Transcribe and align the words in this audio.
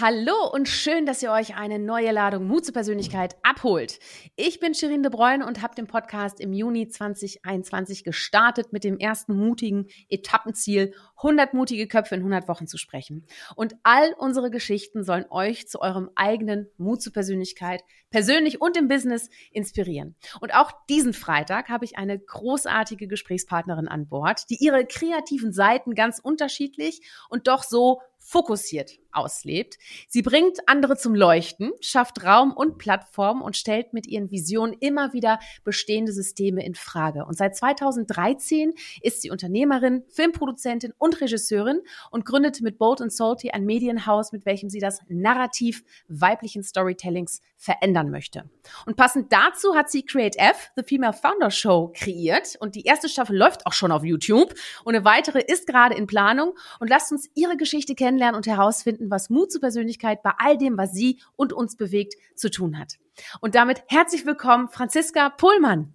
Hallo 0.00 0.50
und 0.50 0.66
schön, 0.66 1.04
dass 1.04 1.22
ihr 1.22 1.30
euch 1.30 1.56
eine 1.56 1.78
neue 1.78 2.10
Ladung 2.10 2.46
Mut 2.46 2.64
zur 2.64 2.72
Persönlichkeit 2.72 3.36
abholt. 3.42 3.98
Ich 4.34 4.58
bin 4.58 4.72
Shirin 4.72 5.02
de 5.02 5.12
Bruyne 5.12 5.44
und 5.44 5.60
habe 5.60 5.74
den 5.74 5.86
Podcast 5.86 6.40
im 6.40 6.54
Juni 6.54 6.88
2021 6.88 8.02
gestartet 8.02 8.72
mit 8.72 8.82
dem 8.82 8.96
ersten 8.96 9.36
mutigen 9.36 9.88
Etappenziel, 10.08 10.94
100 11.16 11.52
mutige 11.52 11.86
Köpfe 11.86 12.14
in 12.14 12.22
100 12.22 12.48
Wochen 12.48 12.66
zu 12.66 12.78
sprechen. 12.78 13.26
Und 13.56 13.76
all 13.82 14.14
unsere 14.16 14.50
Geschichten 14.50 15.04
sollen 15.04 15.26
euch 15.28 15.68
zu 15.68 15.82
eurem 15.82 16.08
eigenen 16.14 16.70
Mut 16.78 17.02
zur 17.02 17.12
Persönlichkeit, 17.12 17.82
persönlich 18.08 18.58
und 18.58 18.78
im 18.78 18.88
Business 18.88 19.28
inspirieren. 19.52 20.16
Und 20.40 20.54
auch 20.54 20.72
diesen 20.88 21.12
Freitag 21.12 21.68
habe 21.68 21.84
ich 21.84 21.98
eine 21.98 22.18
großartige 22.18 23.06
Gesprächspartnerin 23.06 23.86
an 23.86 24.08
Bord, 24.08 24.48
die 24.48 24.64
ihre 24.64 24.86
kreativen 24.86 25.52
Seiten 25.52 25.94
ganz 25.94 26.20
unterschiedlich 26.20 27.02
und 27.28 27.48
doch 27.48 27.64
so 27.64 28.00
fokussiert 28.30 28.92
auslebt. 29.12 29.76
Sie 30.08 30.22
bringt 30.22 30.58
andere 30.66 30.96
zum 30.96 31.16
Leuchten, 31.16 31.72
schafft 31.80 32.22
Raum 32.24 32.52
und 32.52 32.78
Plattform 32.78 33.42
und 33.42 33.56
stellt 33.56 33.92
mit 33.92 34.06
ihren 34.06 34.30
Visionen 34.30 34.76
immer 34.78 35.12
wieder 35.12 35.40
bestehende 35.64 36.12
Systeme 36.12 36.64
in 36.64 36.76
Frage. 36.76 37.24
Und 37.24 37.36
seit 37.36 37.56
2013 37.56 38.72
ist 39.02 39.22
sie 39.22 39.32
Unternehmerin, 39.32 40.04
Filmproduzentin 40.10 40.92
und 40.96 41.20
Regisseurin 41.20 41.80
und 42.12 42.24
gründete 42.24 42.62
mit 42.62 42.78
Bold 42.78 43.00
and 43.00 43.12
Salty 43.12 43.50
ein 43.50 43.64
Medienhaus, 43.64 44.30
mit 44.30 44.46
welchem 44.46 44.70
sie 44.70 44.78
das 44.78 45.00
Narrativ 45.08 45.82
weiblichen 46.06 46.62
Storytellings 46.62 47.40
verändern 47.56 48.10
möchte. 48.10 48.48
Und 48.86 48.96
passend 48.96 49.32
dazu 49.32 49.74
hat 49.74 49.90
sie 49.90 50.04
Create 50.04 50.38
F, 50.38 50.70
The 50.76 50.82
Female 50.82 51.12
Founder 51.12 51.50
Show, 51.50 51.92
kreiert. 51.94 52.56
Und 52.60 52.74
die 52.74 52.84
erste 52.84 53.08
Staffel 53.08 53.36
läuft 53.36 53.66
auch 53.66 53.72
schon 53.72 53.92
auf 53.92 54.04
YouTube. 54.04 54.54
Und 54.84 54.94
eine 54.94 55.04
weitere 55.04 55.40
ist 55.40 55.66
gerade 55.66 55.94
in 55.94 56.06
Planung. 56.06 56.54
Und 56.78 56.88
lasst 56.88 57.12
uns 57.12 57.28
ihre 57.34 57.56
Geschichte 57.56 57.94
kennenlernen 58.20 58.36
und 58.36 58.46
herausfinden, 58.46 59.10
was 59.10 59.30
Mut 59.30 59.50
zur 59.50 59.60
Persönlichkeit 59.60 60.22
bei 60.22 60.32
all 60.38 60.58
dem, 60.58 60.76
was 60.76 60.92
sie 60.92 61.20
und 61.36 61.52
uns 61.52 61.76
bewegt, 61.76 62.14
zu 62.36 62.50
tun 62.50 62.78
hat. 62.78 62.98
Und 63.40 63.54
damit 63.54 63.82
herzlich 63.88 64.26
willkommen, 64.26 64.68
Franziska 64.68 65.30
Pohlmann. 65.30 65.94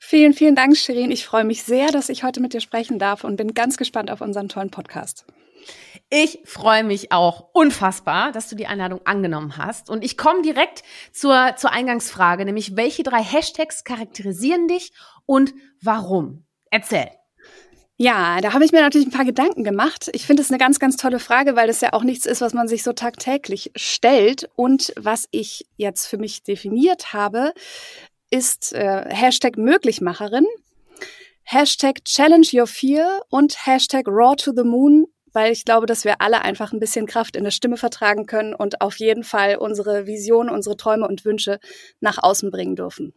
Vielen, 0.00 0.32
vielen 0.32 0.54
Dank, 0.54 0.76
Shirin. 0.76 1.10
Ich 1.10 1.26
freue 1.26 1.44
mich 1.44 1.64
sehr, 1.64 1.88
dass 1.88 2.08
ich 2.08 2.24
heute 2.24 2.40
mit 2.40 2.54
dir 2.54 2.60
sprechen 2.60 2.98
darf 2.98 3.24
und 3.24 3.36
bin 3.36 3.52
ganz 3.52 3.76
gespannt 3.76 4.10
auf 4.10 4.22
unseren 4.22 4.48
tollen 4.48 4.70
Podcast. 4.70 5.26
Ich 6.08 6.38
freue 6.44 6.82
mich 6.82 7.12
auch 7.12 7.50
unfassbar, 7.52 8.32
dass 8.32 8.48
du 8.48 8.56
die 8.56 8.66
Einladung 8.66 9.00
angenommen 9.04 9.58
hast. 9.58 9.90
Und 9.90 10.02
ich 10.02 10.16
komme 10.16 10.40
direkt 10.40 10.82
zur, 11.12 11.56
zur 11.56 11.72
Eingangsfrage, 11.72 12.46
nämlich 12.46 12.74
welche 12.74 13.02
drei 13.02 13.22
Hashtags 13.22 13.84
charakterisieren 13.84 14.66
dich 14.66 14.92
und 15.26 15.52
warum? 15.82 16.46
Erzähl. 16.70 17.17
Ja, 18.00 18.40
da 18.40 18.52
habe 18.52 18.64
ich 18.64 18.70
mir 18.70 18.80
natürlich 18.80 19.08
ein 19.08 19.12
paar 19.12 19.24
Gedanken 19.24 19.64
gemacht. 19.64 20.08
Ich 20.12 20.24
finde 20.24 20.40
es 20.40 20.50
eine 20.50 20.58
ganz, 20.58 20.78
ganz 20.78 20.96
tolle 20.96 21.18
Frage, 21.18 21.56
weil 21.56 21.66
das 21.66 21.80
ja 21.80 21.92
auch 21.92 22.04
nichts 22.04 22.26
ist, 22.26 22.40
was 22.40 22.54
man 22.54 22.68
sich 22.68 22.84
so 22.84 22.92
tagtäglich 22.92 23.72
stellt. 23.74 24.48
Und 24.54 24.92
was 24.96 25.26
ich 25.32 25.66
jetzt 25.76 26.06
für 26.06 26.16
mich 26.16 26.44
definiert 26.44 27.12
habe, 27.12 27.52
ist 28.30 28.72
äh, 28.72 29.04
Hashtag 29.08 29.58
Möglichmacherin, 29.58 30.46
Hashtag 31.42 32.04
Challenge 32.04 32.46
Your 32.52 32.68
Fear 32.68 33.22
und 33.30 33.66
Hashtag 33.66 34.06
Raw 34.06 34.36
to 34.36 34.52
the 34.54 34.64
Moon 34.64 35.06
weil 35.32 35.52
ich 35.52 35.64
glaube, 35.64 35.86
dass 35.86 36.04
wir 36.04 36.20
alle 36.20 36.42
einfach 36.42 36.72
ein 36.72 36.80
bisschen 36.80 37.06
Kraft 37.06 37.36
in 37.36 37.44
der 37.44 37.50
Stimme 37.50 37.76
vertragen 37.76 38.26
können 38.26 38.54
und 38.54 38.80
auf 38.80 38.96
jeden 38.98 39.22
Fall 39.24 39.56
unsere 39.56 40.06
Vision, 40.06 40.48
unsere 40.48 40.76
Träume 40.76 41.06
und 41.06 41.24
Wünsche 41.24 41.60
nach 42.00 42.18
außen 42.18 42.50
bringen 42.50 42.74
dürfen. 42.74 43.14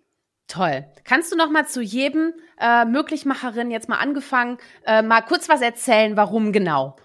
Toll. 0.52 0.86
Kannst 1.06 1.32
du 1.32 1.38
noch 1.38 1.50
mal 1.50 1.66
zu 1.66 1.82
jedem 1.82 2.34
äh, 2.60 2.84
Möglichmacherin 2.84 3.72
jetzt 3.72 3.88
mal 3.88 4.00
angefangen, 4.00 4.58
äh, 4.86 5.02
mal 5.02 5.22
kurz 5.22 5.48
was 5.48 5.62
erzählen, 5.62 6.18
warum 6.18 6.52
genau? 6.52 6.98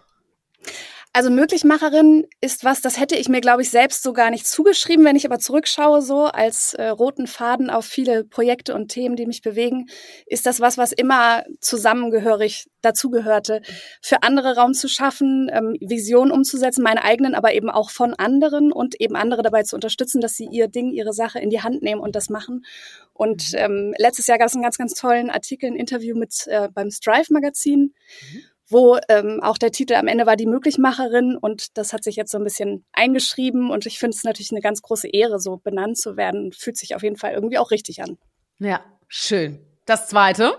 Also 1.17 1.31
Möglichmacherin 1.31 2.27
ist 2.43 2.63
was, 2.63 2.83
das 2.83 3.01
hätte 3.01 3.17
ich 3.17 3.31
mir, 3.31 3.41
glaube 3.41 3.63
ich, 3.63 3.71
selbst 3.71 4.03
so 4.03 4.13
gar 4.13 4.29
nicht 4.29 4.47
zugeschrieben. 4.47 5.03
Wenn 5.07 5.17
ich 5.17 5.25
aber 5.25 5.39
zurückschaue, 5.39 6.03
so 6.03 6.25
als 6.27 6.75
äh, 6.75 6.89
roten 6.89 7.27
Faden 7.27 7.71
auf 7.71 7.87
viele 7.87 8.23
Projekte 8.23 8.75
und 8.75 8.89
Themen, 8.89 9.17
die 9.17 9.25
mich 9.25 9.41
bewegen, 9.41 9.87
ist 10.27 10.45
das 10.45 10.61
was, 10.61 10.77
was 10.77 10.93
immer 10.93 11.43
zusammengehörig 11.59 12.69
dazugehörte, 12.83 13.63
für 14.03 14.25
andere 14.25 14.57
Raum 14.57 14.75
zu 14.75 14.89
schaffen, 14.89 15.51
ähm, 15.51 15.79
Visionen 15.81 16.31
umzusetzen, 16.31 16.83
meine 16.83 17.03
eigenen, 17.03 17.35
aber 17.35 17.55
eben 17.55 17.71
auch 17.71 17.89
von 17.89 18.13
anderen 18.13 18.71
und 18.71 19.01
eben 19.01 19.17
andere 19.17 19.41
dabei 19.41 19.63
zu 19.63 19.75
unterstützen, 19.75 20.21
dass 20.21 20.35
sie 20.35 20.49
ihr 20.53 20.69
Ding, 20.69 20.91
ihre 20.91 21.15
Sache 21.15 21.39
in 21.39 21.49
die 21.49 21.63
Hand 21.63 21.81
nehmen 21.81 22.03
und 22.03 22.15
das 22.15 22.29
machen. 22.29 22.67
Und 23.15 23.55
mhm. 23.55 23.59
ähm, 23.59 23.95
letztes 23.97 24.27
Jahr 24.27 24.37
gab 24.37 24.49
es 24.49 24.53
einen 24.53 24.65
ganz, 24.65 24.77
ganz 24.77 24.93
tollen 24.93 25.31
Artikel, 25.31 25.71
ein 25.71 25.77
Interview 25.77 26.15
mit 26.15 26.47
äh, 26.49 26.69
beim 26.69 26.91
Strive 26.91 27.33
Magazin. 27.33 27.95
Mhm 28.35 28.43
wo 28.69 28.99
ähm, 29.09 29.41
auch 29.43 29.59
der 29.59 29.71
Titel 29.71 29.95
am 29.95 30.09
Ende 30.09 30.27
war 30.27 30.37
die 30.37 30.47
Möglichmacherin 30.47 31.37
und 31.37 31.77
das 31.79 31.93
hat 31.93 32.03
sich 32.03 32.17
jetzt 32.17 32.33
so 32.33 32.39
ein 32.39 32.45
bisschen 32.45 32.85
eingeschrieben 32.93 33.71
und 33.71 33.87
ich 33.87 33.99
finde 33.99 34.17
es 34.17 34.25
natürlich 34.25 34.51
eine 34.51 34.61
ganz 34.61 34.83
große 34.83 35.09
Ehre, 35.09 35.39
so 35.39 35.59
benannt 35.59 35.99
zu 35.99 36.17
werden. 36.17 36.53
Fühlt 36.53 36.77
sich 36.77 36.95
auf 36.95 37.03
jeden 37.03 37.17
Fall 37.17 37.33
irgendwie 37.33 37.59
auch 37.59 37.71
richtig 37.71 38.03
an. 38.03 38.19
Ja, 38.59 38.85
schön. 39.09 39.61
Das 39.85 40.09
zweite? 40.09 40.57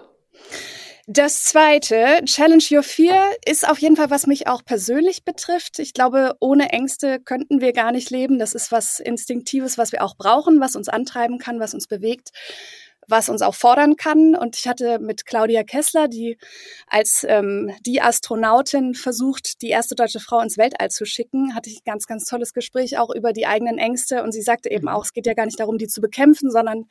Das 1.10 1.46
zweite, 1.46 2.22
Challenge 2.26 2.64
Your 2.70 2.84
Fear, 2.84 3.32
ist 3.46 3.68
auf 3.68 3.80
jeden 3.80 3.96
Fall, 3.96 4.10
was 4.10 4.28
mich 4.28 4.48
auch 4.48 4.66
persönlich 4.66 5.24
betrifft. 5.24 5.80
Ich 5.80 5.94
glaube, 5.94 6.36
ohne 6.42 6.70
Ängste 6.72 7.22
könnten 7.22 7.62
wir 7.62 7.72
gar 7.72 7.94
nicht 7.94 8.10
leben. 8.10 8.40
Das 8.40 8.54
ist 8.54 8.74
was 8.74 9.00
Instinktives, 9.00 9.78
was 9.78 9.94
wir 9.94 10.04
auch 10.04 10.18
brauchen, 10.18 10.60
was 10.60 10.76
uns 10.76 10.90
antreiben 10.90 11.38
kann, 11.38 11.62
was 11.62 11.74
uns 11.74 11.88
bewegt 11.88 12.32
was 13.08 13.30
uns 13.30 13.42
auch 13.42 13.56
fordern 13.56 13.96
kann. 13.96 14.36
Und 14.36 14.58
ich 14.58 14.68
hatte 14.68 15.00
mit 15.00 15.26
Claudia 15.26 15.64
Kessler, 15.64 16.08
die 16.08 16.38
als 16.88 17.26
ähm, 17.28 17.72
die 17.86 18.02
Astronautin 18.02 18.94
versucht, 18.94 19.62
die 19.62 19.70
erste 19.70 19.96
deutsche 19.96 20.20
Frau 20.20 20.40
ins 20.42 20.58
Weltall 20.58 20.90
zu 20.90 21.06
schicken, 21.06 21.56
hatte 21.56 21.70
ich 21.70 21.78
ein 21.78 21.86
ganz, 21.86 22.06
ganz 22.06 22.26
tolles 22.26 22.54
Gespräch 22.54 22.98
auch 22.98 23.10
über 23.14 23.34
die 23.34 23.48
eigenen 23.48 23.78
Ängste. 23.78 24.24
Und 24.24 24.34
sie 24.34 24.42
sagte 24.42 24.70
eben 24.70 24.90
auch, 24.90 25.04
es 25.04 25.14
geht 25.14 25.26
ja 25.26 25.34
gar 25.34 25.46
nicht 25.46 25.60
darum, 25.60 25.78
die 25.78 25.88
zu 25.88 26.02
bekämpfen, 26.02 26.52
sondern 26.52 26.86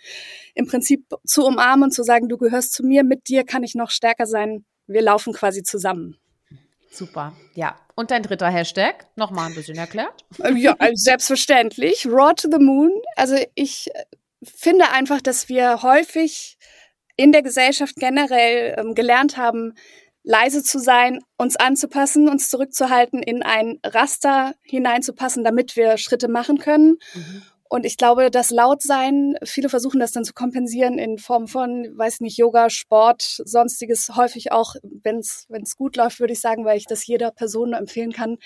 im 0.54 0.66
Prinzip 0.66 1.04
zu 1.24 1.44
umarmen 1.44 1.84
und 1.84 1.90
zu 1.92 2.02
sagen, 2.02 2.28
du 2.28 2.38
gehörst 2.38 2.72
zu 2.72 2.82
mir, 2.84 3.04
mit 3.04 3.28
dir 3.28 3.44
kann 3.44 3.62
ich 3.62 3.74
noch 3.74 3.90
stärker 3.90 4.26
sein. 4.26 4.64
Wir 4.86 5.02
laufen 5.02 5.32
quasi 5.32 5.62
zusammen. 5.62 6.16
Super, 6.90 7.34
ja. 7.54 7.76
Und 7.94 8.10
dein 8.10 8.22
dritter 8.22 8.48
Hashtag, 8.48 9.06
nochmal 9.16 9.48
ein 9.48 9.54
bisschen 9.54 9.76
erklärt? 9.76 10.24
Ja, 10.54 10.76
selbstverständlich. 10.94 12.06
Raw 12.06 12.32
to 12.34 12.48
the 12.50 12.58
Moon. 12.58 12.90
Also 13.16 13.36
ich 13.54 13.90
finde 14.54 14.90
einfach, 14.90 15.20
dass 15.20 15.48
wir 15.48 15.82
häufig 15.82 16.58
in 17.16 17.32
der 17.32 17.42
Gesellschaft 17.42 17.96
generell 17.96 18.76
ähm, 18.78 18.94
gelernt 18.94 19.36
haben, 19.36 19.74
leise 20.22 20.62
zu 20.62 20.78
sein, 20.78 21.20
uns 21.38 21.56
anzupassen, 21.56 22.28
uns 22.28 22.50
zurückzuhalten, 22.50 23.22
in 23.22 23.42
ein 23.42 23.78
Raster 23.84 24.54
hineinzupassen, 24.62 25.44
damit 25.44 25.76
wir 25.76 25.98
Schritte 25.98 26.28
machen 26.28 26.58
können. 26.58 26.98
Mhm. 27.14 27.42
Und 27.68 27.84
ich 27.84 27.96
glaube, 27.96 28.30
das 28.30 28.50
Lautsein, 28.50 29.36
viele 29.44 29.68
versuchen 29.68 29.98
das 29.98 30.12
dann 30.12 30.24
zu 30.24 30.34
kompensieren 30.34 30.98
in 30.98 31.18
Form 31.18 31.48
von, 31.48 31.86
weiß 31.96 32.20
nicht, 32.20 32.38
Yoga, 32.38 32.70
Sport, 32.70 33.22
sonstiges, 33.22 34.10
häufig 34.14 34.52
auch, 34.52 34.74
wenn 34.82 35.18
es 35.18 35.76
gut 35.76 35.96
läuft, 35.96 36.20
würde 36.20 36.32
ich 36.32 36.40
sagen, 36.40 36.64
weil 36.64 36.76
ich 36.76 36.86
das 36.86 37.06
jeder 37.06 37.30
Person 37.32 37.70
nur 37.70 37.78
empfehlen 37.78 38.12
kann, 38.12 38.38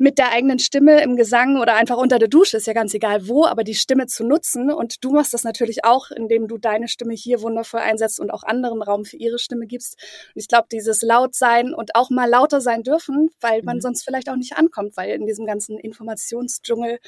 mit 0.00 0.16
der 0.16 0.32
eigenen 0.32 0.58
Stimme 0.58 1.02
im 1.02 1.14
Gesang 1.14 1.60
oder 1.60 1.74
einfach 1.74 1.98
unter 1.98 2.18
der 2.18 2.28
Dusche, 2.28 2.56
ist 2.56 2.66
ja 2.66 2.72
ganz 2.72 2.94
egal 2.94 3.28
wo, 3.28 3.44
aber 3.44 3.64
die 3.64 3.74
Stimme 3.74 4.06
zu 4.06 4.24
nutzen. 4.24 4.72
Und 4.72 5.04
du 5.04 5.10
machst 5.12 5.34
das 5.34 5.44
natürlich 5.44 5.84
auch, 5.84 6.10
indem 6.10 6.48
du 6.48 6.56
deine 6.56 6.88
Stimme 6.88 7.12
hier 7.12 7.42
wundervoll 7.42 7.80
einsetzt 7.80 8.18
und 8.18 8.30
auch 8.30 8.42
anderen 8.42 8.82
Raum 8.82 9.04
für 9.04 9.18
ihre 9.18 9.38
Stimme 9.38 9.66
gibst. 9.66 9.98
Und 10.34 10.40
ich 10.40 10.48
glaube, 10.48 10.68
dieses 10.72 11.02
laut 11.02 11.34
sein 11.34 11.74
und 11.74 11.94
auch 11.96 12.08
mal 12.08 12.24
lauter 12.24 12.62
sein 12.62 12.82
dürfen, 12.82 13.28
weil 13.42 13.62
man 13.62 13.76
mhm. 13.76 13.80
sonst 13.82 14.02
vielleicht 14.02 14.30
auch 14.30 14.36
nicht 14.36 14.56
ankommt, 14.56 14.96
weil 14.96 15.10
in 15.10 15.26
diesem 15.26 15.44
ganzen 15.44 15.78
Informationsdschungel 15.78 16.98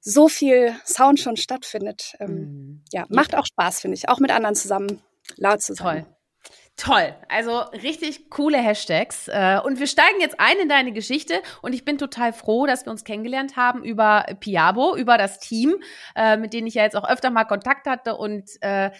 so 0.00 0.28
viel 0.28 0.76
Sound 0.84 1.20
schon 1.20 1.38
stattfindet. 1.38 2.16
Ähm, 2.20 2.34
mhm. 2.34 2.80
Ja, 2.92 3.06
macht 3.08 3.34
auch 3.34 3.46
Spaß, 3.46 3.80
finde 3.80 3.94
ich, 3.94 4.10
auch 4.10 4.20
mit 4.20 4.30
anderen 4.30 4.54
zusammen 4.54 5.00
laut 5.36 5.62
zu 5.62 5.72
sein. 5.72 6.04
Toll. 6.04 6.14
Toll, 6.76 7.14
also 7.28 7.60
richtig 7.60 8.30
coole 8.30 8.58
Hashtags. 8.58 9.28
Äh, 9.28 9.60
und 9.64 9.78
wir 9.78 9.86
steigen 9.86 10.20
jetzt 10.20 10.40
ein 10.40 10.58
in 10.58 10.68
deine 10.68 10.92
Geschichte 10.92 11.40
und 11.62 11.72
ich 11.72 11.84
bin 11.84 11.98
total 11.98 12.32
froh, 12.32 12.66
dass 12.66 12.84
wir 12.84 12.90
uns 12.90 13.04
kennengelernt 13.04 13.56
haben 13.56 13.84
über 13.84 14.26
Piabo, 14.40 14.96
über 14.96 15.16
das 15.16 15.38
Team, 15.38 15.76
äh, 16.16 16.36
mit 16.36 16.52
denen 16.52 16.66
ich 16.66 16.74
ja 16.74 16.82
jetzt 16.82 16.96
auch 16.96 17.08
öfter 17.08 17.30
mal 17.30 17.44
Kontakt 17.44 17.86
hatte. 17.86 18.16
Und 18.16 18.50
äh, 18.60 18.90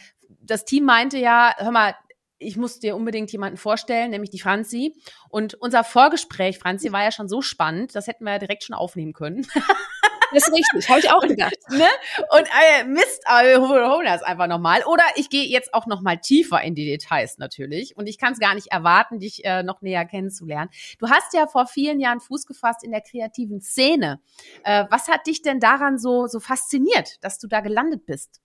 das 0.40 0.64
Team 0.64 0.84
meinte 0.84 1.18
ja, 1.18 1.52
hör 1.58 1.72
mal, 1.72 1.94
ich 2.38 2.56
muss 2.56 2.78
dir 2.78 2.94
unbedingt 2.94 3.32
jemanden 3.32 3.56
vorstellen, 3.56 4.10
nämlich 4.10 4.30
die 4.30 4.40
Franzi. 4.40 4.94
Und 5.28 5.54
unser 5.54 5.82
Vorgespräch, 5.82 6.58
Franzi, 6.58 6.92
war 6.92 7.02
ja 7.02 7.10
schon 7.10 7.28
so 7.28 7.42
spannend, 7.42 7.96
das 7.96 8.06
hätten 8.06 8.24
wir 8.24 8.34
ja 8.34 8.38
direkt 8.38 8.62
schon 8.62 8.76
aufnehmen 8.76 9.14
können. 9.14 9.46
Das 10.34 10.48
ist 10.48 10.54
richtig, 10.54 10.88
habe 10.88 11.00
ich 11.00 11.10
auch 11.10 11.20
gedacht. 11.20 11.56
Und, 11.70 11.78
ne? 11.78 11.86
Und 12.30 12.42
äh, 12.42 12.84
Mist, 12.84 13.22
wir 13.24 13.60
holen 13.60 14.06
das 14.06 14.22
einfach 14.22 14.46
nochmal. 14.46 14.82
Oder 14.84 15.04
ich 15.16 15.30
gehe 15.30 15.44
jetzt 15.44 15.72
auch 15.72 15.86
nochmal 15.86 16.18
tiefer 16.18 16.60
in 16.62 16.74
die 16.74 16.84
Details 16.84 17.38
natürlich. 17.38 17.96
Und 17.96 18.06
ich 18.06 18.18
kann 18.18 18.32
es 18.32 18.38
gar 18.38 18.54
nicht 18.54 18.68
erwarten, 18.68 19.20
dich 19.20 19.44
äh, 19.44 19.62
noch 19.62 19.82
näher 19.82 20.04
kennenzulernen. 20.04 20.70
Du 20.98 21.08
hast 21.08 21.34
ja 21.34 21.46
vor 21.46 21.66
vielen 21.66 22.00
Jahren 22.00 22.20
Fuß 22.20 22.46
gefasst 22.46 22.84
in 22.84 22.90
der 22.90 23.00
kreativen 23.00 23.60
Szene. 23.60 24.20
Äh, 24.64 24.84
was 24.90 25.08
hat 25.08 25.26
dich 25.26 25.42
denn 25.42 25.60
daran 25.60 25.98
so, 25.98 26.26
so 26.26 26.40
fasziniert, 26.40 27.22
dass 27.22 27.38
du 27.38 27.46
da 27.46 27.60
gelandet 27.60 28.06
bist? 28.06 28.43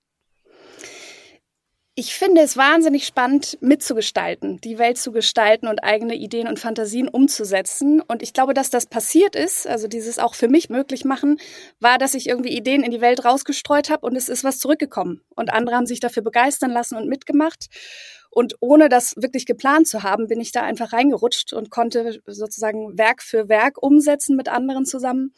Ich 2.00 2.16
finde 2.16 2.40
es 2.40 2.56
wahnsinnig 2.56 3.06
spannend, 3.06 3.58
mitzugestalten, 3.60 4.62
die 4.62 4.78
Welt 4.78 4.98
zu 4.98 5.12
gestalten 5.12 5.68
und 5.68 5.84
eigene 5.84 6.16
Ideen 6.16 6.48
und 6.48 6.58
Fantasien 6.58 7.10
umzusetzen. 7.10 8.00
Und 8.00 8.24
ich 8.24 8.32
glaube, 8.32 8.54
dass 8.54 8.70
das 8.70 8.86
passiert 8.86 9.36
ist, 9.36 9.68
also 9.68 9.90
dieses 9.90 10.18
auch 10.18 10.34
für 10.34 10.48
mich 10.48 10.70
möglich 10.70 11.04
machen, 11.04 11.42
war, 11.82 11.98
dass 11.98 12.14
ich 12.14 12.30
irgendwie 12.30 12.56
Ideen 12.56 12.84
in 12.84 12.92
die 12.92 13.02
Welt 13.02 13.26
rausgestreut 13.26 13.90
habe 13.90 14.06
und 14.06 14.16
es 14.16 14.30
ist 14.30 14.46
was 14.46 14.60
zurückgekommen. 14.60 15.20
Und 15.36 15.52
andere 15.52 15.76
haben 15.76 15.88
sich 15.88 16.00
dafür 16.00 16.24
begeistern 16.24 16.72
lassen 16.72 16.96
und 16.96 17.10
mitgemacht. 17.10 17.66
Und 18.32 18.56
ohne 18.62 18.88
das 18.88 19.16
wirklich 19.18 19.46
geplant 19.46 19.90
zu 19.90 20.02
haben, 20.02 20.28
bin 20.28 20.40
ich 20.40 20.54
da 20.54 20.62
einfach 20.62 20.94
reingerutscht 20.94 21.52
und 21.52 21.70
konnte 21.70 22.22
sozusagen 22.28 22.98
Werk 22.98 23.22
für 23.22 23.50
Werk 23.50 23.84
umsetzen 23.84 24.38
mit 24.38 24.48
anderen 24.48 24.86
zusammen 24.86 25.34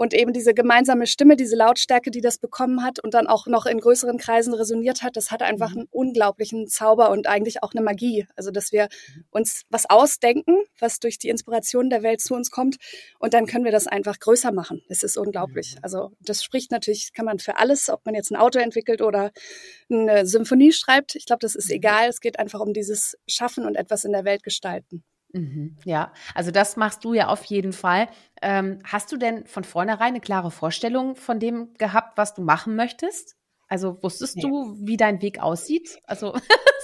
und 0.00 0.14
eben 0.14 0.32
diese 0.32 0.54
gemeinsame 0.54 1.06
Stimme, 1.06 1.36
diese 1.36 1.56
Lautstärke, 1.56 2.10
die 2.10 2.22
das 2.22 2.38
bekommen 2.38 2.82
hat 2.82 3.00
und 3.00 3.12
dann 3.12 3.26
auch 3.26 3.46
noch 3.46 3.66
in 3.66 3.78
größeren 3.78 4.16
Kreisen 4.16 4.54
resoniert 4.54 5.02
hat, 5.02 5.14
das 5.14 5.30
hat 5.30 5.42
einfach 5.42 5.72
mhm. 5.72 5.80
einen 5.80 5.88
unglaublichen 5.90 6.68
Zauber 6.68 7.10
und 7.10 7.26
eigentlich 7.26 7.62
auch 7.62 7.72
eine 7.74 7.82
Magie. 7.82 8.26
Also, 8.34 8.50
dass 8.50 8.72
wir 8.72 8.84
mhm. 8.84 9.24
uns 9.30 9.64
was 9.68 9.90
ausdenken, 9.90 10.56
was 10.78 11.00
durch 11.00 11.18
die 11.18 11.28
Inspiration 11.28 11.90
der 11.90 12.02
Welt 12.02 12.22
zu 12.22 12.34
uns 12.34 12.50
kommt 12.50 12.76
und 13.18 13.34
dann 13.34 13.44
können 13.44 13.66
wir 13.66 13.72
das 13.72 13.86
einfach 13.86 14.18
größer 14.18 14.52
machen. 14.52 14.80
Das 14.88 15.02
ist 15.02 15.18
unglaublich. 15.18 15.74
Mhm. 15.74 15.80
Also, 15.82 16.12
das 16.20 16.42
spricht 16.42 16.70
natürlich, 16.70 17.12
kann 17.12 17.26
man 17.26 17.38
für 17.38 17.58
alles, 17.58 17.90
ob 17.90 18.06
man 18.06 18.14
jetzt 18.14 18.30
ein 18.30 18.36
Auto 18.36 18.58
entwickelt 18.58 19.02
oder 19.02 19.32
eine 19.90 20.24
Symphonie 20.24 20.72
schreibt. 20.72 21.14
Ich 21.14 21.26
glaube, 21.26 21.40
das 21.40 21.54
ist 21.54 21.70
egal. 21.70 22.08
Es 22.08 22.22
geht 22.22 22.38
einfach 22.38 22.60
um 22.60 22.72
dieses 22.72 23.18
Schaffen 23.28 23.66
und 23.66 23.74
etwas 23.74 24.06
in 24.06 24.12
der 24.12 24.24
Welt 24.24 24.44
gestalten. 24.44 25.04
Mhm, 25.32 25.76
ja, 25.84 26.12
also 26.34 26.50
das 26.50 26.76
machst 26.76 27.04
du 27.04 27.14
ja 27.14 27.28
auf 27.28 27.44
jeden 27.44 27.72
Fall. 27.72 28.08
Ähm, 28.42 28.80
hast 28.84 29.12
du 29.12 29.16
denn 29.16 29.46
von 29.46 29.64
vornherein 29.64 30.08
eine 30.08 30.20
klare 30.20 30.50
Vorstellung 30.50 31.14
von 31.14 31.38
dem 31.38 31.74
gehabt, 31.74 32.18
was 32.18 32.34
du 32.34 32.42
machen 32.42 32.74
möchtest? 32.74 33.36
Also 33.68 34.02
wusstest 34.02 34.36
nee. 34.36 34.42
du, 34.42 34.76
wie 34.80 34.96
dein 34.96 35.22
Weg 35.22 35.40
aussieht? 35.40 36.00
Also 36.04 36.34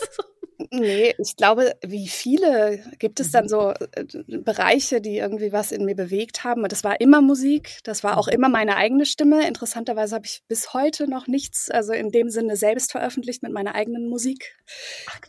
Nee, 0.70 1.14
ich 1.18 1.36
glaube, 1.36 1.74
wie 1.82 2.08
viele 2.08 2.82
gibt 2.98 3.20
es 3.20 3.30
dann 3.30 3.44
mhm. 3.44 3.48
so 3.48 3.70
äh, 3.70 4.04
Bereiche, 4.26 5.00
die 5.00 5.18
irgendwie 5.18 5.52
was 5.52 5.72
in 5.72 5.84
mir 5.84 5.94
bewegt 5.94 6.44
haben. 6.44 6.62
Und 6.62 6.72
das 6.72 6.84
war 6.84 7.00
immer 7.00 7.20
Musik, 7.20 7.80
das 7.84 8.04
war 8.04 8.18
auch 8.18 8.26
mhm. 8.26 8.34
immer 8.34 8.48
meine 8.48 8.76
eigene 8.76 9.06
Stimme. 9.06 9.46
Interessanterweise 9.46 10.14
habe 10.14 10.26
ich 10.26 10.42
bis 10.48 10.72
heute 10.74 11.08
noch 11.08 11.26
nichts, 11.26 11.70
also 11.70 11.92
in 11.92 12.10
dem 12.10 12.30
Sinne 12.30 12.56
selbst 12.56 12.92
veröffentlicht 12.92 13.42
mit 13.42 13.52
meiner 13.52 13.74
eigenen 13.74 14.08
Musik, 14.08 14.56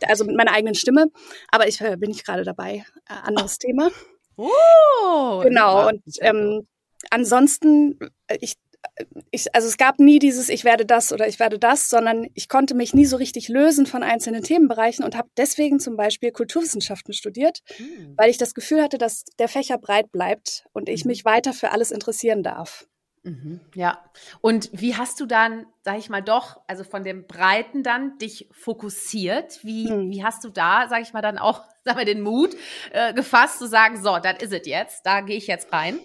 also 0.06 0.24
mit 0.24 0.36
meiner 0.36 0.52
eigenen 0.52 0.74
Stimme. 0.74 1.06
Aber 1.50 1.68
ich 1.68 1.80
äh, 1.80 1.96
bin 1.96 2.10
ich 2.10 2.24
gerade 2.24 2.44
dabei. 2.44 2.84
Äh, 3.08 3.14
anderes 3.24 3.58
oh. 3.62 3.66
Thema. 3.66 3.90
Oh, 4.36 5.40
genau. 5.42 5.88
Und 5.88 6.02
ähm, 6.20 6.66
ansonsten, 7.10 7.98
äh, 8.28 8.38
ich 8.40 8.54
ich, 9.30 9.54
also 9.54 9.68
es 9.68 9.76
gab 9.76 9.98
nie 9.98 10.18
dieses 10.18 10.48
Ich 10.48 10.64
werde 10.64 10.86
das 10.86 11.12
oder 11.12 11.28
ich 11.28 11.38
werde 11.38 11.58
das, 11.58 11.88
sondern 11.88 12.26
ich 12.34 12.48
konnte 12.48 12.74
mich 12.74 12.94
nie 12.94 13.06
so 13.06 13.16
richtig 13.16 13.48
lösen 13.48 13.86
von 13.86 14.02
einzelnen 14.02 14.42
Themenbereichen 14.42 15.04
und 15.04 15.16
habe 15.16 15.28
deswegen 15.36 15.80
zum 15.80 15.96
Beispiel 15.96 16.32
Kulturwissenschaften 16.32 17.14
studiert, 17.14 17.60
mhm. 17.78 18.14
weil 18.16 18.30
ich 18.30 18.38
das 18.38 18.54
Gefühl 18.54 18.82
hatte, 18.82 18.98
dass 18.98 19.24
der 19.38 19.48
Fächer 19.48 19.78
breit 19.78 20.12
bleibt 20.12 20.64
und 20.72 20.88
ich 20.88 21.04
mhm. 21.04 21.10
mich 21.10 21.24
weiter 21.24 21.52
für 21.52 21.72
alles 21.72 21.90
interessieren 21.90 22.42
darf. 22.42 22.86
Mhm, 23.24 23.60
ja. 23.74 24.02
Und 24.40 24.70
wie 24.72 24.96
hast 24.96 25.20
du 25.20 25.26
dann, 25.26 25.66
sag 25.82 25.98
ich 25.98 26.08
mal, 26.08 26.22
doch, 26.22 26.60
also 26.66 26.84
von 26.84 27.04
dem 27.04 27.26
Breiten 27.26 27.82
dann 27.82 28.18
dich 28.18 28.48
fokussiert? 28.52 29.60
Wie, 29.62 29.90
mhm. 29.90 30.10
wie 30.10 30.24
hast 30.24 30.44
du 30.44 30.48
da, 30.48 30.86
sag 30.88 31.02
ich 31.02 31.12
mal, 31.12 31.22
dann 31.22 31.38
auch, 31.38 31.64
sag 31.84 31.96
mal, 31.96 32.04
den 32.04 32.20
Mut 32.20 32.56
äh, 32.92 33.12
gefasst 33.14 33.58
zu 33.58 33.66
sagen, 33.66 34.02
so, 34.02 34.18
das 34.18 34.42
ist 34.42 34.52
es 34.52 34.66
jetzt, 34.66 35.04
da 35.04 35.20
gehe 35.20 35.36
ich 35.36 35.46
jetzt 35.46 35.72
rein? 35.72 35.98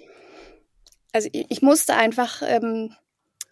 Also 1.13 1.29
ich, 1.31 1.45
ich 1.49 1.61
musste 1.61 1.95
einfach 1.95 2.41
ähm, 2.45 2.93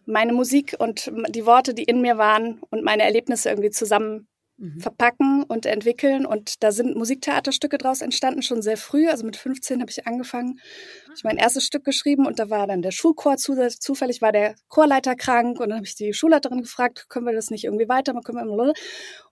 meine 0.05 0.33
Musik 0.33 0.75
und 0.79 1.11
die 1.29 1.45
Worte, 1.45 1.73
die 1.73 1.83
in 1.83 2.01
mir 2.01 2.17
waren 2.17 2.59
und 2.69 2.83
meine 2.83 3.03
Erlebnisse 3.03 3.49
irgendwie 3.49 3.69
zusammen 3.69 4.27
mhm. 4.57 4.79
verpacken 4.79 5.43
und 5.43 5.65
entwickeln. 5.65 6.25
Und 6.25 6.63
da 6.63 6.71
sind 6.71 6.95
Musiktheaterstücke 6.95 7.77
draus 7.77 8.01
entstanden, 8.01 8.41
schon 8.41 8.61
sehr 8.61 8.77
früh. 8.77 9.07
Also 9.09 9.25
mit 9.25 9.37
15 9.37 9.79
habe 9.79 9.91
ich 9.91 10.07
angefangen. 10.07 10.59
Hab 11.07 11.15
ich 11.15 11.23
mein 11.23 11.37
erstes 11.37 11.65
Stück 11.65 11.83
geschrieben 11.83 12.25
und 12.25 12.39
da 12.39 12.49
war 12.49 12.67
dann 12.67 12.81
der 12.81 12.91
Schulchor 12.91 13.37
zufällig 13.37 14.21
war 14.21 14.31
der 14.31 14.55
Chorleiter 14.67 15.15
krank 15.15 15.59
und 15.59 15.69
dann 15.69 15.77
habe 15.77 15.85
ich 15.85 15.95
die 15.95 16.13
Schulleiterin 16.13 16.61
gefragt, 16.61 17.07
können 17.09 17.25
wir 17.25 17.33
das 17.33 17.51
nicht 17.51 17.65
irgendwie 17.65 17.89
weiter 17.89 18.13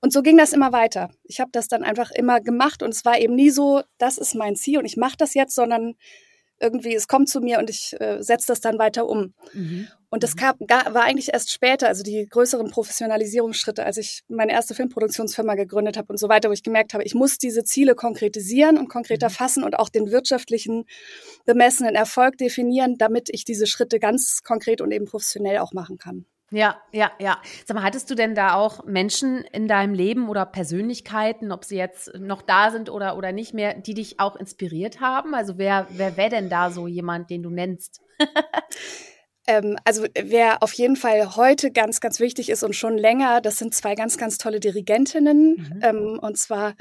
Und 0.02 0.14
so 0.14 0.22
ging 0.22 0.38
das 0.38 0.54
immer 0.54 0.72
weiter. 0.72 1.10
Ich 1.24 1.40
habe 1.40 1.52
das 1.52 1.68
dann 1.68 1.84
einfach 1.84 2.12
immer 2.12 2.42
gemacht 2.42 2.84
und 2.84 2.90
es 2.90 3.06
war 3.06 3.20
eben 3.20 3.36
nie 3.36 3.50
so, 3.50 3.82
das 3.98 4.18
ist 4.18 4.36
mein 4.36 4.56
Ziel 4.56 4.80
und 4.80 4.86
ich 4.86 4.98
mache 4.98 5.18
das 5.18 5.34
jetzt, 5.34 5.56
sondern 5.56 5.96
irgendwie, 6.60 6.96
es 6.96 7.08
kommt 7.08 7.30
zu 7.30 7.42
mir 7.42 7.60
und 7.60 7.70
ich 7.70 7.96
äh, 8.00 8.22
setze 8.22 8.48
das 8.48 8.62
dann 8.62 8.78
weiter 8.80 9.08
um. 9.08 9.34
Mhm. 9.54 9.88
Und 10.10 10.24
das 10.24 10.36
kam, 10.36 10.56
war 10.60 11.04
eigentlich 11.04 11.34
erst 11.34 11.52
später, 11.52 11.88
also 11.88 12.02
die 12.02 12.26
größeren 12.28 12.72
Professionalisierungsschritte, 12.72 13.86
als 13.86 13.98
ich 13.98 14.24
meine 14.28 14.52
erste 14.52 14.74
Filmproduktionsfirma 14.74 15.56
gegründet 15.56 15.98
habe 15.98 16.08
und 16.12 16.18
so 16.18 16.30
weiter, 16.30 16.50
wo 16.50 16.54
ich 16.54 16.64
gemerkt 16.64 16.94
habe, 16.94 17.04
ich 17.04 17.14
muss 17.14 17.38
diese 17.38 17.64
Ziele 17.64 17.94
konkretisieren 17.94 18.78
und 18.78 18.90
konkreter 18.90 19.30
mhm. 19.30 19.34
fassen 19.34 19.64
und 19.64 19.78
auch 19.78 19.90
den 19.90 20.12
wirtschaftlichen 20.12 20.86
bemessenen 21.46 21.96
Erfolg 21.96 22.38
definieren, 22.38 22.98
damit 22.98 23.30
ich 23.32 23.46
diese 23.46 23.68
Schritte 23.68 24.00
ganz 24.00 24.42
konkret 24.44 24.82
und 24.82 24.92
eben 24.92 25.06
professionell 25.06 25.60
auch 25.60 25.74
machen 25.74 25.98
kann. 25.98 26.26
Ja, 26.52 26.78
ja, 26.92 27.12
ja. 27.20 27.38
Sag 27.66 27.76
mal, 27.76 27.84
hattest 27.84 28.10
du 28.10 28.16
denn 28.16 28.34
da 28.34 28.56
auch 28.56 28.84
Menschen 28.86 29.44
in 29.52 29.68
deinem 29.68 29.94
Leben 29.94 30.30
oder 30.30 30.46
Persönlichkeiten, 30.46 31.52
ob 31.52 31.64
sie 31.64 31.78
jetzt 31.78 32.12
noch 32.18 32.42
da 32.42 32.72
sind 32.72 32.90
oder, 32.90 33.18
oder 33.18 33.32
nicht 33.32 33.54
mehr, 33.54 33.76
die 33.76 33.94
dich 33.94 34.20
auch 34.20 34.36
inspiriert 34.36 35.00
haben? 35.00 35.36
Also 35.36 35.58
wer, 35.58 35.88
wer 35.92 36.18
wäre 36.18 36.30
denn 36.30 36.50
da 36.50 36.72
so 36.72 36.88
jemand, 36.88 37.30
den 37.30 37.44
du 37.44 37.50
nennst? 37.52 38.02
Ähm, 39.50 39.78
also 39.84 40.06
wer 40.14 40.62
auf 40.62 40.74
jeden 40.74 40.96
Fall 40.96 41.36
heute 41.36 41.72
ganz, 41.72 42.02
ganz 42.02 42.20
wichtig 42.20 42.50
ist 42.50 42.62
und 42.62 42.76
schon 42.76 43.00
länger, 43.00 43.42
das 43.42 43.58
sind 43.58 43.74
zwei 43.74 43.96
ganz, 43.96 44.18
ganz 44.18 44.38
tolle 44.38 44.60
Dirigentinnen. 44.60 45.56
Mhm. 45.56 45.80
Ähm, 45.82 46.20
und 46.22 46.38
zwar 46.38 46.76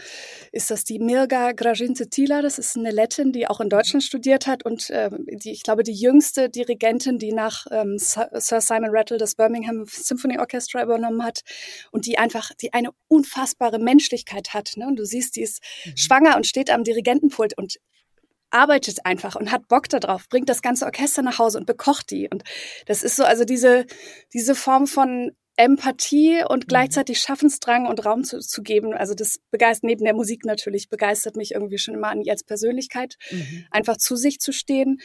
ist 0.53 0.70
das 0.70 0.85
die 0.85 0.99
Mirga 0.99 1.53
Grajinte-Tila, 1.53 2.43
das 2.43 2.59
ist 2.59 2.76
eine 2.76 2.91
Lettin, 2.91 3.32
die 3.32 3.49
auch 3.49 3.61
in 3.61 3.70
Deutschland 3.70 4.05
studiert 4.05 4.47
hat 4.47 4.67
und 4.67 4.91
ähm, 4.91 5.25
die, 5.31 5.53
ich 5.53 5.62
glaube, 5.62 5.82
die 5.82 5.94
jüngste 5.94 6.50
Dirigentin, 6.50 7.19
die 7.19 7.32
nach 7.32 7.67
Sir 7.97 8.61
Simon 8.61 8.91
Rattle 8.91 9.17
das 9.17 9.35
Birmingham 9.35 9.87
Symphony 9.87 10.38
Orchestra 10.38 10.82
übernommen 10.82 11.25
hat 11.25 11.41
und 11.91 12.05
die 12.05 12.19
einfach, 12.19 12.50
die 12.61 12.75
eine 12.75 12.91
unfassbare 13.09 13.79
Menschlichkeit 13.79 14.53
hat. 14.53 14.73
Ne? 14.76 14.87
Und 14.87 14.97
du 14.97 15.06
siehst, 15.06 15.37
die 15.37 15.43
ist 15.43 15.62
mhm. 15.87 15.97
schwanger 15.97 16.37
und 16.37 16.47
steht 16.47 16.70
am 16.70 16.85
Dirigentenpult 16.85 17.56
und 17.56 17.79
arbeitet 18.50 19.04
einfach 19.04 19.36
und 19.36 19.52
hat 19.52 19.68
Bock 19.68 19.88
darauf, 19.88 20.28
bringt 20.28 20.48
das 20.48 20.62
ganze 20.62 20.86
Orchester 20.86 21.22
nach 21.22 21.38
Hause 21.38 21.58
und 21.58 21.66
bekocht 21.66 22.10
die. 22.10 22.28
Und 22.28 22.44
das 22.86 23.02
ist 23.02 23.16
so, 23.16 23.24
also 23.24 23.44
diese, 23.44 23.86
diese 24.32 24.54
Form 24.54 24.86
von 24.86 25.32
Empathie 25.56 26.44
und 26.48 26.64
mhm. 26.64 26.68
gleichzeitig 26.68 27.18
Schaffensdrang 27.20 27.86
und 27.86 28.05
Raum 28.06 28.24
zu, 28.24 28.38
zu 28.38 28.62
geben. 28.62 28.94
Also 28.94 29.14
das 29.14 29.40
begeistert, 29.50 29.84
neben 29.84 30.05
der 30.05 30.14
Musik 30.14 30.44
natürlich, 30.44 30.88
begeistert 30.88 31.36
mich 31.36 31.52
irgendwie 31.52 31.78
schon 31.78 31.94
immer 31.94 32.08
an 32.08 32.22
ihr 32.22 32.32
als 32.32 32.44
Persönlichkeit, 32.44 33.17
mhm. 33.31 33.67
einfach 33.70 33.96
zu 33.96 34.17
sich 34.17 34.38
zu 34.40 34.52
stehen 34.52 35.00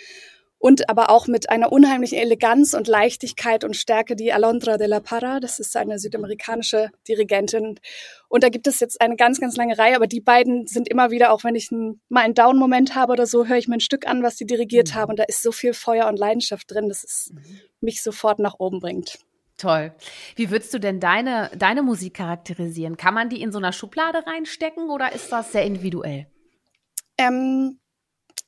und 0.64 0.90
aber 0.90 1.10
auch 1.10 1.28
mit 1.28 1.50
einer 1.50 1.74
unheimlichen 1.74 2.18
Eleganz 2.18 2.74
und 2.74 2.88
Leichtigkeit 2.88 3.66
und 3.66 3.76
Stärke 3.76 4.16
die 4.16 4.32
Alondra 4.32 4.78
de 4.78 4.88
la 4.88 5.02
Parra. 5.02 5.42
Das 5.42 5.60
ist 5.60 5.76
eine 5.76 6.00
südamerikanische 6.00 6.90
Dirigentin. 7.06 7.82
Und 8.30 8.44
da 8.46 8.48
gibt 8.48 8.66
es 8.68 8.80
jetzt 8.80 9.02
eine 9.02 9.18
ganz, 9.18 9.42
ganz 9.42 9.58
lange 9.58 9.78
Reihe, 9.78 9.98
aber 9.98 10.08
die 10.08 10.22
beiden 10.22 10.66
sind 10.66 10.88
immer 10.88 11.12
wieder, 11.12 11.34
auch 11.34 11.44
wenn 11.44 11.56
ich 11.56 11.70
einen, 11.74 12.00
mal 12.08 12.22
einen 12.22 12.34
Down-Moment 12.34 12.96
habe 12.96 13.12
oder 13.12 13.26
so, 13.26 13.46
höre 13.46 13.58
ich 13.58 13.68
mir 13.68 13.76
ein 13.76 13.82
Stück 13.82 14.08
an, 14.08 14.24
was 14.24 14.38
die 14.38 14.46
dirigiert 14.46 14.92
mhm. 14.92 14.96
haben. 14.96 15.10
Und 15.10 15.20
da 15.20 15.24
ist 15.24 15.42
so 15.42 15.52
viel 15.52 15.74
Feuer 15.74 16.08
und 16.08 16.18
Leidenschaft 16.18 16.72
drin, 16.72 16.88
dass 16.88 17.04
es 17.04 17.34
mhm. 17.34 17.60
mich 17.82 18.02
sofort 18.02 18.40
nach 18.40 18.56
oben 18.58 18.80
bringt. 18.80 19.20
Toll. 19.58 19.94
Wie 20.38 20.50
würdest 20.50 20.74
du 20.74 20.80
denn 20.80 21.02
deine, 21.02 21.52
deine 21.58 21.84
Musik 21.84 22.14
charakterisieren? 22.14 22.96
Kann 22.96 23.14
man 23.14 23.28
die 23.28 23.42
in 23.42 23.52
so 23.52 23.58
einer 23.58 23.74
Schublade 23.74 24.26
reinstecken 24.26 24.90
oder 24.90 25.12
ist 25.12 25.30
das 25.30 25.52
sehr 25.52 25.66
individuell? 25.66 26.28
Ähm, 27.18 27.80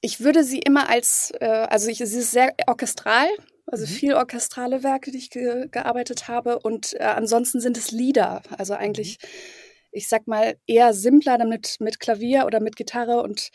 ich 0.06 0.20
würde 0.20 0.44
sie 0.44 0.60
immer 0.60 0.88
als, 0.88 1.34
äh, 1.40 1.46
also 1.46 1.90
ich, 1.90 1.98
sie 1.98 2.20
ist 2.20 2.30
sehr 2.30 2.54
orchestral, 2.68 3.28
also 3.66 3.86
mhm. 3.86 3.90
viel 3.90 4.14
orchestrale 4.14 4.84
Werke, 4.84 5.10
die 5.10 5.18
ich 5.18 5.32
ge 5.32 5.68
gearbeitet 5.72 6.28
habe. 6.28 6.60
Und 6.60 6.94
äh, 6.94 7.04
ansonsten 7.04 7.60
sind 7.60 7.76
es 7.76 7.90
Lieder. 7.90 8.44
Also 8.56 8.76
eigentlich, 8.76 9.18
mhm. 9.20 9.28
ich 9.92 10.08
sag 10.08 10.28
mal, 10.28 10.58
eher 10.68 10.94
simpler 10.94 11.40
damit 11.40 11.78
mit 11.80 12.00
Klavier 12.00 12.46
oder 12.46 12.60
mit 12.60 12.76
Gitarre. 12.76 13.24
Und 13.24 13.50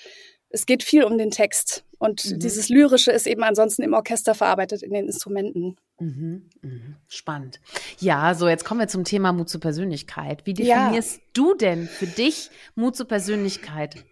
es 0.48 0.66
geht 0.66 0.82
viel 0.82 1.04
um 1.04 1.18
den 1.18 1.30
Text. 1.30 1.84
Und 1.98 2.28
mhm. 2.28 2.40
dieses 2.40 2.68
Lyrische 2.68 3.12
ist 3.12 3.28
eben 3.28 3.44
ansonsten 3.44 3.82
im 3.82 3.94
Orchester 3.94 4.34
verarbeitet 4.34 4.82
in 4.82 4.92
den 4.92 5.06
Instrumenten. 5.06 5.76
Mhm, 6.00 6.50
mhm. 6.62 6.96
Spannend. 7.06 7.60
Ja, 8.00 8.34
so 8.34 8.48
jetzt 8.48 8.64
kommen 8.64 8.80
wir 8.80 8.88
zum 8.88 9.04
Thema 9.04 9.32
Mut 9.32 9.48
zur 9.48 9.60
Persönlichkeit. 9.60 10.46
Wie 10.46 10.54
definierst 10.54 11.16
ja. 11.18 11.22
du 11.32 11.54
denn 11.54 11.86
für 11.86 12.08
dich 12.08 12.50
Mut 12.74 12.96
zur 12.96 13.06
Persönlichkeit? 13.06 14.04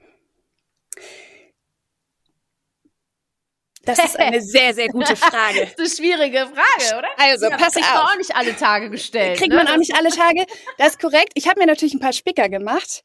Das 3.89 4.05
ist 4.05 4.19
eine 4.19 4.41
sehr, 4.43 4.75
sehr 4.75 4.89
gute 4.89 5.17
Frage. 5.17 5.69
das 5.77 5.93
ist 5.93 6.01
eine 6.01 6.09
schwierige 6.09 6.47
Frage, 6.47 6.99
oder? 6.99 7.09
Also, 7.17 7.49
ja, 7.49 7.57
pass 7.57 7.75
kriegt 7.75 7.87
auf. 7.87 7.95
man 7.95 8.07
auch 8.07 8.17
nicht 8.17 8.37
alle 8.37 8.57
Tage 8.57 8.91
gestellt. 8.91 9.39
Kriegt 9.39 9.51
ne? 9.51 9.57
man 9.57 9.69
auch 9.69 9.77
nicht 9.77 9.95
alle 9.95 10.11
Tage. 10.11 10.45
Das 10.77 10.89
ist 10.89 11.01
korrekt. 11.01 11.31
Ich 11.35 11.49
habe 11.49 11.59
mir 11.61 11.67
natürlich 11.67 11.95
ein 11.95 12.01
paar 12.01 12.13
Spicker 12.13 12.49
gemacht. 12.49 13.03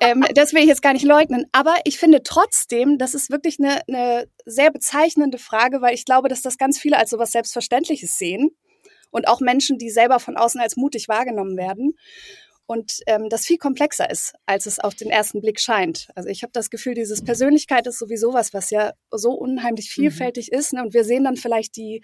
ähm, 0.00 0.24
das 0.34 0.52
will 0.52 0.62
ich 0.62 0.68
jetzt 0.68 0.82
gar 0.82 0.92
nicht 0.92 1.04
leugnen. 1.04 1.46
Aber 1.52 1.74
ich 1.84 1.98
finde 1.98 2.22
trotzdem, 2.22 2.98
das 2.98 3.14
ist 3.14 3.30
wirklich 3.30 3.58
eine, 3.58 3.80
eine 3.88 4.28
sehr 4.44 4.70
bezeichnende 4.70 5.38
Frage, 5.38 5.80
weil 5.80 5.94
ich 5.94 6.04
glaube, 6.04 6.28
dass 6.28 6.42
das 6.42 6.58
ganz 6.58 6.78
viele 6.78 6.98
als 6.98 7.10
sowas 7.10 7.32
Selbstverständliches 7.32 8.18
sehen. 8.18 8.50
Und 9.10 9.26
auch 9.26 9.40
Menschen, 9.40 9.78
die 9.78 9.88
selber 9.88 10.20
von 10.20 10.36
außen 10.36 10.60
als 10.60 10.76
mutig 10.76 11.08
wahrgenommen 11.08 11.56
werden 11.56 11.94
und 12.68 13.00
ähm, 13.06 13.30
das 13.30 13.46
viel 13.46 13.56
komplexer 13.56 14.10
ist, 14.10 14.34
als 14.44 14.66
es 14.66 14.78
auf 14.78 14.94
den 14.94 15.08
ersten 15.08 15.40
Blick 15.40 15.58
scheint. 15.58 16.08
Also 16.14 16.28
ich 16.28 16.42
habe 16.42 16.52
das 16.52 16.68
Gefühl, 16.68 16.92
dieses 16.92 17.24
Persönlichkeit 17.24 17.86
ist 17.86 17.98
sowieso 17.98 18.34
was, 18.34 18.52
was 18.52 18.68
ja 18.68 18.92
so 19.10 19.32
unheimlich 19.32 19.88
vielfältig 19.88 20.50
mhm. 20.52 20.58
ist. 20.58 20.72
Ne? 20.74 20.82
Und 20.82 20.92
wir 20.92 21.02
sehen 21.02 21.24
dann 21.24 21.36
vielleicht 21.36 21.76
die 21.76 22.02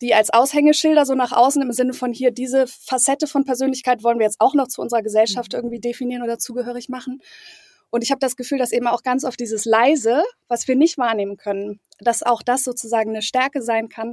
die 0.00 0.14
als 0.14 0.30
Aushängeschilder 0.30 1.04
so 1.04 1.16
nach 1.16 1.32
außen 1.32 1.60
im 1.60 1.72
Sinne 1.72 1.92
von 1.92 2.12
hier 2.12 2.30
diese 2.30 2.68
Facette 2.68 3.26
von 3.26 3.44
Persönlichkeit 3.44 4.04
wollen 4.04 4.20
wir 4.20 4.26
jetzt 4.26 4.40
auch 4.40 4.54
noch 4.54 4.68
zu 4.68 4.80
unserer 4.80 5.02
Gesellschaft 5.02 5.52
mhm. 5.52 5.58
irgendwie 5.58 5.80
definieren 5.80 6.22
oder 6.22 6.38
zugehörig 6.38 6.88
machen. 6.88 7.20
Und 7.90 8.04
ich 8.04 8.12
habe 8.12 8.20
das 8.20 8.36
Gefühl, 8.36 8.58
dass 8.58 8.70
eben 8.70 8.86
auch 8.86 9.02
ganz 9.02 9.24
oft 9.24 9.40
dieses 9.40 9.64
leise, 9.64 10.22
was 10.46 10.68
wir 10.68 10.76
nicht 10.76 10.96
wahrnehmen 10.96 11.36
können, 11.36 11.80
dass 11.98 12.22
auch 12.22 12.42
das 12.44 12.62
sozusagen 12.62 13.10
eine 13.10 13.22
Stärke 13.22 13.62
sein 13.62 13.88
kann 13.88 14.10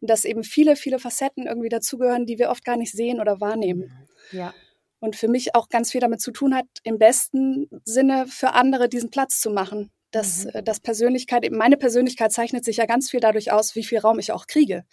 und 0.00 0.10
dass 0.10 0.24
eben 0.24 0.42
viele, 0.42 0.74
viele 0.74 0.98
Facetten 0.98 1.46
irgendwie 1.46 1.68
dazugehören, 1.68 2.26
die 2.26 2.40
wir 2.40 2.50
oft 2.50 2.64
gar 2.64 2.76
nicht 2.76 2.90
sehen 2.90 3.20
oder 3.20 3.40
wahrnehmen. 3.40 4.08
Ja 4.32 4.52
und 5.00 5.16
für 5.16 5.28
mich 5.28 5.54
auch 5.54 5.68
ganz 5.68 5.92
viel 5.92 6.00
damit 6.00 6.20
zu 6.20 6.30
tun 6.30 6.54
hat, 6.54 6.66
im 6.82 6.98
besten 6.98 7.68
Sinne 7.84 8.26
für 8.26 8.52
andere 8.54 8.88
diesen 8.88 9.10
Platz 9.10 9.40
zu 9.40 9.50
machen. 9.50 9.90
Dass, 10.10 10.44
mhm. 10.44 10.50
Äh, 10.54 10.62
dass 10.62 10.80
Persönlichkeit, 10.80 11.50
meine 11.52 11.76
Persönlichkeit 11.76 12.32
zeichnet 12.32 12.64
sich 12.64 12.78
ja 12.78 12.86
ganz 12.86 13.10
viel 13.10 13.20
dadurch 13.20 13.52
aus, 13.52 13.74
wie 13.74 13.84
viel 13.84 13.98
Raum 13.98 14.18
ich 14.18 14.32
auch 14.32 14.46
kriege, 14.46 14.84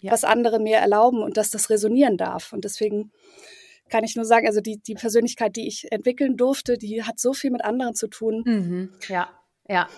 ja. 0.00 0.12
was 0.12 0.22
andere 0.22 0.60
mir 0.60 0.76
erlauben 0.76 1.22
und 1.22 1.36
dass 1.36 1.50
das 1.50 1.70
resonieren 1.70 2.16
darf. 2.16 2.52
Und 2.52 2.64
deswegen 2.64 3.10
kann 3.88 4.04
ich 4.04 4.14
nur 4.14 4.24
sagen, 4.24 4.46
also 4.46 4.60
die, 4.60 4.78
die 4.78 4.94
Persönlichkeit, 4.94 5.56
die 5.56 5.66
ich 5.66 5.90
entwickeln 5.90 6.36
durfte, 6.36 6.78
die 6.78 7.02
hat 7.02 7.18
so 7.18 7.32
viel 7.32 7.50
mit 7.50 7.64
anderen 7.64 7.96
zu 7.96 8.06
tun. 8.06 8.42
Mhm. 8.46 8.92
Ja, 9.08 9.39
ja. 9.70 9.88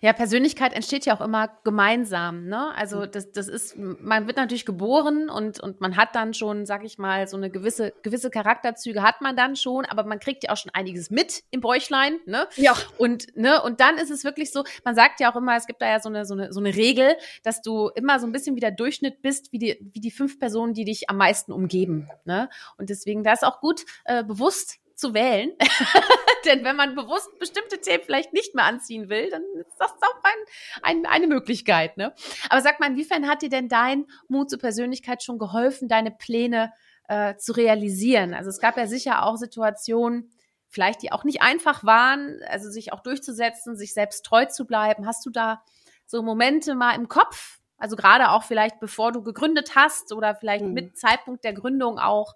Ja, 0.00 0.12
Persönlichkeit 0.12 0.74
entsteht 0.74 1.06
ja 1.06 1.16
auch 1.16 1.20
immer 1.20 1.48
gemeinsam. 1.64 2.46
Ne? 2.46 2.74
Also 2.76 3.00
mhm. 3.00 3.10
das, 3.12 3.32
das 3.32 3.48
ist, 3.48 3.76
man 3.76 4.26
wird 4.26 4.36
natürlich 4.36 4.66
geboren 4.66 5.30
und, 5.30 5.60
und 5.60 5.80
man 5.80 5.96
hat 5.96 6.14
dann 6.14 6.34
schon, 6.34 6.66
sag 6.66 6.84
ich 6.84 6.98
mal, 6.98 7.26
so 7.26 7.36
eine 7.36 7.48
gewisse, 7.48 7.94
gewisse 8.02 8.28
Charakterzüge 8.28 9.02
hat 9.02 9.20
man 9.22 9.36
dann 9.36 9.56
schon, 9.56 9.86
aber 9.86 10.04
man 10.04 10.20
kriegt 10.20 10.44
ja 10.44 10.50
auch 10.50 10.56
schon 10.56 10.72
einiges 10.74 11.10
mit 11.10 11.44
im 11.50 11.60
Bäuchlein. 11.60 12.18
Ne? 12.26 12.46
Ja. 12.56 12.76
Und, 12.98 13.34
ne, 13.36 13.62
und 13.62 13.80
dann 13.80 13.96
ist 13.96 14.10
es 14.10 14.24
wirklich 14.24 14.52
so, 14.52 14.64
man 14.84 14.94
sagt 14.94 15.20
ja 15.20 15.32
auch 15.32 15.36
immer, 15.36 15.56
es 15.56 15.66
gibt 15.66 15.80
da 15.80 15.88
ja 15.88 16.00
so 16.00 16.08
eine, 16.08 16.26
so 16.26 16.34
eine, 16.34 16.52
so 16.52 16.60
eine 16.60 16.74
Regel, 16.74 17.16
dass 17.42 17.62
du 17.62 17.88
immer 17.94 18.20
so 18.20 18.26
ein 18.26 18.32
bisschen 18.32 18.56
wie 18.56 18.60
der 18.60 18.72
Durchschnitt 18.72 19.22
bist, 19.22 19.52
wie 19.52 19.58
die, 19.58 19.78
wie 19.92 20.00
die 20.00 20.10
fünf 20.10 20.38
Personen, 20.38 20.74
die 20.74 20.84
dich 20.84 21.08
am 21.08 21.16
meisten 21.16 21.52
umgeben. 21.52 22.10
Ne? 22.24 22.50
Und 22.76 22.90
deswegen, 22.90 23.24
da 23.24 23.32
ist 23.32 23.44
auch 23.44 23.60
gut 23.60 23.84
äh, 24.04 24.24
bewusst 24.24 24.80
zu 24.94 25.14
wählen. 25.14 25.52
Denn 26.44 26.64
wenn 26.64 26.76
man 26.76 26.94
bewusst 26.94 27.38
bestimmte 27.38 27.80
Themen 27.80 28.02
vielleicht 28.04 28.32
nicht 28.32 28.54
mehr 28.54 28.64
anziehen 28.64 29.08
will, 29.08 29.30
dann 29.30 29.42
ist 29.56 29.76
das 29.78 29.92
auch 29.92 30.22
ein, 30.22 30.42
ein, 30.82 31.06
eine 31.06 31.26
Möglichkeit. 31.26 31.96
Ne? 31.96 32.14
Aber 32.50 32.60
sag 32.60 32.80
mal, 32.80 32.90
inwiefern 32.90 33.28
hat 33.28 33.42
dir 33.42 33.48
denn 33.48 33.68
dein 33.68 34.06
Mut 34.28 34.50
zur 34.50 34.58
Persönlichkeit 34.58 35.22
schon 35.22 35.38
geholfen, 35.38 35.88
deine 35.88 36.10
Pläne 36.10 36.72
äh, 37.08 37.36
zu 37.36 37.52
realisieren? 37.52 38.34
Also 38.34 38.50
es 38.50 38.60
gab 38.60 38.76
ja 38.76 38.86
sicher 38.86 39.24
auch 39.24 39.36
Situationen, 39.36 40.30
vielleicht 40.68 41.02
die 41.02 41.12
auch 41.12 41.24
nicht 41.24 41.40
einfach 41.40 41.84
waren, 41.84 42.40
also 42.48 42.68
sich 42.68 42.92
auch 42.92 43.00
durchzusetzen, 43.00 43.76
sich 43.76 43.94
selbst 43.94 44.24
treu 44.24 44.44
zu 44.46 44.66
bleiben. 44.66 45.06
Hast 45.06 45.24
du 45.24 45.30
da 45.30 45.62
so 46.06 46.22
Momente 46.22 46.74
mal 46.74 46.94
im 46.94 47.08
Kopf? 47.08 47.60
Also 47.78 47.96
gerade 47.96 48.30
auch 48.30 48.42
vielleicht 48.42 48.80
bevor 48.80 49.12
du 49.12 49.22
gegründet 49.22 49.72
hast 49.76 50.12
oder 50.12 50.34
vielleicht 50.34 50.64
mhm. 50.64 50.72
mit 50.72 50.98
Zeitpunkt 50.98 51.44
der 51.44 51.52
Gründung 51.52 51.98
auch, 51.98 52.34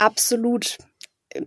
Absolut. 0.00 0.78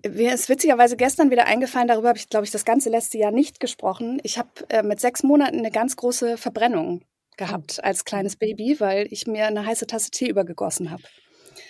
Mir 0.08 0.34
ist 0.34 0.48
witzigerweise 0.48 0.96
gestern 0.96 1.32
wieder 1.32 1.48
eingefallen, 1.48 1.88
darüber 1.88 2.10
habe 2.10 2.20
ich, 2.20 2.30
glaube 2.30 2.46
ich, 2.46 2.52
das 2.52 2.66
ganze 2.66 2.90
letzte 2.90 3.18
Jahr 3.18 3.32
nicht 3.32 3.60
gesprochen. 3.60 4.22
Ich 4.24 4.38
habe 4.38 4.50
äh, 4.70 4.84
mit 4.84 5.00
sechs 5.02 5.24
Monaten 5.24 5.58
eine 5.58 5.72
ganz 5.72 5.96
große 5.96 6.38
Verbrennung 6.38 7.02
gehabt 7.36 7.84
als 7.84 8.06
kleines 8.06 8.36
Baby, 8.36 8.80
weil 8.80 9.08
ich 9.10 9.26
mir 9.26 9.48
eine 9.48 9.66
heiße 9.66 9.88
Tasse 9.88 10.12
Tee 10.12 10.30
übergegossen 10.30 10.92
habe. 10.92 11.04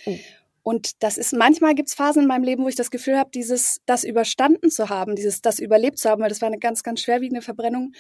Oh. 0.06 0.18
Und 0.62 1.02
das 1.04 1.18
ist, 1.18 1.34
manchmal 1.34 1.74
gibt 1.74 1.88
es 1.88 1.96
Phasen 1.96 2.24
in 2.24 2.28
meinem 2.28 2.44
Leben, 2.44 2.66
wo 2.66 2.68
ich 2.68 2.76
das 2.76 2.92
Gefühl 2.92 3.18
habe, 3.18 3.32
dieses, 3.34 3.80
das 3.86 4.04
überstanden 4.04 4.70
zu 4.70 4.90
haben, 4.90 5.16
dieses, 5.16 5.42
das 5.42 5.60
überlebt 5.60 5.98
zu 5.98 6.10
haben, 6.10 6.22
weil 6.22 6.30
das 6.30 6.42
war 6.42 6.48
eine 6.48 6.60
ganz, 6.60 6.84
ganz 6.84 7.02
schwerwiegende 7.02 7.42
Verbrennung, 7.42 7.94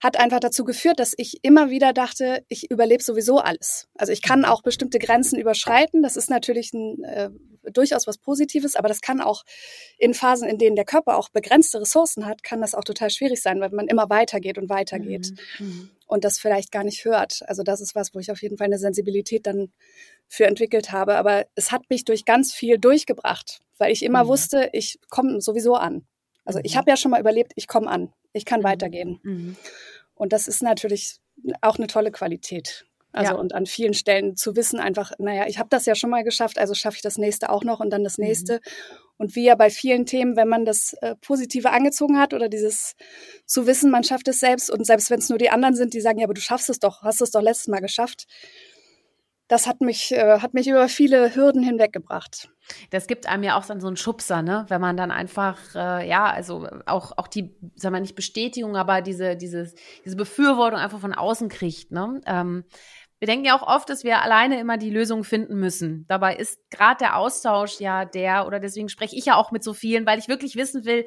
hat 0.00 0.18
einfach 0.18 0.40
dazu 0.40 0.64
geführt, 0.64 1.00
dass 1.00 1.14
ich 1.16 1.42
immer 1.42 1.70
wieder 1.70 1.92
dachte, 1.92 2.44
ich 2.48 2.70
überlebe 2.70 3.02
sowieso 3.02 3.38
alles. 3.38 3.88
Also 3.96 4.12
ich 4.12 4.22
kann 4.22 4.40
mhm. 4.40 4.44
auch 4.46 4.62
bestimmte 4.62 4.98
Grenzen 4.98 5.38
überschreiten. 5.38 6.02
Das 6.02 6.16
ist 6.16 6.28
natürlich 6.28 6.72
ein, 6.74 7.02
äh, 7.04 7.30
durchaus 7.72 8.06
was 8.06 8.18
Positives, 8.18 8.76
aber 8.76 8.88
das 8.88 9.00
kann 9.00 9.20
auch 9.20 9.42
in 9.98 10.14
Phasen, 10.14 10.48
in 10.48 10.58
denen 10.58 10.76
der 10.76 10.84
Körper 10.84 11.16
auch 11.16 11.30
begrenzte 11.30 11.80
Ressourcen 11.80 12.26
hat, 12.26 12.42
kann 12.42 12.60
das 12.60 12.74
auch 12.74 12.84
total 12.84 13.10
schwierig 13.10 13.42
sein, 13.42 13.60
weil 13.60 13.70
man 13.70 13.88
immer 13.88 14.08
weitergeht 14.10 14.58
und 14.58 14.68
weitergeht 14.68 15.32
mhm. 15.58 15.66
mhm. 15.66 15.90
und 16.06 16.24
das 16.24 16.38
vielleicht 16.38 16.72
gar 16.72 16.84
nicht 16.84 17.04
hört. 17.04 17.40
Also 17.46 17.62
das 17.62 17.80
ist 17.80 17.94
was, 17.94 18.14
wo 18.14 18.18
ich 18.18 18.30
auf 18.30 18.42
jeden 18.42 18.58
Fall 18.58 18.66
eine 18.66 18.78
Sensibilität 18.78 19.46
dann 19.46 19.72
für 20.28 20.46
entwickelt 20.46 20.92
habe. 20.92 21.16
Aber 21.16 21.46
es 21.54 21.72
hat 21.72 21.88
mich 21.88 22.04
durch 22.04 22.24
ganz 22.24 22.52
viel 22.52 22.78
durchgebracht, 22.78 23.60
weil 23.78 23.92
ich 23.92 24.02
immer 24.02 24.24
mhm. 24.24 24.28
wusste, 24.28 24.70
ich 24.72 24.98
komme 25.08 25.40
sowieso 25.40 25.74
an. 25.74 26.06
Also 26.44 26.60
ich 26.62 26.74
mhm. 26.74 26.78
habe 26.78 26.90
ja 26.90 26.96
schon 26.96 27.10
mal 27.10 27.20
überlebt, 27.20 27.52
ich 27.56 27.66
komme 27.66 27.88
an, 27.88 28.12
ich 28.36 28.44
kann 28.44 28.60
mhm. 28.60 28.64
weitergehen. 28.64 29.20
Mhm. 29.22 29.56
Und 30.14 30.32
das 30.32 30.48
ist 30.48 30.62
natürlich 30.62 31.18
auch 31.60 31.76
eine 31.76 31.86
tolle 31.86 32.10
Qualität. 32.10 32.86
Also 33.12 33.32
ja. 33.32 33.38
und 33.38 33.54
an 33.54 33.64
vielen 33.64 33.94
Stellen 33.94 34.36
zu 34.36 34.56
wissen 34.56 34.78
einfach, 34.78 35.12
naja, 35.18 35.46
ich 35.46 35.58
habe 35.58 35.70
das 35.70 35.86
ja 35.86 35.94
schon 35.94 36.10
mal 36.10 36.22
geschafft, 36.22 36.58
also 36.58 36.74
schaffe 36.74 36.96
ich 36.96 37.02
das 37.02 37.16
nächste 37.16 37.48
auch 37.48 37.64
noch 37.64 37.80
und 37.80 37.88
dann 37.90 38.04
das 38.04 38.18
mhm. 38.18 38.26
nächste. 38.26 38.54
Mhm. 38.54 38.98
Und 39.18 39.34
wie 39.34 39.44
ja 39.44 39.54
bei 39.54 39.70
vielen 39.70 40.04
Themen, 40.04 40.36
wenn 40.36 40.48
man 40.48 40.66
das 40.66 40.92
äh, 41.00 41.16
Positive 41.16 41.70
angezogen 41.70 42.18
hat 42.18 42.34
oder 42.34 42.50
dieses 42.50 42.94
zu 43.46 43.66
wissen, 43.66 43.90
man 43.90 44.04
schafft 44.04 44.28
es 44.28 44.40
selbst 44.40 44.70
und 44.70 44.84
selbst 44.84 45.08
wenn 45.08 45.20
es 45.20 45.30
nur 45.30 45.38
die 45.38 45.48
anderen 45.48 45.74
sind, 45.74 45.94
die 45.94 46.02
sagen, 46.02 46.18
ja, 46.18 46.26
aber 46.26 46.34
du 46.34 46.42
schaffst 46.42 46.68
es 46.68 46.78
doch, 46.78 47.02
hast 47.02 47.22
es 47.22 47.30
doch 47.30 47.40
letztes 47.40 47.68
Mal 47.68 47.80
geschafft, 47.80 48.26
das 49.48 49.66
hat 49.66 49.80
mich, 49.80 50.12
äh, 50.12 50.40
hat 50.40 50.54
mich 50.54 50.68
über 50.68 50.88
viele 50.88 51.34
Hürden 51.34 51.62
hinweggebracht. 51.62 52.48
Das 52.90 53.06
gibt 53.06 53.26
einem 53.26 53.44
ja 53.44 53.56
auch 53.56 53.64
dann 53.64 53.80
so 53.80 53.86
einen 53.86 53.96
Schubser, 53.96 54.42
ne? 54.42 54.66
Wenn 54.68 54.80
man 54.80 54.96
dann 54.96 55.10
einfach, 55.12 55.58
äh, 55.74 56.08
ja, 56.08 56.26
also 56.26 56.66
auch, 56.86 57.12
auch 57.16 57.28
die, 57.28 57.54
sagen 57.76 57.94
wir 57.94 58.00
nicht 58.00 58.16
Bestätigung, 58.16 58.76
aber 58.76 59.02
diese, 59.02 59.36
diese, 59.36 59.72
diese 60.04 60.16
Befürwortung 60.16 60.80
einfach 60.80 60.98
von 60.98 61.14
außen 61.14 61.48
kriegt, 61.48 61.92
ne? 61.92 62.20
Ähm, 62.26 62.64
wir 63.18 63.26
denken 63.26 63.46
ja 63.46 63.58
auch 63.58 63.66
oft, 63.66 63.88
dass 63.88 64.04
wir 64.04 64.20
alleine 64.20 64.60
immer 64.60 64.76
die 64.76 64.90
Lösung 64.90 65.24
finden 65.24 65.56
müssen. 65.56 66.04
Dabei 66.06 66.36
ist 66.36 66.60
gerade 66.70 66.98
der 66.98 67.16
Austausch 67.16 67.80
ja 67.80 68.04
der, 68.04 68.46
oder 68.46 68.60
deswegen 68.60 68.90
spreche 68.90 69.16
ich 69.16 69.24
ja 69.24 69.36
auch 69.36 69.52
mit 69.52 69.64
so 69.64 69.72
vielen, 69.72 70.04
weil 70.04 70.18
ich 70.18 70.28
wirklich 70.28 70.56
wissen 70.56 70.84
will, 70.84 71.06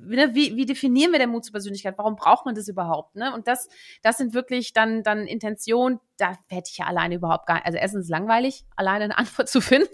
ne, 0.00 0.34
wie, 0.34 0.56
wie 0.56 0.64
definieren 0.64 1.12
wir 1.12 1.18
denn 1.18 1.28
Mut 1.28 1.44
zur 1.44 1.52
Persönlichkeit? 1.52 1.98
Warum 1.98 2.16
braucht 2.16 2.46
man 2.46 2.54
das 2.54 2.68
überhaupt? 2.68 3.16
Ne? 3.16 3.34
Und 3.34 3.48
das, 3.48 3.68
das 4.02 4.16
sind 4.16 4.32
wirklich 4.32 4.72
dann, 4.72 5.02
dann 5.02 5.26
Intentionen, 5.26 6.00
da 6.16 6.38
hätte 6.48 6.70
ich 6.70 6.78
ja 6.78 6.86
alleine 6.86 7.16
überhaupt 7.16 7.46
gar 7.46 7.56
nicht. 7.56 7.66
Also 7.66 7.78
erstens 7.78 8.08
langweilig, 8.08 8.64
alleine 8.76 9.04
eine 9.04 9.18
Antwort 9.22 9.48
zu 9.48 9.60
finden. 9.60 9.88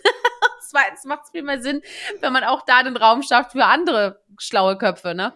Zweitens 0.60 1.04
macht 1.04 1.24
es 1.24 1.30
viel 1.30 1.42
mehr 1.42 1.62
Sinn, 1.62 1.80
wenn 2.20 2.32
man 2.32 2.44
auch 2.44 2.62
da 2.66 2.82
den 2.82 2.96
Raum 2.96 3.22
schafft 3.22 3.52
für 3.52 3.64
andere 3.64 4.20
schlaue 4.38 4.76
Köpfe. 4.76 5.14
Ne? 5.14 5.34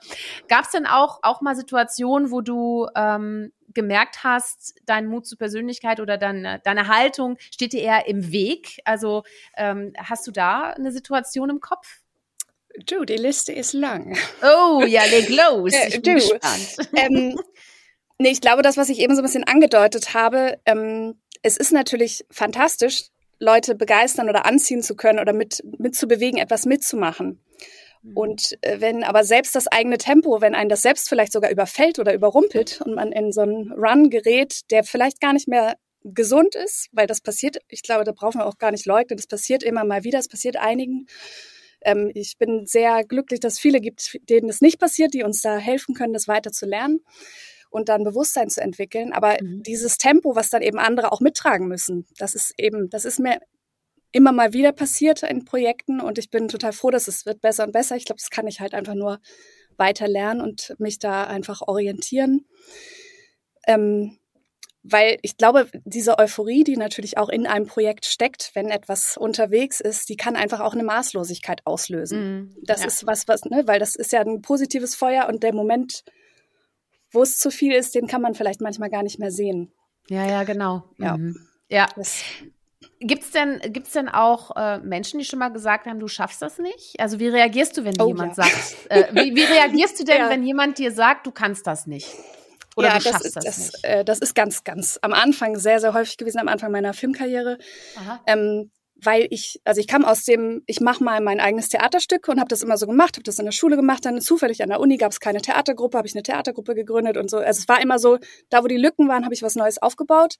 Gab 0.49 0.64
es 0.64 0.71
denn 0.71 0.87
auch, 0.87 1.21
auch 1.23 1.41
mal 1.41 1.57
Situationen, 1.57 2.31
wo 2.31 2.43
du 2.43 2.87
ähm, 2.95 3.52
gemerkt 3.75 4.25
hast, 4.25 4.75
dein 4.87 5.07
Mut 5.07 5.26
zur 5.26 5.38
Persönlichkeit 5.38 6.00
oder 6.00 6.19
deine, 6.19 6.61
deine 6.64 6.88
Haltung 6.88 7.37
steht 7.50 7.73
dir 7.73 7.83
eher 7.83 8.07
im 8.07 8.33
Weg? 8.33 8.81
Also 8.85 9.25
ähm, 9.57 9.93
hast 9.97 10.26
du 10.26 10.31
da 10.31 10.71
eine 10.71 10.93
Situation 10.93 11.50
im 11.50 11.61
Kopf? 11.61 12.00
Du, 12.87 13.05
die 13.05 13.17
Liste 13.17 13.52
ist 13.52 13.75
lang. 13.75 14.17
Oh, 14.43 14.83
ja, 14.85 15.05
leg 15.05 15.29
los. 15.29 15.73
Ich 15.88 16.02
bin 16.02 16.02
du, 16.02 16.14
gespannt. 16.14 16.76
Ähm, 16.97 17.38
nee, 18.19 18.31
ich 18.31 18.41
glaube, 18.41 18.62
das, 18.62 18.76
was 18.76 18.88
ich 18.88 18.99
eben 18.99 19.14
so 19.14 19.21
ein 19.21 19.25
bisschen 19.25 19.45
angedeutet 19.45 20.14
habe, 20.14 20.59
ähm, 20.64 21.21
es 21.43 21.57
ist 21.57 21.73
natürlich 21.73 22.25
fantastisch, 22.31 23.05
Leute 23.38 23.75
begeistern 23.75 24.29
oder 24.29 24.47
anziehen 24.47 24.83
zu 24.83 24.95
können 24.95 25.19
oder 25.19 25.33
mit, 25.33 25.62
mitzubewegen, 25.79 26.38
etwas 26.38 26.64
mitzumachen. 26.64 27.41
Mhm. 28.02 28.16
Und 28.16 28.59
äh, 28.62 28.80
wenn 28.80 29.04
aber 29.04 29.25
selbst 29.25 29.54
das 29.54 29.68
eigene 29.68 29.99
Tempo, 29.99 30.40
wenn 30.40 30.54
einen 30.54 30.68
das 30.68 30.82
selbst 30.82 31.09
vielleicht 31.09 31.32
sogar 31.32 31.50
überfällt 31.50 31.99
oder 31.99 32.14
überrumpelt 32.14 32.80
und 32.85 32.94
man 32.94 33.12
in 33.12 33.32
so 33.32 33.42
einen 33.42 33.73
Run 33.73 34.11
gerät, 34.11 34.61
der 34.71 34.85
vielleicht 34.85 35.21
gar 35.21 35.32
nicht 35.32 35.49
mehr 35.49 35.76
gesund 36.04 36.54
ist, 36.54 36.88
weil 36.92 37.06
das 37.06 37.21
passiert, 37.21 37.59
ich 37.68 37.82
glaube, 37.82 38.04
da 38.04 38.12
brauchen 38.12 38.40
wir 38.40 38.47
auch 38.47 38.59
gar 38.59 38.73
nicht 38.73 38.87
leugnen, 38.87 39.16
das 39.16 39.26
passiert 39.26 39.62
immer 39.62 39.85
mal 39.85 40.04
wieder, 40.04 40.18
es 40.18 40.28
passiert 40.28 40.56
einigen. 40.56 41.06
Ähm, 41.82 42.11
ich 42.14 42.38
bin 42.38 42.66
sehr 42.66 43.04
glücklich, 43.04 43.40
dass 43.40 43.54
es 43.54 43.59
viele 43.61 43.80
gibt, 43.80 44.18
denen 44.28 44.49
es 44.49 44.61
nicht 44.61 44.80
passiert, 44.80 45.14
die 45.14 45.23
uns 45.23 45.42
da 45.42 45.56
helfen 45.56 45.94
können, 45.94 46.12
das 46.12 46.28
weiter 46.28 46.50
zu 46.50 46.66
lernen 46.66 47.00
und 47.71 47.88
dann 47.88 48.04
Bewusstsein 48.04 48.50
zu 48.50 48.61
entwickeln. 48.61 49.12
Aber 49.12 49.37
mhm. 49.40 49.62
dieses 49.62 49.97
Tempo, 49.97 50.35
was 50.35 50.50
dann 50.50 50.62
eben 50.62 50.78
andere 50.78 51.12
auch 51.12 51.21
mittragen 51.21 51.68
müssen, 51.68 52.06
das 52.18 52.35
ist 52.35 52.54
eben, 52.59 52.90
das 52.90 53.04
ist 53.04 53.18
mir 53.18 53.38
immer 54.12 54.33
mal 54.33 54.52
wieder 54.52 54.73
passiert 54.73 55.23
in 55.23 55.45
Projekten 55.45 56.00
und 56.00 56.19
ich 56.19 56.31
bin 56.31 56.49
total 56.49 56.73
froh, 56.73 56.90
dass 56.90 57.09
es 57.09 57.26
wird 57.26 57.40
besser 57.40 57.64
und 57.64 57.73
besser. 57.73 57.97
Ich 57.97 58.04
glaube, 58.04 58.21
das 58.21 58.31
kann 58.31 58.47
ich 58.47 58.61
halt 58.61 58.75
einfach 58.75 58.95
nur 58.95 59.21
weiter 59.76 60.07
lernen 60.07 60.40
und 60.40 60.75
mich 60.78 60.99
da 60.99 61.25
einfach 61.25 61.62
orientieren. 61.62 62.47
Ähm, 63.66 64.19
weil 64.85 65.19
ich 65.23 65.37
glaube, 65.37 65.69
diese 65.85 66.19
Euphorie, 66.19 66.64
die 66.64 66.76
natürlich 66.76 67.16
auch 67.16 67.28
in 67.28 67.47
einem 67.47 67.66
Projekt 67.66 68.04
steckt, 68.04 68.50
wenn 68.54 68.69
etwas 68.69 69.16
unterwegs 69.16 69.81
ist, 69.81 70.09
die 70.09 70.16
kann 70.16 70.35
einfach 70.35 70.61
auch 70.61 70.75
eine 70.75 70.83
Maßlosigkeit 70.83 71.64
auslösen. 71.64 72.19
Mm, 72.19 72.57
das 72.64 72.81
ja. 72.81 72.88
ist 72.88 73.07
was, 73.07 73.28
was, 73.28 73.45
ne, 73.45 73.62
weil 73.66 73.78
das 73.78 73.95
ist 73.95 74.11
ja 74.12 74.21
ein 74.21 74.42
positives 74.42 74.97
Feuer 74.97 75.28
und 75.28 75.45
der 75.45 75.54
Moment, 75.54 76.02
wo 77.12 77.23
es 77.23 77.38
zu 77.38 77.50
viel 77.52 77.73
ist, 77.73 77.95
den 77.95 78.09
kann 78.09 78.23
man 78.23 78.35
vielleicht 78.35 78.61
manchmal 78.61 78.90
gar 78.90 79.04
nicht 79.04 79.21
mehr 79.21 79.31
sehen. 79.31 79.73
Ja, 80.09 80.26
ja, 80.26 80.42
genau. 80.42 80.83
Ja. 80.99 81.16
Mhm. 81.16 81.37
Ja. 81.69 81.87
Gibt 83.04 83.25
es 83.25 83.30
denn, 83.32 83.61
gibt's 83.73 83.92
denn 83.92 84.09
auch 84.09 84.54
äh, 84.56 84.78
Menschen, 84.78 85.18
die 85.18 85.25
schon 85.25 85.38
mal 85.38 85.49
gesagt 85.49 85.87
haben, 85.87 85.99
du 85.99 86.09
schaffst 86.09 86.40
das 86.40 86.59
nicht? 86.59 86.99
Also 86.99 87.18
wie 87.18 87.28
reagierst 87.28 87.76
du, 87.76 87.85
wenn 87.85 88.00
oh, 88.00 88.06
jemand 88.06 88.37
ja. 88.37 88.44
sagt, 88.44 88.90
äh, 88.90 89.04
wie, 89.12 89.35
wie, 89.35 89.42
reagierst 89.42 89.99
du 89.99 90.04
denn, 90.06 90.18
ja. 90.18 90.30
wenn 90.30 90.42
jemand 90.44 90.78
dir 90.78 90.92
sagt, 90.92 91.26
du 91.26 91.32
kannst 91.32 91.66
das 91.66 91.87
nicht? 91.87 92.09
Oder 92.76 92.88
ja, 92.88 92.99
du 92.99 93.04
das 93.04 93.21
ist, 93.23 93.37
das, 93.37 93.44
das, 93.44 93.85
äh, 93.85 94.04
das, 94.04 94.21
ist 94.21 94.35
ganz, 94.35 94.64
ganz 94.64 94.99
am 95.02 95.12
Anfang 95.12 95.56
sehr, 95.59 95.80
sehr 95.80 95.94
häufig 95.94 96.16
gewesen, 96.16 96.38
am 96.38 96.49
Anfang 96.49 96.71
meiner 96.71 96.94
Filmkarriere. 96.94 97.59
Ähm, 98.26 98.71
weil 99.04 99.26
ich, 99.30 99.61
also 99.64 99.80
ich 99.80 99.88
kam 99.88 100.04
aus 100.04 100.25
dem, 100.25 100.62
ich 100.66 100.80
mache 100.80 101.02
mal 101.02 101.21
mein 101.21 101.40
eigenes 101.40 101.68
Theaterstück 101.68 102.28
und 102.28 102.38
habe 102.38 102.49
das 102.49 102.62
immer 102.62 102.76
so 102.76 102.87
gemacht, 102.87 103.16
habe 103.16 103.25
das 103.25 103.38
in 103.38 103.44
der 103.44 103.52
Schule 103.52 103.76
gemacht, 103.76 104.04
dann 104.04 104.21
zufällig 104.21 104.62
an 104.62 104.68
der 104.68 104.80
Uni 104.80 104.97
gab 104.97 105.11
es 105.11 105.18
keine 105.18 105.42
Theatergruppe, 105.42 105.99
habe 105.99 106.06
ich 106.06 106.14
eine 106.14 106.23
Theatergruppe 106.23 106.75
gegründet 106.75 107.16
und 107.16 107.28
so. 107.28 107.38
Also 107.38 107.61
es 107.61 107.68
war 107.68 107.82
immer 107.82 107.99
so, 107.99 108.18
da 108.49 108.62
wo 108.62 108.68
die 108.68 108.76
Lücken 108.76 109.09
waren, 109.09 109.25
habe 109.25 109.35
ich 109.35 109.42
was 109.42 109.56
Neues 109.56 109.82
aufgebaut. 109.82 110.37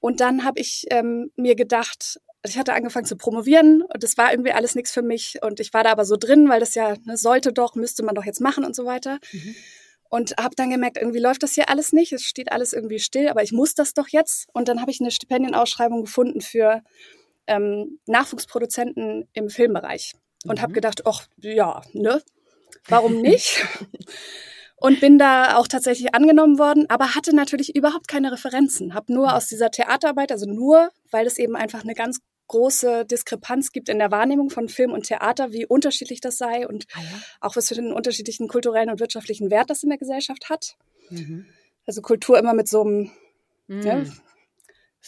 Und 0.00 0.20
dann 0.20 0.44
habe 0.44 0.60
ich 0.60 0.86
ähm, 0.90 1.32
mir 1.36 1.54
gedacht, 1.54 2.20
ich 2.44 2.58
hatte 2.58 2.72
angefangen 2.72 3.06
zu 3.06 3.16
promovieren 3.16 3.82
und 3.82 4.02
das 4.02 4.16
war 4.16 4.30
irgendwie 4.30 4.52
alles 4.52 4.74
nichts 4.74 4.92
für 4.92 5.02
mich 5.02 5.38
und 5.42 5.60
ich 5.60 5.74
war 5.74 5.84
da 5.84 5.90
aber 5.90 6.04
so 6.04 6.16
drin, 6.16 6.48
weil 6.48 6.60
das 6.60 6.74
ja 6.74 6.94
ne, 7.04 7.16
sollte 7.16 7.52
doch, 7.52 7.74
müsste 7.74 8.04
man 8.04 8.14
doch 8.14 8.24
jetzt 8.24 8.40
machen 8.40 8.64
und 8.64 8.76
so 8.76 8.84
weiter. 8.84 9.18
Mhm. 9.32 9.56
Und 10.10 10.36
habe 10.38 10.54
dann 10.56 10.70
gemerkt, 10.70 10.96
irgendwie 10.96 11.18
läuft 11.18 11.42
das 11.42 11.52
hier 11.52 11.68
alles 11.68 11.92
nicht, 11.92 12.12
es 12.12 12.22
steht 12.22 12.50
alles 12.50 12.72
irgendwie 12.72 12.98
still, 12.98 13.28
aber 13.28 13.42
ich 13.42 13.52
muss 13.52 13.74
das 13.74 13.92
doch 13.92 14.08
jetzt. 14.08 14.46
Und 14.54 14.68
dann 14.68 14.80
habe 14.80 14.90
ich 14.90 15.00
eine 15.00 15.10
Stipendienausschreibung 15.10 16.02
gefunden 16.02 16.40
für 16.40 16.82
ähm, 17.46 17.98
Nachwuchsproduzenten 18.06 19.28
im 19.34 19.50
Filmbereich 19.50 20.14
und 20.44 20.58
mhm. 20.58 20.62
habe 20.62 20.72
gedacht, 20.72 21.02
ach 21.06 21.26
ja, 21.38 21.82
ne, 21.92 22.22
warum 22.88 23.20
nicht? 23.20 23.66
und 24.80 25.00
bin 25.00 25.18
da 25.18 25.56
auch 25.56 25.66
tatsächlich 25.66 26.14
angenommen 26.14 26.58
worden, 26.58 26.86
aber 26.88 27.14
hatte 27.14 27.34
natürlich 27.34 27.74
überhaupt 27.74 28.08
keine 28.08 28.32
Referenzen. 28.32 28.94
Habe 28.94 29.12
nur 29.12 29.34
aus 29.34 29.48
dieser 29.48 29.70
Theaterarbeit, 29.70 30.32
also 30.32 30.46
nur, 30.46 30.90
weil 31.10 31.26
es 31.26 31.38
eben 31.38 31.56
einfach 31.56 31.82
eine 31.82 31.94
ganz 31.94 32.20
große 32.46 33.04
Diskrepanz 33.04 33.72
gibt 33.72 33.88
in 33.88 33.98
der 33.98 34.10
Wahrnehmung 34.10 34.50
von 34.50 34.68
Film 34.68 34.92
und 34.92 35.06
Theater, 35.06 35.52
wie 35.52 35.66
unterschiedlich 35.66 36.20
das 36.20 36.38
sei 36.38 36.66
und 36.66 36.86
ah 36.94 37.00
ja. 37.00 37.22
auch 37.40 37.56
was 37.56 37.68
für 37.68 37.76
einen 37.76 37.92
unterschiedlichen 37.92 38.48
kulturellen 38.48 38.90
und 38.90 39.00
wirtschaftlichen 39.00 39.50
Wert 39.50 39.70
das 39.70 39.82
in 39.82 39.90
der 39.90 39.98
Gesellschaft 39.98 40.48
hat. 40.48 40.76
Mhm. 41.10 41.46
Also 41.86 42.00
Kultur 42.00 42.38
immer 42.38 42.54
mit 42.54 42.68
so 42.68 42.82
einem 42.82 43.10
mhm. 43.66 43.80
ne, 43.80 44.12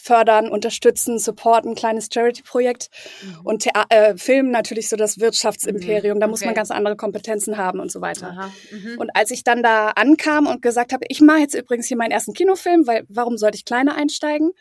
fördern, 0.01 0.49
unterstützen, 0.49 1.19
supporten, 1.19 1.75
kleines 1.75 2.09
Charity-Projekt 2.11 2.89
mhm. 3.23 3.45
und 3.45 3.63
Thea 3.63 3.85
äh, 3.89 4.17
Film 4.17 4.51
natürlich 4.51 4.89
so 4.89 4.95
das 4.95 5.19
Wirtschaftsimperium. 5.19 6.19
Da 6.19 6.25
okay. 6.25 6.31
muss 6.31 6.45
man 6.45 6.53
ganz 6.53 6.71
andere 6.71 6.95
Kompetenzen 6.95 7.57
haben 7.57 7.79
und 7.79 7.91
so 7.91 8.01
weiter. 8.01 8.51
Mhm. 8.71 8.97
Und 8.97 9.15
als 9.15 9.31
ich 9.31 9.43
dann 9.43 9.63
da 9.63 9.89
ankam 9.89 10.47
und 10.47 10.61
gesagt 10.61 10.93
habe, 10.93 11.05
ich 11.09 11.21
mache 11.21 11.39
jetzt 11.39 11.53
übrigens 11.53 11.87
hier 11.87 11.97
meinen 11.97 12.11
ersten 12.11 12.33
Kinofilm, 12.33 12.87
weil 12.87 13.05
warum 13.09 13.37
sollte 13.37 13.57
ich 13.57 13.65
kleiner 13.65 13.95
einsteigen, 13.95 14.51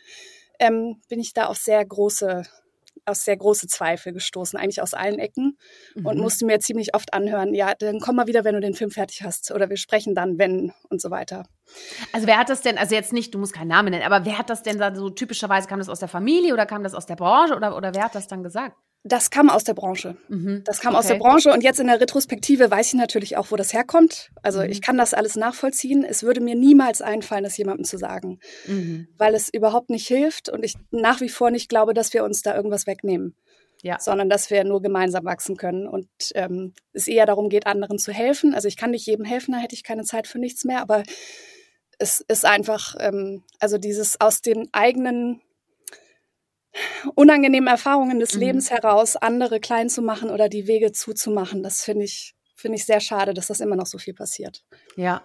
ähm, 0.58 1.00
bin 1.08 1.20
ich 1.20 1.32
da 1.32 1.46
auf 1.46 1.56
sehr 1.56 1.84
große 1.84 2.44
aus 3.06 3.24
sehr 3.24 3.36
große 3.36 3.66
Zweifel 3.66 4.12
gestoßen, 4.12 4.58
eigentlich 4.58 4.82
aus 4.82 4.94
allen 4.94 5.18
Ecken 5.18 5.58
mhm. 5.94 6.06
und 6.06 6.18
musste 6.18 6.46
mir 6.46 6.58
ziemlich 6.60 6.94
oft 6.94 7.12
anhören, 7.14 7.54
ja, 7.54 7.74
dann 7.78 8.00
komm 8.00 8.16
mal 8.16 8.26
wieder, 8.26 8.44
wenn 8.44 8.54
du 8.54 8.60
den 8.60 8.74
Film 8.74 8.90
fertig 8.90 9.22
hast 9.22 9.50
oder 9.50 9.70
wir 9.70 9.76
sprechen 9.76 10.14
dann, 10.14 10.38
wenn 10.38 10.72
und 10.88 11.00
so 11.00 11.10
weiter. 11.10 11.44
Also 12.12 12.26
wer 12.26 12.38
hat 12.38 12.48
das 12.48 12.62
denn, 12.62 12.78
also 12.78 12.94
jetzt 12.94 13.12
nicht, 13.12 13.34
du 13.34 13.38
musst 13.38 13.52
keinen 13.52 13.68
Namen 13.68 13.90
nennen, 13.90 14.04
aber 14.04 14.24
wer 14.24 14.38
hat 14.38 14.50
das 14.50 14.62
denn 14.62 14.78
da 14.78 14.94
so 14.94 15.10
typischerweise, 15.10 15.68
kam 15.68 15.78
das 15.78 15.88
aus 15.88 16.00
der 16.00 16.08
Familie 16.08 16.52
oder 16.52 16.66
kam 16.66 16.82
das 16.82 16.94
aus 16.94 17.06
der 17.06 17.16
Branche 17.16 17.54
oder, 17.56 17.76
oder 17.76 17.94
wer 17.94 18.04
hat 18.04 18.14
das 18.14 18.26
dann 18.26 18.42
gesagt? 18.42 18.76
Das 19.02 19.30
kam 19.30 19.48
aus 19.48 19.64
der 19.64 19.72
Branche. 19.72 20.16
Mhm. 20.28 20.62
Das 20.64 20.80
kam 20.80 20.92
okay. 20.92 20.98
aus 20.98 21.06
der 21.06 21.14
Branche 21.14 21.52
und 21.52 21.62
jetzt 21.62 21.80
in 21.80 21.86
der 21.86 22.00
Retrospektive 22.00 22.70
weiß 22.70 22.88
ich 22.88 22.94
natürlich 22.94 23.38
auch, 23.38 23.50
wo 23.50 23.56
das 23.56 23.72
herkommt. 23.72 24.30
Also 24.42 24.60
mhm. 24.60 24.70
ich 24.70 24.82
kann 24.82 24.98
das 24.98 25.14
alles 25.14 25.36
nachvollziehen. 25.36 26.04
Es 26.04 26.22
würde 26.22 26.42
mir 26.42 26.54
niemals 26.54 27.00
einfallen, 27.00 27.44
das 27.44 27.56
jemandem 27.56 27.84
zu 27.84 27.96
sagen, 27.96 28.40
mhm. 28.66 29.08
weil 29.16 29.34
es 29.34 29.48
überhaupt 29.48 29.88
nicht 29.88 30.06
hilft 30.06 30.50
und 30.50 30.64
ich 30.64 30.74
nach 30.90 31.22
wie 31.22 31.30
vor 31.30 31.50
nicht 31.50 31.70
glaube, 31.70 31.94
dass 31.94 32.12
wir 32.12 32.24
uns 32.24 32.42
da 32.42 32.54
irgendwas 32.54 32.86
wegnehmen. 32.86 33.34
Ja. 33.82 33.98
sondern 33.98 34.28
dass 34.28 34.50
wir 34.50 34.62
nur 34.64 34.82
gemeinsam 34.82 35.24
wachsen 35.24 35.56
können 35.56 35.88
und 35.88 36.06
ähm, 36.34 36.74
es 36.92 37.08
eher 37.08 37.24
darum 37.24 37.48
geht, 37.48 37.66
anderen 37.66 37.98
zu 37.98 38.12
helfen. 38.12 38.52
Also 38.52 38.68
ich 38.68 38.76
kann 38.76 38.90
nicht 38.90 39.06
jedem 39.06 39.24
helfen, 39.24 39.52
da 39.52 39.58
hätte 39.58 39.74
ich 39.74 39.84
keine 39.84 40.04
Zeit 40.04 40.26
für 40.26 40.38
nichts 40.38 40.66
mehr, 40.66 40.82
aber 40.82 41.02
es 41.98 42.20
ist 42.20 42.44
einfach, 42.44 42.96
ähm, 42.98 43.42
also 43.58 43.78
dieses 43.78 44.20
aus 44.20 44.42
den 44.42 44.68
eigenen 44.72 45.40
unangenehmen 47.14 47.68
Erfahrungen 47.68 48.20
des 48.20 48.34
mhm. 48.34 48.40
Lebens 48.40 48.70
heraus 48.70 49.16
andere 49.16 49.60
klein 49.60 49.88
zu 49.88 50.02
machen 50.02 50.30
oder 50.30 50.48
die 50.48 50.66
Wege 50.66 50.92
zuzumachen, 50.92 51.62
das 51.62 51.82
finde 51.82 52.04
ich 52.04 52.34
finde 52.60 52.76
ich 52.76 52.84
sehr 52.84 53.00
schade, 53.00 53.34
dass 53.34 53.46
das 53.46 53.60
immer 53.60 53.74
noch 53.74 53.86
so 53.86 53.98
viel 53.98 54.14
passiert. 54.14 54.62
Ja. 54.96 55.22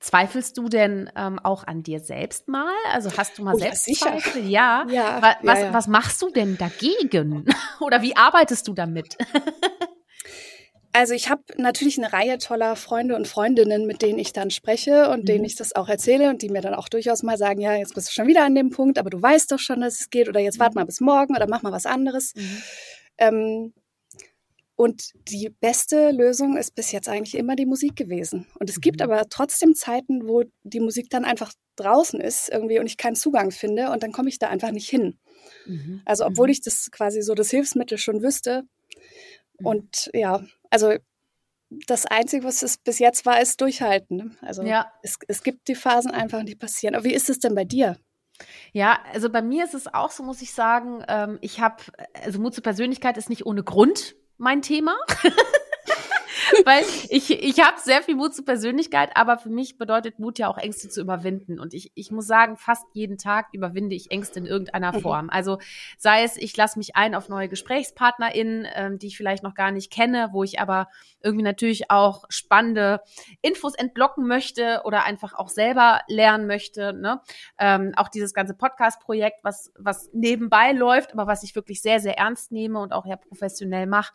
Zweifelst 0.00 0.56
du 0.56 0.68
denn 0.68 1.10
ähm, 1.16 1.38
auch 1.40 1.66
an 1.66 1.82
dir 1.82 2.00
selbst 2.00 2.48
mal? 2.48 2.72
Also 2.92 3.10
hast 3.16 3.36
du 3.36 3.42
mal 3.42 3.54
oh, 3.54 3.58
Selbstzweifel? 3.58 4.46
Ja. 4.48 4.86
ja, 4.88 5.36
was, 5.42 5.58
ja, 5.58 5.64
ja. 5.66 5.74
was 5.74 5.88
machst 5.88 6.22
du 6.22 6.30
denn 6.30 6.56
dagegen? 6.56 7.44
Oder 7.80 8.00
wie 8.02 8.16
arbeitest 8.16 8.68
du 8.68 8.74
damit? 8.74 9.16
Also 10.98 11.14
ich 11.14 11.30
habe 11.30 11.44
natürlich 11.56 11.96
eine 11.96 12.12
Reihe 12.12 12.38
toller 12.38 12.74
Freunde 12.74 13.14
und 13.14 13.28
Freundinnen, 13.28 13.86
mit 13.86 14.02
denen 14.02 14.18
ich 14.18 14.32
dann 14.32 14.50
spreche 14.50 15.10
und 15.10 15.20
mhm. 15.20 15.26
denen 15.26 15.44
ich 15.44 15.54
das 15.54 15.76
auch 15.76 15.88
erzähle 15.88 16.28
und 16.28 16.42
die 16.42 16.48
mir 16.48 16.60
dann 16.60 16.74
auch 16.74 16.88
durchaus 16.88 17.22
mal 17.22 17.38
sagen, 17.38 17.60
ja, 17.60 17.76
jetzt 17.76 17.94
bist 17.94 18.08
du 18.08 18.12
schon 18.12 18.26
wieder 18.26 18.44
an 18.44 18.56
dem 18.56 18.70
Punkt, 18.70 18.98
aber 18.98 19.08
du 19.08 19.22
weißt 19.22 19.52
doch 19.52 19.60
schon, 19.60 19.80
dass 19.80 20.00
es 20.00 20.10
geht 20.10 20.28
oder 20.28 20.40
jetzt 20.40 20.56
mhm. 20.56 20.62
warte 20.62 20.74
mal 20.74 20.86
bis 20.86 21.00
morgen 21.00 21.36
oder 21.36 21.46
mach 21.48 21.62
mal 21.62 21.70
was 21.70 21.86
anderes. 21.86 22.34
Mhm. 22.34 22.62
Ähm, 23.18 23.72
und 24.74 25.12
die 25.28 25.50
beste 25.60 26.10
Lösung 26.10 26.56
ist 26.56 26.74
bis 26.74 26.90
jetzt 26.90 27.08
eigentlich 27.08 27.36
immer 27.36 27.54
die 27.54 27.66
Musik 27.66 27.94
gewesen. 27.94 28.48
Und 28.58 28.68
es 28.68 28.80
gibt 28.80 28.98
mhm. 28.98 29.04
aber 29.04 29.28
trotzdem 29.28 29.76
Zeiten, 29.76 30.26
wo 30.26 30.42
die 30.64 30.80
Musik 30.80 31.10
dann 31.10 31.24
einfach 31.24 31.52
draußen 31.76 32.20
ist 32.20 32.48
irgendwie 32.48 32.80
und 32.80 32.86
ich 32.86 32.96
keinen 32.96 33.14
Zugang 33.14 33.52
finde 33.52 33.92
und 33.92 34.02
dann 34.02 34.10
komme 34.10 34.30
ich 34.30 34.40
da 34.40 34.48
einfach 34.48 34.72
nicht 34.72 34.90
hin. 34.90 35.16
Mhm. 35.64 36.02
Also 36.04 36.26
obwohl 36.26 36.48
mhm. 36.48 36.54
ich 36.54 36.60
das 36.60 36.90
quasi 36.90 37.22
so 37.22 37.34
das 37.34 37.50
Hilfsmittel 37.50 37.98
schon 37.98 38.20
wüsste. 38.20 38.64
Und 39.62 40.10
ja, 40.12 40.44
also 40.70 40.94
das 41.86 42.06
Einzige, 42.06 42.44
was 42.44 42.62
es 42.62 42.78
bis 42.78 42.98
jetzt 42.98 43.26
war, 43.26 43.40
ist 43.40 43.60
durchhalten. 43.60 44.16
Ne? 44.16 44.30
Also 44.40 44.62
ja. 44.62 44.90
es, 45.02 45.18
es 45.28 45.42
gibt 45.42 45.68
die 45.68 45.74
Phasen 45.74 46.10
einfach, 46.10 46.44
die 46.44 46.54
passieren. 46.54 46.94
Aber 46.94 47.04
wie 47.04 47.14
ist 47.14 47.28
es 47.28 47.38
denn 47.38 47.54
bei 47.54 47.64
dir? 47.64 47.98
Ja, 48.72 49.00
also 49.12 49.30
bei 49.30 49.42
mir 49.42 49.64
ist 49.64 49.74
es 49.74 49.92
auch 49.92 50.10
so, 50.10 50.22
muss 50.22 50.42
ich 50.42 50.54
sagen, 50.54 51.04
ähm, 51.08 51.38
ich 51.40 51.60
habe, 51.60 51.82
also 52.24 52.40
Mut 52.40 52.54
zur 52.54 52.62
Persönlichkeit 52.62 53.16
ist 53.16 53.28
nicht 53.28 53.44
ohne 53.46 53.64
Grund 53.64 54.14
mein 54.36 54.62
Thema. 54.62 54.96
Weil 56.64 56.84
ich, 57.10 57.30
ich 57.30 57.60
habe 57.60 57.78
sehr 57.80 58.02
viel 58.02 58.16
Mut 58.16 58.34
zur 58.34 58.44
Persönlichkeit, 58.44 59.10
aber 59.14 59.38
für 59.38 59.50
mich 59.50 59.78
bedeutet 59.78 60.18
Mut 60.18 60.38
ja 60.38 60.48
auch 60.48 60.58
Ängste 60.58 60.88
zu 60.88 61.00
überwinden. 61.00 61.58
Und 61.58 61.74
ich, 61.74 61.92
ich 61.94 62.10
muss 62.10 62.26
sagen, 62.26 62.56
fast 62.56 62.84
jeden 62.92 63.18
Tag 63.18 63.48
überwinde 63.52 63.94
ich 63.94 64.10
Ängste 64.10 64.38
in 64.40 64.46
irgendeiner 64.46 64.92
mhm. 64.92 65.00
Form. 65.00 65.30
Also 65.30 65.58
sei 65.96 66.22
es, 66.22 66.36
ich 66.36 66.56
lasse 66.56 66.78
mich 66.78 66.96
ein 66.96 67.14
auf 67.14 67.28
neue 67.28 67.48
GesprächspartnerInnen, 67.48 68.66
ähm, 68.74 68.98
die 68.98 69.08
ich 69.08 69.16
vielleicht 69.16 69.42
noch 69.42 69.54
gar 69.54 69.70
nicht 69.70 69.92
kenne, 69.92 70.30
wo 70.32 70.44
ich 70.44 70.60
aber 70.60 70.88
irgendwie 71.22 71.44
natürlich 71.44 71.90
auch 71.90 72.24
spannende 72.28 73.00
Infos 73.42 73.74
entlocken 73.74 74.26
möchte 74.26 74.82
oder 74.84 75.04
einfach 75.04 75.34
auch 75.34 75.48
selber 75.48 76.00
lernen 76.08 76.46
möchte. 76.46 76.92
Ne? 76.92 77.20
Ähm, 77.58 77.92
auch 77.96 78.08
dieses 78.08 78.34
ganze 78.34 78.54
Podcast-Projekt, 78.54 79.40
was, 79.42 79.72
was 79.78 80.10
nebenbei 80.12 80.72
läuft, 80.72 81.12
aber 81.12 81.26
was 81.26 81.42
ich 81.42 81.54
wirklich 81.54 81.82
sehr, 81.82 82.00
sehr 82.00 82.18
ernst 82.18 82.52
nehme 82.52 82.80
und 82.80 82.92
auch 82.92 83.06
ja 83.06 83.16
professionell 83.16 83.86
mache 83.86 84.12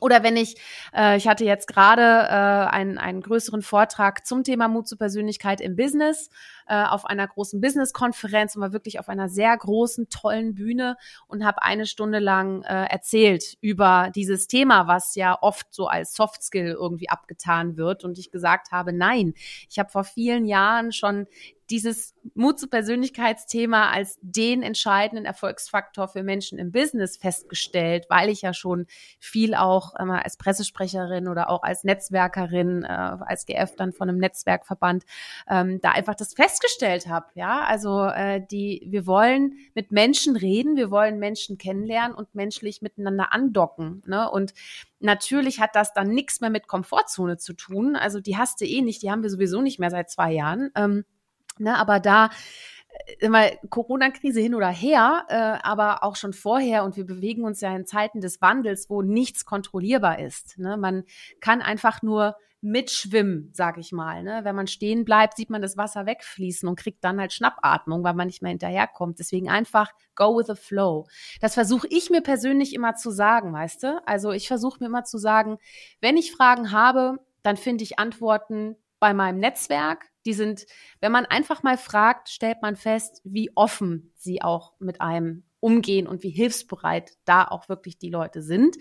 oder 0.00 0.22
wenn 0.22 0.36
ich, 0.36 0.56
äh, 0.94 1.16
ich 1.16 1.28
hatte 1.28 1.44
jetzt 1.44 1.66
gerade 1.66 2.02
äh, 2.02 2.70
einen, 2.70 2.98
einen 2.98 3.20
größeren 3.20 3.62
Vortrag 3.62 4.26
zum 4.26 4.44
Thema 4.44 4.68
Mut 4.68 4.88
zur 4.88 4.98
Persönlichkeit 4.98 5.60
im 5.60 5.76
Business 5.76 6.30
äh, 6.66 6.84
auf 6.84 7.04
einer 7.04 7.26
großen 7.26 7.60
Business-Konferenz 7.60 8.56
und 8.56 8.62
war 8.62 8.72
wirklich 8.72 8.98
auf 8.98 9.08
einer 9.08 9.28
sehr 9.28 9.56
großen, 9.56 10.08
tollen 10.08 10.54
Bühne 10.54 10.96
und 11.26 11.44
habe 11.44 11.62
eine 11.62 11.86
Stunde 11.86 12.18
lang 12.18 12.62
äh, 12.62 12.84
erzählt 12.84 13.56
über 13.60 14.10
dieses 14.14 14.46
Thema, 14.46 14.86
was 14.86 15.14
ja 15.14 15.36
oft 15.40 15.66
so 15.70 15.86
als 15.86 16.14
Soft 16.14 16.42
Skill 16.42 16.76
irgendwie 16.78 17.08
abgetan 17.08 17.76
wird. 17.76 18.04
Und 18.04 18.18
ich 18.18 18.30
gesagt 18.30 18.70
habe, 18.70 18.92
nein, 18.92 19.34
ich 19.68 19.78
habe 19.78 19.90
vor 19.90 20.04
vielen 20.04 20.46
Jahren 20.46 20.92
schon 20.92 21.26
dieses 21.70 22.14
Mut 22.34 22.58
zu 22.58 22.68
Persönlichkeitsthema 22.68 23.90
als 23.90 24.18
den 24.22 24.62
entscheidenden 24.62 25.24
Erfolgsfaktor 25.24 26.08
für 26.08 26.22
Menschen 26.22 26.58
im 26.58 26.72
Business 26.72 27.16
festgestellt, 27.16 28.06
weil 28.08 28.28
ich 28.28 28.42
ja 28.42 28.52
schon 28.52 28.86
viel 29.18 29.54
auch 29.54 29.94
äh, 29.94 30.02
als 30.02 30.36
Pressesprecherin 30.36 31.28
oder 31.28 31.48
auch 31.48 31.62
als 31.62 31.84
Netzwerkerin, 31.84 32.82
äh, 32.82 32.88
als 32.88 33.46
GF 33.46 33.76
dann 33.76 33.92
von 33.92 34.08
einem 34.08 34.18
Netzwerkverband, 34.18 35.04
ähm, 35.48 35.80
da 35.80 35.92
einfach 35.92 36.14
das 36.14 36.34
festgestellt 36.34 37.06
habe. 37.06 37.26
Ja, 37.34 37.64
also 37.64 38.04
äh, 38.04 38.44
die, 38.50 38.86
wir 38.90 39.06
wollen 39.06 39.54
mit 39.74 39.92
Menschen 39.92 40.36
reden, 40.36 40.76
wir 40.76 40.90
wollen 40.90 41.18
Menschen 41.18 41.58
kennenlernen 41.58 42.16
und 42.16 42.34
menschlich 42.34 42.82
miteinander 42.82 43.32
andocken. 43.32 44.02
Ne? 44.06 44.30
Und 44.30 44.52
Natürlich 45.02 45.60
hat 45.60 45.74
das 45.74 45.94
dann 45.94 46.08
nichts 46.08 46.42
mehr 46.42 46.50
mit 46.50 46.68
Komfortzone 46.68 47.38
zu 47.38 47.54
tun. 47.54 47.96
Also 47.96 48.20
die 48.20 48.36
hast 48.36 48.60
du 48.60 48.66
eh 48.66 48.82
nicht, 48.82 49.02
die 49.02 49.10
haben 49.10 49.22
wir 49.22 49.30
sowieso 49.30 49.62
nicht 49.62 49.78
mehr 49.78 49.90
seit 49.90 50.10
zwei 50.10 50.30
Jahren. 50.30 50.70
Ähm, 50.76 51.06
Ne, 51.60 51.76
aber 51.78 52.00
da 52.00 52.30
äh, 52.88 53.14
immer 53.20 53.50
Corona-Krise 53.68 54.40
hin 54.40 54.54
oder 54.54 54.68
her, 54.70 55.26
äh, 55.28 55.34
aber 55.62 56.02
auch 56.02 56.16
schon 56.16 56.32
vorher 56.32 56.84
und 56.84 56.96
wir 56.96 57.06
bewegen 57.06 57.44
uns 57.44 57.60
ja 57.60 57.74
in 57.76 57.86
Zeiten 57.86 58.20
des 58.20 58.40
Wandels, 58.40 58.88
wo 58.88 59.02
nichts 59.02 59.44
kontrollierbar 59.44 60.18
ist. 60.18 60.58
Ne? 60.58 60.76
Man 60.76 61.04
kann 61.40 61.60
einfach 61.60 62.02
nur 62.02 62.36
mitschwimmen, 62.62 63.50
sag 63.52 63.78
ich 63.78 63.92
mal. 63.92 64.22
Ne? 64.22 64.40
Wenn 64.42 64.54
man 64.54 64.66
stehen 64.66 65.04
bleibt, 65.04 65.36
sieht 65.36 65.50
man 65.50 65.62
das 65.62 65.76
Wasser 65.76 66.06
wegfließen 66.06 66.68
und 66.68 66.78
kriegt 66.78 67.02
dann 67.04 67.20
halt 67.20 67.32
Schnappatmung, 67.32 68.04
weil 68.04 68.14
man 68.14 68.26
nicht 68.26 68.42
mehr 68.42 68.50
hinterherkommt. 68.50 69.18
Deswegen 69.18 69.48
einfach 69.48 69.92
go 70.14 70.36
with 70.36 70.46
the 70.46 70.54
flow. 70.54 71.06
Das 71.40 71.54
versuche 71.54 71.86
ich 71.90 72.10
mir 72.10 72.20
persönlich 72.20 72.74
immer 72.74 72.94
zu 72.94 73.10
sagen, 73.10 73.52
weißt 73.52 73.82
du? 73.84 74.02
Also 74.06 74.32
ich 74.32 74.48
versuche 74.48 74.78
mir 74.80 74.86
immer 74.86 75.04
zu 75.04 75.18
sagen, 75.18 75.58
wenn 76.00 76.16
ich 76.16 76.32
Fragen 76.32 76.72
habe, 76.72 77.18
dann 77.42 77.56
finde 77.56 77.84
ich 77.84 77.98
Antworten 77.98 78.76
bei 78.98 79.14
meinem 79.14 79.38
Netzwerk. 79.38 80.09
Die 80.26 80.34
sind, 80.34 80.66
wenn 81.00 81.12
man 81.12 81.26
einfach 81.26 81.62
mal 81.62 81.78
fragt, 81.78 82.28
stellt 82.28 82.62
man 82.62 82.76
fest, 82.76 83.20
wie 83.24 83.50
offen 83.54 84.12
sie 84.16 84.42
auch 84.42 84.74
mit 84.78 85.00
einem 85.00 85.44
umgehen 85.60 86.06
und 86.06 86.22
wie 86.22 86.30
hilfsbereit 86.30 87.12
da 87.24 87.44
auch 87.44 87.68
wirklich 87.68 87.98
die 87.98 88.10
Leute 88.10 88.42
sind. 88.42 88.76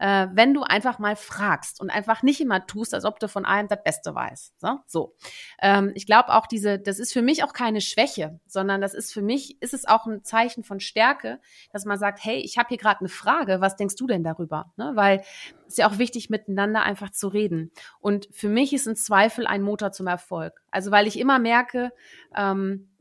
Äh, 0.00 0.28
wenn 0.32 0.54
du 0.54 0.62
einfach 0.62 0.98
mal 0.98 1.14
fragst 1.16 1.80
und 1.80 1.90
einfach 1.90 2.22
nicht 2.22 2.40
immer 2.40 2.66
tust, 2.66 2.94
als 2.94 3.04
ob 3.04 3.20
du 3.20 3.28
von 3.28 3.44
allem 3.44 3.68
das 3.68 3.82
Beste 3.84 4.14
weißt. 4.14 4.54
So, 4.58 4.78
so. 4.86 5.14
Ähm, 5.60 5.92
ich 5.94 6.06
glaube 6.06 6.34
auch 6.34 6.46
diese, 6.46 6.78
das 6.78 6.98
ist 6.98 7.12
für 7.12 7.22
mich 7.22 7.44
auch 7.44 7.52
keine 7.52 7.80
Schwäche, 7.80 8.40
sondern 8.46 8.80
das 8.80 8.94
ist 8.94 9.12
für 9.12 9.22
mich, 9.22 9.60
ist 9.60 9.74
es 9.74 9.86
auch 9.86 10.06
ein 10.06 10.24
Zeichen 10.24 10.64
von 10.64 10.80
Stärke, 10.80 11.40
dass 11.72 11.84
man 11.84 11.98
sagt, 11.98 12.24
hey, 12.24 12.38
ich 12.38 12.58
habe 12.58 12.68
hier 12.68 12.78
gerade 12.78 13.00
eine 13.00 13.08
Frage, 13.08 13.60
was 13.60 13.76
denkst 13.76 13.96
du 13.96 14.06
denn 14.06 14.24
darüber? 14.24 14.72
Ne? 14.76 14.92
Weil 14.94 15.20
es 15.66 15.74
ist 15.74 15.78
ja 15.78 15.88
auch 15.88 15.98
wichtig, 15.98 16.30
miteinander 16.30 16.82
einfach 16.82 17.10
zu 17.10 17.28
reden. 17.28 17.70
Und 18.00 18.28
für 18.32 18.48
mich 18.48 18.72
ist 18.72 18.86
ein 18.86 18.96
Zweifel 18.96 19.46
ein 19.46 19.62
Motor 19.62 19.92
zum 19.92 20.06
Erfolg. 20.06 20.62
Also 20.70 20.90
weil 20.90 21.06
ich 21.06 21.18
immer 21.18 21.38
merke, 21.38 21.92
ähm, 22.36 22.91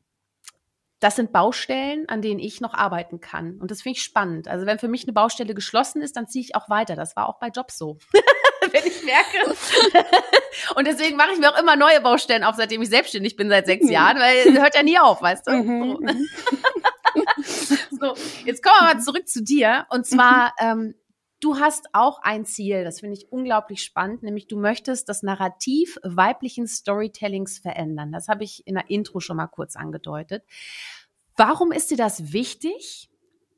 das 1.01 1.15
sind 1.15 1.33
Baustellen, 1.33 2.07
an 2.07 2.21
denen 2.21 2.39
ich 2.39 2.61
noch 2.61 2.75
arbeiten 2.75 3.19
kann. 3.19 3.59
Und 3.59 3.71
das 3.71 3.81
finde 3.81 3.97
ich 3.97 4.03
spannend. 4.03 4.47
Also 4.47 4.67
wenn 4.67 4.77
für 4.77 4.87
mich 4.87 5.03
eine 5.03 5.13
Baustelle 5.13 5.55
geschlossen 5.55 6.01
ist, 6.01 6.15
dann 6.15 6.27
ziehe 6.27 6.45
ich 6.45 6.55
auch 6.55 6.69
weiter. 6.69 6.95
Das 6.95 7.15
war 7.15 7.27
auch 7.27 7.39
bei 7.39 7.47
Jobs 7.47 7.77
so. 7.77 7.97
wenn 8.71 8.85
ich 8.85 9.03
merke. 9.03 9.57
und 10.75 10.85
deswegen 10.85 11.17
mache 11.17 11.31
ich 11.33 11.39
mir 11.39 11.51
auch 11.51 11.59
immer 11.59 11.75
neue 11.75 12.01
Baustellen 12.01 12.43
auf, 12.43 12.55
seitdem 12.55 12.83
ich 12.83 12.89
selbstständig 12.89 13.35
bin, 13.35 13.49
seit 13.49 13.65
sechs 13.65 13.85
mhm. 13.85 13.91
Jahren, 13.91 14.19
weil 14.19 14.61
hört 14.61 14.75
ja 14.75 14.83
nie 14.83 14.99
auf, 14.99 15.23
weißt 15.23 15.47
du? 15.47 15.51
Mhm, 15.51 15.81
so. 15.81 15.99
Mhm. 16.01 16.29
so, 17.99 18.13
jetzt 18.45 18.63
kommen 18.63 18.75
wir 18.79 18.93
mal 18.93 19.01
zurück 19.01 19.27
zu 19.27 19.41
dir. 19.41 19.87
Und 19.89 20.05
zwar, 20.05 20.53
ähm, 20.59 20.93
Du 21.41 21.57
hast 21.57 21.89
auch 21.93 22.19
ein 22.21 22.45
Ziel, 22.45 22.83
das 22.83 22.99
finde 22.99 23.17
ich 23.17 23.31
unglaublich 23.31 23.83
spannend, 23.83 24.21
nämlich 24.21 24.47
du 24.47 24.59
möchtest 24.59 25.09
das 25.09 25.23
Narrativ 25.23 25.97
weiblichen 26.03 26.67
Storytellings 26.67 27.57
verändern. 27.57 28.11
Das 28.11 28.27
habe 28.27 28.43
ich 28.43 28.65
in 28.67 28.75
der 28.75 28.91
Intro 28.91 29.19
schon 29.19 29.37
mal 29.37 29.47
kurz 29.47 29.75
angedeutet. 29.75 30.45
Warum 31.35 31.71
ist 31.71 31.89
dir 31.89 31.97
das 31.97 32.31
wichtig? 32.31 33.09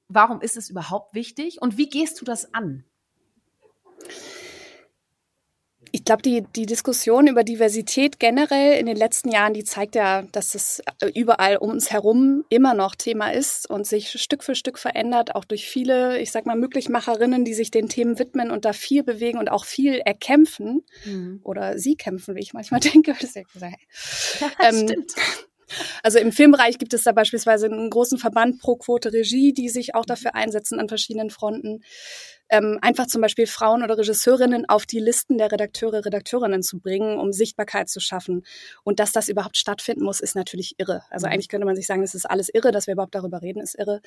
Warum 0.08 0.39
ist 0.39 0.56
es 0.56 0.69
überhaupt 0.69 1.13
wichtig? 1.13 1.62
Und 1.62 1.78
wie 1.78 1.89
gehst 1.89 2.22
du 2.22 2.26
das 2.26 2.54
an? 2.54 2.86
Ich 5.95 6.06
glaube, 6.06 6.23
die, 6.23 6.43
die 6.56 6.65
Diskussion 6.65 7.27
über 7.27 7.43
Diversität 7.43 8.19
generell 8.19 8.79
in 8.79 8.88
den 8.88 8.97
letzten 8.97 9.29
Jahren, 9.29 9.53
die 9.53 9.63
zeigt 9.63 9.93
ja, 9.93 10.23
dass 10.32 10.56
es 10.56 10.82
überall 11.13 11.58
um 11.58 11.69
uns 11.69 11.91
herum 11.91 12.45
immer 12.49 12.73
noch 12.73 12.95
Thema 12.95 13.32
ist 13.32 13.69
und 13.69 13.86
sich 13.86 14.10
Stück 14.19 14.43
für 14.43 14.56
Stück 14.56 14.79
verändert, 14.79 15.36
auch 15.36 15.45
durch 15.45 15.67
viele, 15.67 16.19
ich 16.19 16.32
sag 16.32 16.47
mal, 16.47 16.56
Möglichmacherinnen, 16.56 17.45
die 17.45 17.53
sich 17.53 17.69
den 17.69 17.89
Themen 17.89 18.17
widmen 18.17 18.49
und 18.49 18.65
da 18.65 18.73
viel 18.73 19.03
bewegen 19.03 19.38
und 19.38 19.51
auch 19.51 19.65
viel 19.65 19.99
erkämpfen. 19.99 20.84
Mhm. 21.06 21.41
Oder 21.43 21.77
sie 21.77 21.95
kämpfen, 21.95 22.36
wie 22.36 22.41
ich 22.41 22.53
manchmal 22.53 22.79
denke. 22.93 23.15
Das 23.21 23.36
ja, 23.36 24.51
ähm, 24.62 24.75
stimmt. 24.89 25.13
Also 26.01 26.19
im 26.19 26.32
Filmbereich 26.32 26.77
gibt 26.77 26.93
es 26.93 27.03
da 27.03 27.12
beispielsweise 27.12 27.67
einen 27.67 27.89
großen 27.89 28.17
Verband 28.17 28.60
pro 28.60 28.75
Quote 28.75 29.13
Regie, 29.13 29.53
die 29.53 29.69
sich 29.69 29.95
auch 29.95 30.06
dafür 30.06 30.36
einsetzen 30.36 30.79
an 30.79 30.88
verschiedenen 30.88 31.29
Fronten 31.29 31.82
ähm, 32.54 32.78
einfach 32.84 33.08
zum 33.08 33.20
Beispiel 33.20 33.48
Frauen 33.48 33.82
oder 33.82 33.98
Regisseurinnen 33.98 34.70
auf 34.70 34.86
die 34.86 35.00
Listen 35.00 35.39
der 35.39 35.52
Redakteure, 35.52 36.06
Redakteurinnen 36.06 36.62
zu 36.62 36.80
bringen, 36.80 37.18
um 37.18 37.34
Sichtbarkeit 37.34 37.89
zu 37.89 38.00
schaffen. 38.00 38.46
Und 38.84 39.00
dass 39.00 39.12
das 39.12 39.28
überhaupt 39.28 39.58
stattfinden 39.58 40.04
muss, 40.04 40.20
ist 40.20 40.36
natürlich 40.36 40.76
irre. 40.78 41.02
Also 41.10 41.26
mhm. 41.26 41.34
eigentlich 41.34 41.50
könnte 41.50 41.66
man 41.66 41.76
sich 41.76 41.88
sagen, 41.88 42.04
es 42.04 42.13
ist 42.13 42.30
alles 42.30 42.50
irre, 42.54 42.72
dass 42.72 42.86
wir 42.86 42.94
überhaupt 42.94 43.16
darüber 43.16 43.42
reden, 43.42 43.60
ist 43.60 43.74
irre. 43.74 44.02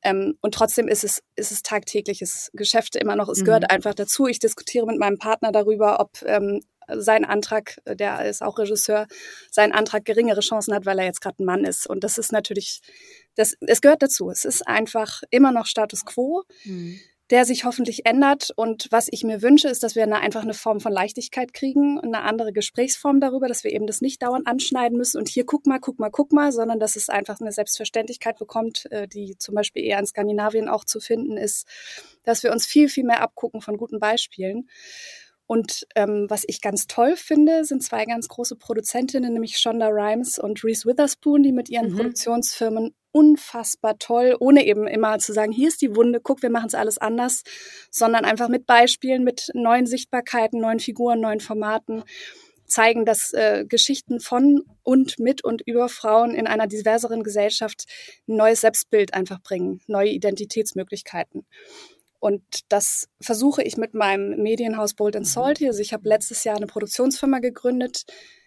Ähm, 0.00 0.38
und 0.40 0.54
trotzdem 0.54 0.88
ist 0.88 1.04
es, 1.04 1.22
ist 1.34 1.52
es 1.52 1.62
tagtägliches 1.62 2.50
Geschäft 2.54 2.96
immer 2.96 3.14
noch. 3.14 3.28
Es 3.28 3.40
mhm. 3.40 3.44
gehört 3.44 3.70
einfach 3.70 3.92
dazu. 3.92 4.26
Ich 4.26 4.38
diskutiere 4.38 4.86
mit 4.86 4.98
meinem 4.98 5.18
Partner 5.18 5.52
darüber, 5.52 6.00
ob 6.00 6.22
ähm, 6.24 6.62
sein 6.88 7.26
Antrag, 7.26 7.76
der 7.84 8.24
ist 8.24 8.42
auch 8.42 8.56
Regisseur, 8.56 9.06
sein 9.50 9.72
Antrag 9.72 10.06
geringere 10.06 10.40
Chancen 10.40 10.72
hat, 10.72 10.86
weil 10.86 10.98
er 10.98 11.04
jetzt 11.04 11.20
gerade 11.20 11.42
ein 11.42 11.44
Mann 11.44 11.66
ist. 11.66 11.86
Und 11.86 12.04
das 12.04 12.16
ist 12.16 12.32
natürlich, 12.32 12.80
das, 13.34 13.54
es 13.60 13.82
gehört 13.82 14.02
dazu. 14.02 14.30
Es 14.30 14.46
ist 14.46 14.66
einfach 14.66 15.22
immer 15.30 15.52
noch 15.52 15.66
Status 15.66 16.06
quo. 16.06 16.44
Mhm 16.64 17.00
der 17.30 17.44
sich 17.44 17.64
hoffentlich 17.64 18.06
ändert. 18.06 18.52
Und 18.54 18.88
was 18.90 19.08
ich 19.10 19.24
mir 19.24 19.42
wünsche, 19.42 19.68
ist, 19.68 19.82
dass 19.82 19.96
wir 19.96 20.04
eine, 20.04 20.20
einfach 20.20 20.42
eine 20.42 20.54
Form 20.54 20.80
von 20.80 20.92
Leichtigkeit 20.92 21.52
kriegen 21.52 21.98
und 21.98 22.14
eine 22.14 22.22
andere 22.22 22.52
Gesprächsform 22.52 23.20
darüber, 23.20 23.48
dass 23.48 23.64
wir 23.64 23.72
eben 23.72 23.86
das 23.86 24.00
nicht 24.00 24.22
dauernd 24.22 24.46
anschneiden 24.46 24.96
müssen 24.96 25.18
und 25.18 25.28
hier 25.28 25.44
guck 25.44 25.66
mal, 25.66 25.80
guck 25.80 25.98
mal, 25.98 26.10
guck 26.10 26.32
mal, 26.32 26.52
sondern 26.52 26.78
dass 26.78 26.96
es 26.96 27.08
einfach 27.08 27.40
eine 27.40 27.52
Selbstverständlichkeit 27.52 28.38
bekommt, 28.38 28.90
äh, 28.92 29.08
die 29.08 29.36
zum 29.38 29.54
Beispiel 29.54 29.84
eher 29.84 29.98
in 29.98 30.06
Skandinavien 30.06 30.68
auch 30.68 30.84
zu 30.84 31.00
finden 31.00 31.36
ist, 31.36 31.66
dass 32.24 32.42
wir 32.42 32.52
uns 32.52 32.66
viel, 32.66 32.88
viel 32.88 33.04
mehr 33.04 33.22
abgucken 33.22 33.60
von 33.60 33.76
guten 33.76 33.98
Beispielen. 33.98 34.68
Und 35.46 35.86
ähm, 35.94 36.26
was 36.28 36.44
ich 36.46 36.60
ganz 36.60 36.86
toll 36.86 37.16
finde, 37.16 37.64
sind 37.64 37.82
zwei 37.82 38.04
ganz 38.04 38.28
große 38.28 38.56
Produzentinnen, 38.56 39.32
nämlich 39.32 39.58
Shonda 39.58 39.88
Rhimes 39.88 40.38
und 40.38 40.64
Reese 40.64 40.86
Witherspoon, 40.88 41.42
die 41.42 41.52
mit 41.52 41.68
ihren 41.68 41.92
mhm. 41.92 41.96
Produktionsfirmen 41.96 42.94
unfassbar 43.12 43.98
toll, 43.98 44.36
ohne 44.40 44.66
eben 44.66 44.86
immer 44.86 45.18
zu 45.18 45.32
sagen, 45.32 45.50
hier 45.50 45.68
ist 45.68 45.80
die 45.80 45.96
Wunde, 45.96 46.20
guck, 46.20 46.42
wir 46.42 46.50
machen 46.50 46.66
es 46.66 46.74
alles 46.74 46.98
anders, 46.98 47.44
sondern 47.90 48.26
einfach 48.26 48.48
mit 48.48 48.66
Beispielen, 48.66 49.24
mit 49.24 49.48
neuen 49.54 49.86
Sichtbarkeiten, 49.86 50.60
neuen 50.60 50.80
Figuren, 50.80 51.20
neuen 51.20 51.40
Formaten 51.40 52.02
zeigen, 52.66 53.04
dass 53.04 53.32
äh, 53.32 53.64
Geschichten 53.66 54.20
von 54.20 54.64
und 54.82 55.18
mit 55.18 55.42
und 55.44 55.62
über 55.62 55.88
Frauen 55.88 56.34
in 56.34 56.46
einer 56.46 56.66
diverseren 56.66 57.22
Gesellschaft 57.22 57.84
ein 58.28 58.36
neues 58.36 58.60
Selbstbild 58.60 59.14
einfach 59.14 59.40
bringen, 59.40 59.80
neue 59.86 60.10
Identitätsmöglichkeiten. 60.10 61.46
Und 62.26 62.42
das 62.72 63.06
versuche 63.20 63.62
ich 63.62 63.76
mit 63.76 63.94
meinem 63.94 64.42
Medienhaus 64.42 64.94
Bold 64.94 65.14
and 65.14 65.28
Salty. 65.28 65.68
Also 65.68 65.80
ich 65.80 65.92
habe 65.92 66.08
letztes 66.08 66.42
Jahr 66.42 66.56
eine 66.56 66.66
Produktionsfirma 66.66 67.38
gegründet, 67.38 68.02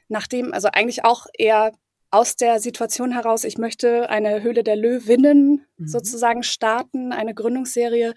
nachdem, 0.10 0.52
also 0.52 0.68
eigentlich 0.74 1.06
auch 1.06 1.28
eher 1.38 1.72
aus 2.12 2.36
der 2.36 2.60
Situation 2.60 3.14
heraus, 3.14 3.46
ich 3.46 3.58
möchte 3.58 4.10
eine 4.10 4.44
Höhle 4.44 4.66
der 4.66 4.76
Löwinnen 4.76 5.66
mhm. 5.78 5.88
sozusagen 5.88 6.44
starten, 6.44 7.14
eine 7.14 7.34
Gründungsserie, 7.34 8.16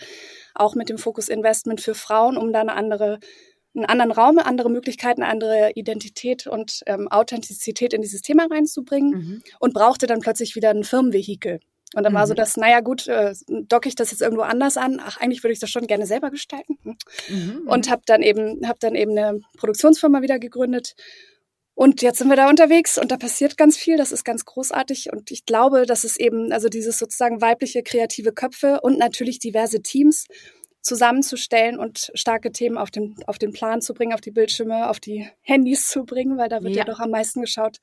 auch 0.56 0.74
mit 0.74 0.88
dem 0.88 0.98
Fokus 0.98 1.28
Investment 1.28 1.80
für 1.80 1.94
Frauen, 1.94 2.36
um 2.36 2.52
da 2.52 2.62
eine 2.62 2.72
andere, 2.72 3.20
einen 3.76 3.84
anderen 3.84 4.10
Raum, 4.10 4.38
andere 4.38 4.68
Möglichkeiten, 4.68 5.22
andere 5.22 5.70
Identität 5.76 6.48
und 6.48 6.80
ähm, 6.86 7.06
Authentizität 7.06 7.92
in 7.92 8.02
dieses 8.02 8.22
Thema 8.22 8.48
reinzubringen 8.50 9.10
mhm. 9.12 9.42
und 9.60 9.74
brauchte 9.74 10.08
dann 10.08 10.18
plötzlich 10.18 10.56
wieder 10.56 10.70
ein 10.70 10.82
Firmenvehikel. 10.82 11.60
Und 11.94 12.04
dann 12.04 12.12
mhm. 12.12 12.16
war 12.16 12.26
so 12.26 12.34
mhm. 12.34 12.36
das, 12.36 12.56
naja 12.56 12.80
gut, 12.80 13.06
äh, 13.06 13.34
docke 13.48 13.88
ich 13.88 13.94
das 13.94 14.10
jetzt 14.10 14.22
irgendwo 14.22 14.42
anders 14.42 14.76
an? 14.76 15.00
Ach, 15.04 15.18
eigentlich 15.18 15.42
würde 15.42 15.52
ich 15.52 15.60
das 15.60 15.70
schon 15.70 15.86
gerne 15.86 16.06
selber 16.06 16.30
gestalten. 16.30 16.78
Hm. 16.82 16.96
Mhm. 17.28 17.68
Und 17.68 17.90
habe 17.90 18.02
dann 18.06 18.22
eben, 18.22 18.66
habe 18.66 18.78
dann 18.80 18.94
eben 18.94 19.16
eine 19.16 19.40
Produktionsfirma 19.56 20.22
wieder 20.22 20.38
gegründet. 20.38 20.94
Und 21.74 22.02
jetzt 22.02 22.18
sind 22.18 22.28
wir 22.28 22.36
da 22.36 22.48
unterwegs 22.48 22.98
und 22.98 23.10
da 23.10 23.16
passiert 23.16 23.56
ganz 23.56 23.76
viel. 23.76 23.96
Das 23.96 24.12
ist 24.12 24.24
ganz 24.24 24.44
großartig. 24.44 25.12
Und 25.12 25.30
ich 25.30 25.46
glaube, 25.46 25.86
dass 25.86 26.04
es 26.04 26.18
eben, 26.18 26.52
also 26.52 26.68
dieses 26.68 26.98
sozusagen 26.98 27.40
weibliche 27.40 27.82
kreative 27.82 28.32
Köpfe 28.32 28.80
und 28.82 28.98
natürlich 28.98 29.38
diverse 29.38 29.80
Teams 29.80 30.26
zusammenzustellen 30.82 31.78
und 31.78 32.10
starke 32.14 32.52
Themen 32.52 32.76
auf 32.76 32.90
den, 32.90 33.16
auf 33.26 33.38
den 33.38 33.52
Plan 33.52 33.80
zu 33.80 33.94
bringen, 33.94 34.12
auf 34.12 34.20
die 34.20 34.32
Bildschirme, 34.32 34.90
auf 34.90 35.00
die 35.00 35.28
Handys 35.40 35.88
zu 35.88 36.04
bringen, 36.04 36.36
weil 36.36 36.48
da 36.48 36.62
wird 36.62 36.74
ja, 36.74 36.80
ja 36.80 36.84
doch 36.84 36.98
am 36.98 37.10
meisten 37.10 37.40
geschaut. 37.40 37.78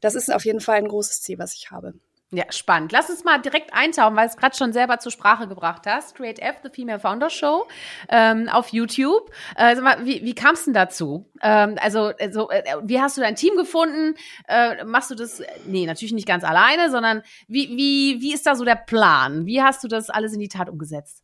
Das 0.00 0.14
ist 0.14 0.32
auf 0.32 0.44
jeden 0.44 0.60
Fall 0.60 0.76
ein 0.76 0.88
großes 0.88 1.22
Ziel, 1.22 1.38
was 1.38 1.54
ich 1.54 1.70
habe. 1.70 1.94
Ja, 2.30 2.44
spannend. 2.50 2.90
Lass 2.90 3.10
uns 3.10 3.22
mal 3.22 3.38
direkt 3.38 3.72
eintauchen, 3.72 4.16
weil 4.16 4.26
es 4.26 4.36
gerade 4.36 4.56
schon 4.56 4.72
selber 4.72 4.98
zur 4.98 5.12
Sprache 5.12 5.46
gebracht 5.46 5.82
hast. 5.86 6.16
Create 6.16 6.40
F, 6.40 6.56
The 6.64 6.70
Female 6.70 6.98
Founder 6.98 7.30
Show 7.30 7.66
ähm, 8.08 8.48
auf 8.48 8.70
YouTube. 8.70 9.30
Äh, 9.56 9.76
mal, 9.76 10.04
wie 10.04 10.24
wie 10.24 10.34
kam 10.34 10.54
es 10.54 10.64
denn 10.64 10.74
dazu? 10.74 11.30
Ähm, 11.42 11.76
also, 11.80 12.12
also 12.18 12.50
äh, 12.50 12.62
wie 12.82 13.00
hast 13.00 13.16
du 13.16 13.20
dein 13.20 13.36
Team 13.36 13.56
gefunden? 13.56 14.16
Äh, 14.48 14.84
machst 14.84 15.12
du 15.12 15.14
das, 15.14 15.42
nee, 15.66 15.86
natürlich 15.86 16.12
nicht 16.12 16.26
ganz 16.26 16.42
alleine, 16.42 16.90
sondern 16.90 17.22
wie, 17.46 17.68
wie, 17.76 18.20
wie 18.20 18.34
ist 18.34 18.46
da 18.46 18.56
so 18.56 18.64
der 18.64 18.76
Plan? 18.76 19.46
Wie 19.46 19.62
hast 19.62 19.84
du 19.84 19.88
das 19.88 20.10
alles 20.10 20.32
in 20.32 20.40
die 20.40 20.48
Tat 20.48 20.68
umgesetzt? 20.68 21.22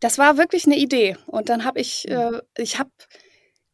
Das 0.00 0.18
war 0.18 0.36
wirklich 0.36 0.66
eine 0.66 0.76
Idee. 0.76 1.16
Und 1.26 1.48
dann 1.48 1.64
habe 1.64 1.80
ich, 1.80 2.06
äh, 2.10 2.42
ich 2.58 2.78
habe 2.78 2.90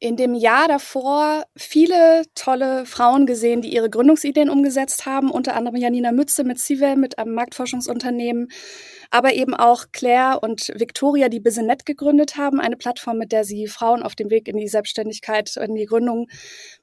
in 0.01 0.17
dem 0.17 0.35
Jahr 0.35 0.67
davor 0.67 1.45
viele 1.55 2.23
tolle 2.35 2.87
Frauen 2.87 3.27
gesehen, 3.27 3.61
die 3.61 3.73
ihre 3.73 3.91
Gründungsideen 3.91 4.49
umgesetzt 4.49 5.05
haben, 5.05 5.31
unter 5.31 5.55
anderem 5.55 5.77
Janina 5.77 6.11
Mütze 6.11 6.43
mit 6.43 6.59
Civel, 6.59 6.97
mit 6.97 7.19
einem 7.19 7.35
Marktforschungsunternehmen, 7.35 8.49
aber 9.11 9.35
eben 9.35 9.55
auch 9.55 9.87
Claire 9.93 10.39
und 10.41 10.73
Victoria, 10.75 11.29
die 11.29 11.41
Businet 11.41 11.85
gegründet 11.85 12.39
haben, 12.39 12.61
eine 12.61 12.79
Plattform, 12.79 13.19
mit 13.19 13.31
der 13.31 13.45
sie 13.45 13.67
Frauen 13.67 14.03
auf 14.03 14.15
dem 14.15 14.31
Weg 14.31 14.49
in 14.49 14.57
die 14.57 14.69
Selbstständigkeit, 14.69 15.55
in 15.59 15.75
die 15.75 15.85
Gründung 15.85 16.29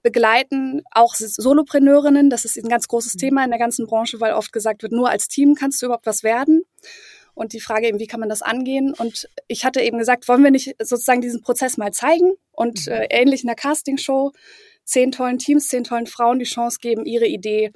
begleiten. 0.03 0.83
Auch 0.91 1.15
Solopreneurinnen, 1.15 2.29
das 2.29 2.45
ist 2.45 2.55
ein 2.57 2.69
ganz 2.69 2.87
großes 2.87 3.15
mhm. 3.15 3.19
Thema 3.19 3.43
in 3.43 3.49
der 3.49 3.59
ganzen 3.59 3.87
Branche, 3.87 4.21
weil 4.21 4.33
oft 4.33 4.53
gesagt 4.53 4.83
wird, 4.83 4.91
nur 4.91 5.09
als 5.09 5.27
Team 5.27 5.55
kannst 5.55 5.81
du 5.81 5.87
überhaupt 5.87 6.05
was 6.05 6.21
werden 6.21 6.61
und 7.37 7.53
die 7.53 7.59
Frage 7.59 7.87
eben, 7.87 7.99
wie 7.99 8.07
kann 8.07 8.19
man 8.19 8.29
das 8.29 8.41
angehen? 8.41 8.93
Und 8.97 9.29
ich 9.47 9.63
hatte 9.63 9.81
eben 9.81 9.99
gesagt, 9.99 10.27
wollen 10.27 10.43
wir 10.43 10.51
nicht 10.51 10.75
sozusagen 10.79 11.21
diesen 11.21 11.41
Prozess 11.41 11.77
mal 11.77 11.93
zeigen 11.93 12.33
und 12.51 12.87
mhm. 12.87 12.93
äh, 12.93 13.07
ähnlich 13.11 13.43
in 13.43 13.47
der 13.47 13.55
Castingshow 13.55 14.31
zehn 14.83 15.11
tollen 15.11 15.37
Teams, 15.37 15.67
zehn 15.67 15.83
tollen 15.83 16.07
Frauen 16.07 16.39
die 16.39 16.45
Chance 16.45 16.79
geben, 16.81 17.05
ihre 17.05 17.27
Idee 17.27 17.71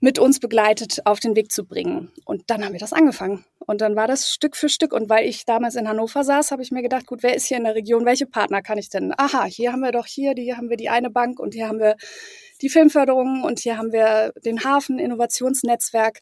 mit 0.00 0.18
uns 0.18 0.38
begleitet 0.38 1.00
auf 1.06 1.18
den 1.18 1.34
Weg 1.34 1.50
zu 1.50 1.64
bringen. 1.64 2.12
Und 2.24 2.44
dann 2.50 2.64
haben 2.64 2.72
wir 2.72 2.78
das 2.78 2.92
angefangen. 2.92 3.44
Und 3.58 3.80
dann 3.80 3.96
war 3.96 4.06
das 4.06 4.30
Stück 4.30 4.56
für 4.56 4.68
Stück. 4.68 4.92
Und 4.92 5.08
weil 5.08 5.28
ich 5.28 5.44
damals 5.44 5.74
in 5.74 5.88
Hannover 5.88 6.22
saß, 6.22 6.52
habe 6.52 6.62
ich 6.62 6.70
mir 6.70 6.82
gedacht, 6.82 7.06
gut, 7.06 7.22
wer 7.22 7.34
ist 7.34 7.46
hier 7.46 7.56
in 7.56 7.64
der 7.64 7.74
Region? 7.74 8.04
Welche 8.04 8.26
Partner 8.26 8.62
kann 8.62 8.78
ich 8.78 8.88
denn? 8.88 9.12
Aha, 9.16 9.44
hier 9.44 9.72
haben 9.72 9.80
wir 9.80 9.92
doch 9.92 10.06
hier, 10.06 10.34
hier 10.36 10.56
haben 10.56 10.70
wir 10.70 10.76
die 10.76 10.88
eine 10.88 11.10
Bank 11.10 11.40
und 11.40 11.52
hier 11.54 11.68
haben 11.68 11.80
wir 11.80 11.96
die 12.62 12.68
Filmförderung 12.68 13.42
und 13.42 13.58
hier 13.58 13.76
haben 13.76 13.92
wir 13.92 14.32
den 14.44 14.64
Hafen 14.64 14.98
Innovationsnetzwerk. 14.98 16.20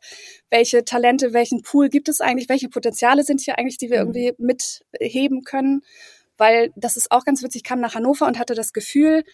Welche 0.51 0.85
Talente, 0.85 1.33
welchen 1.35 1.63
Pool 1.63 1.89
gibt 1.89 2.09
es 2.09 2.21
eigentlich? 2.21 2.49
Welche 2.49 2.69
Potenziale 2.69 3.25
sind 3.25 3.41
hier 3.43 3.59
eigentlich, 3.59 3.79
die 3.79 3.91
wir 3.91 4.05
mhm. 4.05 4.15
irgendwie 4.15 4.35
mitheben 4.39 5.45
können? 5.45 5.83
Weil 6.39 6.73
das 6.77 6.97
ist 6.97 7.11
auch 7.11 7.25
ganz 7.25 7.43
witzig, 7.43 7.61
ich 7.61 7.65
kam 7.65 7.81
nach 7.81 7.95
Hannover 7.95 8.27
und 8.27 8.39
hatte 8.39 8.55
das 8.55 8.73
Gefühl, 8.73 9.25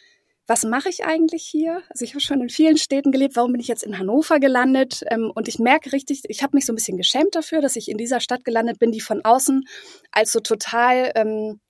was 0.46 0.64
mache 0.64 0.88
ich 0.88 1.05
eigentlich 1.05 1.44
hier? 1.44 1.83
Also 1.90 2.05
ich 2.05 2.12
habe 2.12 2.20
schon 2.20 2.40
in 2.40 2.48
vielen 2.48 2.76
Städten 2.76 3.12
gelebt, 3.12 3.37
warum 3.37 3.52
bin 3.52 3.61
ich 3.61 3.68
jetzt 3.68 3.85
in 3.85 3.98
Hannover 3.98 4.40
gelandet? 4.40 5.02
Ähm, 5.09 5.31
und 5.35 5.48
ich 5.48 5.59
merke 5.59 5.92
richtig, 5.92 6.22
ich 6.28 6.42
habe 6.42 6.57
mich 6.57 6.66
so 6.66 6.72
ein 6.72 6.76
bisschen 6.76 6.96
geschämt 6.96 7.35
dafür, 7.35 7.61
dass 7.61 7.76
ich 7.76 7.88
in 7.88 7.96
dieser 7.96 8.20
Stadt 8.20 8.44
gelandet 8.44 8.78
bin, 8.78 8.90
die 8.92 9.00
von 9.00 9.24
außen 9.24 9.64
als 10.11 10.33
so 10.33 10.40
total, 10.40 11.12
ähm, 11.14 11.61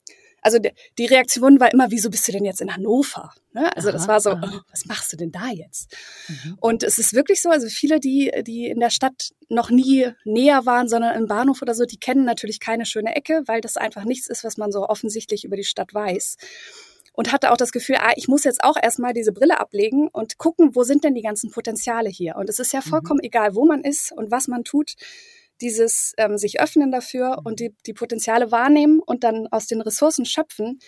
also 0.41 0.57
die 0.97 1.05
Reaktion 1.05 1.59
war 1.59 1.71
immer, 1.71 1.91
wieso 1.91 2.09
bist 2.09 2.27
du 2.27 2.31
denn 2.33 2.43
jetzt 2.43 2.61
in 2.61 2.75
Hannover? 2.75 3.31
Ne? 3.53 3.73
Also 3.77 3.89
aha, 3.89 3.97
das 3.97 4.07
war 4.07 4.19
so, 4.19 4.31
oh, 4.31 4.59
was 4.71 4.85
machst 4.87 5.13
du 5.13 5.17
denn 5.17 5.31
da 5.31 5.49
jetzt? 5.49 5.95
Mhm. 6.27 6.57
Und 6.59 6.83
es 6.83 6.97
ist 6.97 7.13
wirklich 7.13 7.41
so, 7.41 7.49
also 7.49 7.67
viele, 7.67 7.99
die, 7.99 8.31
die 8.45 8.67
in 8.67 8.79
der 8.79 8.89
Stadt 8.89 9.29
noch 9.49 9.69
nie 9.69 10.09
näher 10.25 10.65
waren, 10.65 10.89
sondern 10.89 11.15
im 11.15 11.27
Bahnhof 11.27 11.61
oder 11.61 11.75
so, 11.75 11.85
die 11.85 11.99
kennen 11.99 12.25
natürlich 12.25 12.59
keine 12.59 12.85
schöne 12.85 13.15
Ecke, 13.15 13.43
weil 13.45 13.61
das 13.61 13.77
einfach 13.77 14.03
nichts 14.03 14.27
ist, 14.27 14.43
was 14.43 14.57
man 14.57 14.71
so 14.71 14.89
offensichtlich 14.89 15.45
über 15.45 15.55
die 15.55 15.63
Stadt 15.63 15.93
weiß 15.93 16.37
und 17.13 17.31
hatte 17.31 17.51
auch 17.51 17.57
das 17.57 17.71
Gefühl, 17.71 17.97
ah, 17.99 18.11
ich 18.15 18.27
muss 18.27 18.43
jetzt 18.43 18.63
auch 18.63 18.75
erstmal 18.81 19.13
diese 19.13 19.31
Brille 19.31 19.59
ablegen 19.59 20.07
und 20.09 20.37
gucken, 20.37 20.75
wo 20.75 20.83
sind 20.83 21.03
denn 21.03 21.15
die 21.15 21.21
ganzen 21.21 21.51
Potenziale 21.51 22.09
hier? 22.09 22.35
Und 22.35 22.49
es 22.49 22.59
ist 22.59 22.73
ja 22.73 22.79
mhm. 22.79 22.89
vollkommen 22.89 23.19
mhm. 23.21 23.27
egal, 23.27 23.55
wo 23.55 23.65
man 23.65 23.81
ist 23.81 24.11
und 24.11 24.31
was 24.31 24.47
man 24.47 24.63
tut, 24.63 24.95
dieses 25.61 26.13
ähm, 26.17 26.37
sich 26.37 26.59
öffnen 26.59 26.91
dafür 26.91 27.41
und 27.43 27.59
die, 27.59 27.75
die 27.85 27.93
Potenziale 27.93 28.51
wahrnehmen 28.51 28.99
und 28.99 29.23
dann 29.23 29.47
aus 29.47 29.67
den 29.67 29.81
Ressourcen 29.81 30.25
schöpfen, 30.25 30.79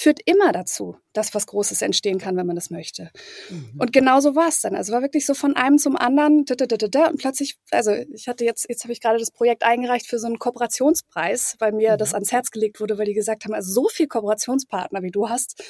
führt 0.00 0.20
immer 0.24 0.50
dazu, 0.50 0.96
dass 1.12 1.34
was 1.34 1.46
Großes 1.46 1.82
entstehen 1.82 2.18
kann, 2.18 2.34
wenn 2.36 2.46
man 2.46 2.56
das 2.56 2.70
möchte. 2.70 3.10
Mhm. 3.50 3.74
Und 3.78 3.92
genauso 3.92 4.34
war 4.34 4.48
es 4.48 4.62
dann. 4.62 4.74
Also 4.74 4.94
war 4.94 5.02
wirklich 5.02 5.26
so 5.26 5.34
von 5.34 5.56
einem 5.56 5.76
zum 5.76 5.94
anderen 5.94 6.46
da, 6.46 6.54
da, 6.54 6.64
da, 6.64 6.76
da, 6.76 7.06
und 7.08 7.18
plötzlich, 7.18 7.58
also 7.70 7.92
ich 7.92 8.26
hatte 8.26 8.46
jetzt, 8.46 8.66
jetzt 8.70 8.84
habe 8.84 8.94
ich 8.94 9.02
gerade 9.02 9.18
das 9.18 9.30
Projekt 9.30 9.62
eingereicht 9.62 10.06
für 10.06 10.18
so 10.18 10.26
einen 10.26 10.38
Kooperationspreis, 10.38 11.56
weil 11.58 11.72
mir 11.72 11.92
mhm. 11.92 11.98
das 11.98 12.14
ans 12.14 12.32
Herz 12.32 12.50
gelegt 12.50 12.80
wurde, 12.80 12.96
weil 12.96 13.04
die 13.04 13.12
gesagt 13.12 13.44
haben, 13.44 13.52
also 13.52 13.70
so 13.70 13.88
viel 13.88 14.08
Kooperationspartner 14.08 15.02
wie 15.02 15.10
du 15.10 15.28
hast. 15.28 15.62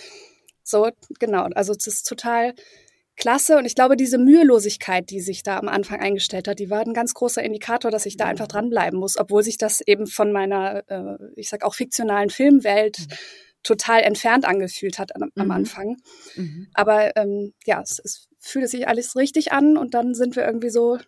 So, 0.62 0.88
genau. 1.18 1.48
Also 1.56 1.72
es 1.72 1.88
ist 1.88 2.06
total 2.06 2.54
klasse. 3.16 3.58
Und 3.58 3.64
ich 3.64 3.74
glaube, 3.74 3.96
diese 3.96 4.16
Mühelosigkeit, 4.16 5.10
die 5.10 5.20
sich 5.20 5.42
da 5.42 5.58
am 5.58 5.66
Anfang 5.66 5.98
eingestellt 5.98 6.46
hat, 6.46 6.60
die 6.60 6.70
war 6.70 6.80
ein 6.80 6.94
ganz 6.94 7.14
großer 7.14 7.42
Indikator, 7.42 7.90
dass 7.90 8.06
ich 8.06 8.16
da 8.16 8.26
einfach 8.26 8.46
dranbleiben 8.46 8.98
muss, 8.98 9.18
obwohl 9.18 9.42
sich 9.42 9.58
das 9.58 9.80
eben 9.80 10.06
von 10.06 10.30
meiner, 10.30 10.84
äh, 10.88 11.18
ich 11.34 11.48
sag 11.48 11.64
auch 11.64 11.74
fiktionalen 11.74 12.30
Filmwelt 12.30 13.00
mhm 13.00 13.14
total 13.62 14.02
entfernt 14.02 14.44
angefühlt 14.44 14.98
hat 14.98 15.14
am, 15.16 15.30
mhm. 15.34 15.50
Anfang. 15.50 15.96
Mhm. 16.36 16.68
Aber 16.74 17.16
ähm, 17.16 17.52
ja, 17.64 17.80
es, 17.80 18.00
es 18.02 18.28
fühlte 18.38 18.68
sich 18.68 18.88
alles 18.88 19.16
richtig 19.16 19.52
an 19.52 19.76
und 19.76 19.94
dann 19.94 20.14
sind 20.14 20.36
wir 20.36 20.44
irgendwie 20.44 20.70
so 20.70 20.98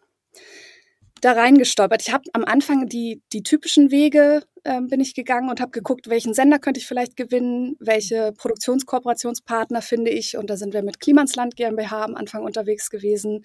da 1.23 1.33
reingestolpert. 1.33 2.03
Ich 2.03 2.13
habe 2.13 2.25
am 2.33 2.45
Anfang 2.45 2.89
die, 2.89 3.23
die 3.33 3.45
typischen 3.45 3.91
Wege 3.93 4.43
ähm, 4.65 4.89
bin 4.89 5.01
ich 5.01 5.15
gegangen 5.15 5.51
und 5.51 5.61
habe 5.61 5.71
geguckt, 5.71 6.09
welchen 6.09 6.35
Sender 6.35 6.59
könnte 6.59 6.81
ich 6.81 6.87
vielleicht 6.87 7.17
gewinnen, 7.17 7.77
welche 7.79 8.33
Produktionskooperationspartner 8.33 9.83
finde 9.83 10.11
ich. 10.11 10.37
Und 10.37 10.51
da 10.51 10.57
sind 10.57 10.75
wir 10.75 10.83
mit 10.83 11.01
Klimansland 11.01 11.57
GmbH 11.57 12.05
am 12.05 12.17
Anfang 12.17 12.43
unterwegs 12.43 12.91
gewesen 12.91 13.45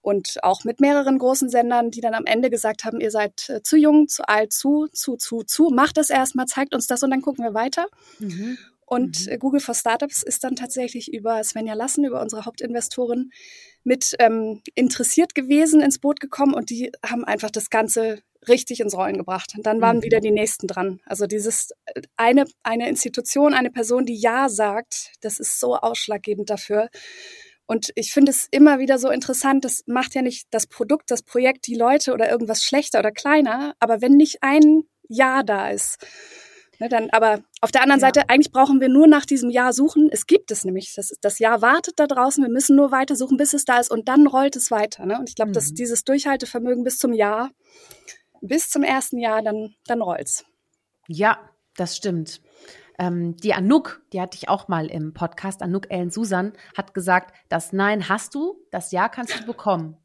und 0.00 0.36
auch 0.42 0.64
mit 0.64 0.80
mehreren 0.80 1.18
großen 1.18 1.48
Sendern, 1.48 1.90
die 1.90 2.00
dann 2.00 2.14
am 2.14 2.26
Ende 2.26 2.50
gesagt 2.50 2.84
haben, 2.84 3.00
ihr 3.00 3.10
seid 3.10 3.48
äh, 3.48 3.62
zu 3.62 3.76
jung, 3.76 4.08
zu 4.08 4.28
alt, 4.28 4.52
zu, 4.52 4.88
zu, 4.92 5.16
zu, 5.16 5.42
zu, 5.42 5.70
macht 5.70 5.96
das 5.96 6.10
erstmal, 6.10 6.46
zeigt 6.46 6.74
uns 6.74 6.86
das 6.86 7.02
und 7.02 7.10
dann 7.10 7.22
gucken 7.22 7.44
wir 7.44 7.54
weiter. 7.54 7.86
Mhm. 8.18 8.58
Und 8.88 9.26
mhm. 9.26 9.32
Äh, 9.32 9.38
Google 9.38 9.60
for 9.60 9.74
Startups 9.74 10.22
ist 10.22 10.44
dann 10.44 10.56
tatsächlich 10.56 11.12
über 11.12 11.42
Svenja 11.44 11.74
Lassen, 11.74 12.04
über 12.04 12.22
unsere 12.22 12.46
Hauptinvestorin, 12.46 13.30
mit 13.84 14.14
ähm, 14.18 14.62
interessiert 14.74 15.34
gewesen, 15.34 15.80
ins 15.80 15.98
Boot 15.98 16.20
gekommen 16.20 16.54
und 16.54 16.70
die 16.70 16.90
haben 17.04 17.24
einfach 17.24 17.50
das 17.50 17.70
Ganze 17.70 18.22
richtig 18.46 18.80
ins 18.80 18.96
Rollen 18.96 19.18
gebracht. 19.18 19.52
Und 19.56 19.66
dann 19.66 19.80
waren 19.80 19.98
mhm. 19.98 20.02
wieder 20.04 20.20
die 20.20 20.30
nächsten 20.30 20.66
dran. 20.66 21.00
Also 21.04 21.26
dieses 21.26 21.70
äh, 21.86 22.02
eine, 22.16 22.46
eine 22.62 22.88
Institution, 22.88 23.52
eine 23.52 23.70
Person, 23.70 24.06
die 24.06 24.18
Ja 24.18 24.48
sagt, 24.48 25.12
das 25.20 25.38
ist 25.38 25.60
so 25.60 25.76
ausschlaggebend 25.76 26.48
dafür. 26.48 26.88
Und 27.68 27.92
ich 27.96 28.14
finde 28.14 28.30
es 28.30 28.48
immer 28.50 28.78
wieder 28.78 28.98
so 28.98 29.10
interessant, 29.10 29.62
das 29.62 29.82
macht 29.86 30.14
ja 30.14 30.22
nicht 30.22 30.46
das 30.50 30.66
Produkt, 30.66 31.10
das 31.10 31.22
Projekt, 31.22 31.66
die 31.66 31.74
Leute 31.74 32.14
oder 32.14 32.30
irgendwas 32.30 32.64
schlechter 32.64 32.98
oder 32.98 33.12
kleiner, 33.12 33.74
aber 33.78 34.00
wenn 34.00 34.12
nicht 34.12 34.42
ein 34.42 34.84
Ja 35.06 35.42
da 35.42 35.68
ist, 35.68 35.98
ne, 36.78 36.88
dann, 36.88 37.10
aber 37.10 37.42
auf 37.60 37.70
der 37.70 37.82
anderen 37.82 38.00
ja. 38.00 38.06
Seite, 38.06 38.30
eigentlich 38.30 38.52
brauchen 38.52 38.80
wir 38.80 38.88
nur 38.88 39.06
nach 39.06 39.26
diesem 39.26 39.50
Ja 39.50 39.74
suchen. 39.74 40.08
Es 40.10 40.26
gibt 40.26 40.50
es 40.50 40.64
nämlich. 40.64 40.94
Das, 40.94 41.12
das 41.20 41.38
Ja 41.38 41.60
wartet 41.60 42.00
da 42.00 42.06
draußen. 42.06 42.42
Wir 42.42 42.50
müssen 42.50 42.74
nur 42.74 42.90
weiter 42.90 43.16
suchen, 43.16 43.36
bis 43.36 43.52
es 43.52 43.66
da 43.66 43.78
ist 43.78 43.90
und 43.90 44.08
dann 44.08 44.26
rollt 44.26 44.56
es 44.56 44.70
weiter. 44.70 45.04
Ne? 45.04 45.18
Und 45.18 45.28
ich 45.28 45.34
glaube, 45.34 45.50
mhm. 45.50 45.54
dass 45.54 45.74
dieses 45.74 46.04
Durchhaltevermögen 46.04 46.84
bis 46.84 46.96
zum 46.96 47.12
Ja, 47.12 47.50
bis 48.40 48.70
zum 48.70 48.82
ersten 48.82 49.18
Jahr, 49.18 49.42
dann, 49.42 49.74
dann 49.84 50.00
rollt's. 50.00 50.46
Ja, 51.06 51.38
das 51.76 51.96
stimmt. 51.96 52.40
Ähm, 52.98 53.36
die 53.36 53.54
Anouk, 53.54 54.00
die 54.12 54.20
hatte 54.20 54.36
ich 54.36 54.48
auch 54.48 54.66
mal 54.66 54.86
im 54.86 55.14
Podcast, 55.14 55.62
Anouk 55.62 55.90
Ellen 55.90 56.10
Susan, 56.10 56.52
hat 56.76 56.94
gesagt, 56.94 57.34
das 57.48 57.72
Nein 57.72 58.08
hast 58.08 58.34
du, 58.34 58.56
das 58.72 58.90
Ja 58.90 59.08
kannst 59.08 59.38
du 59.38 59.46
bekommen. 59.46 59.96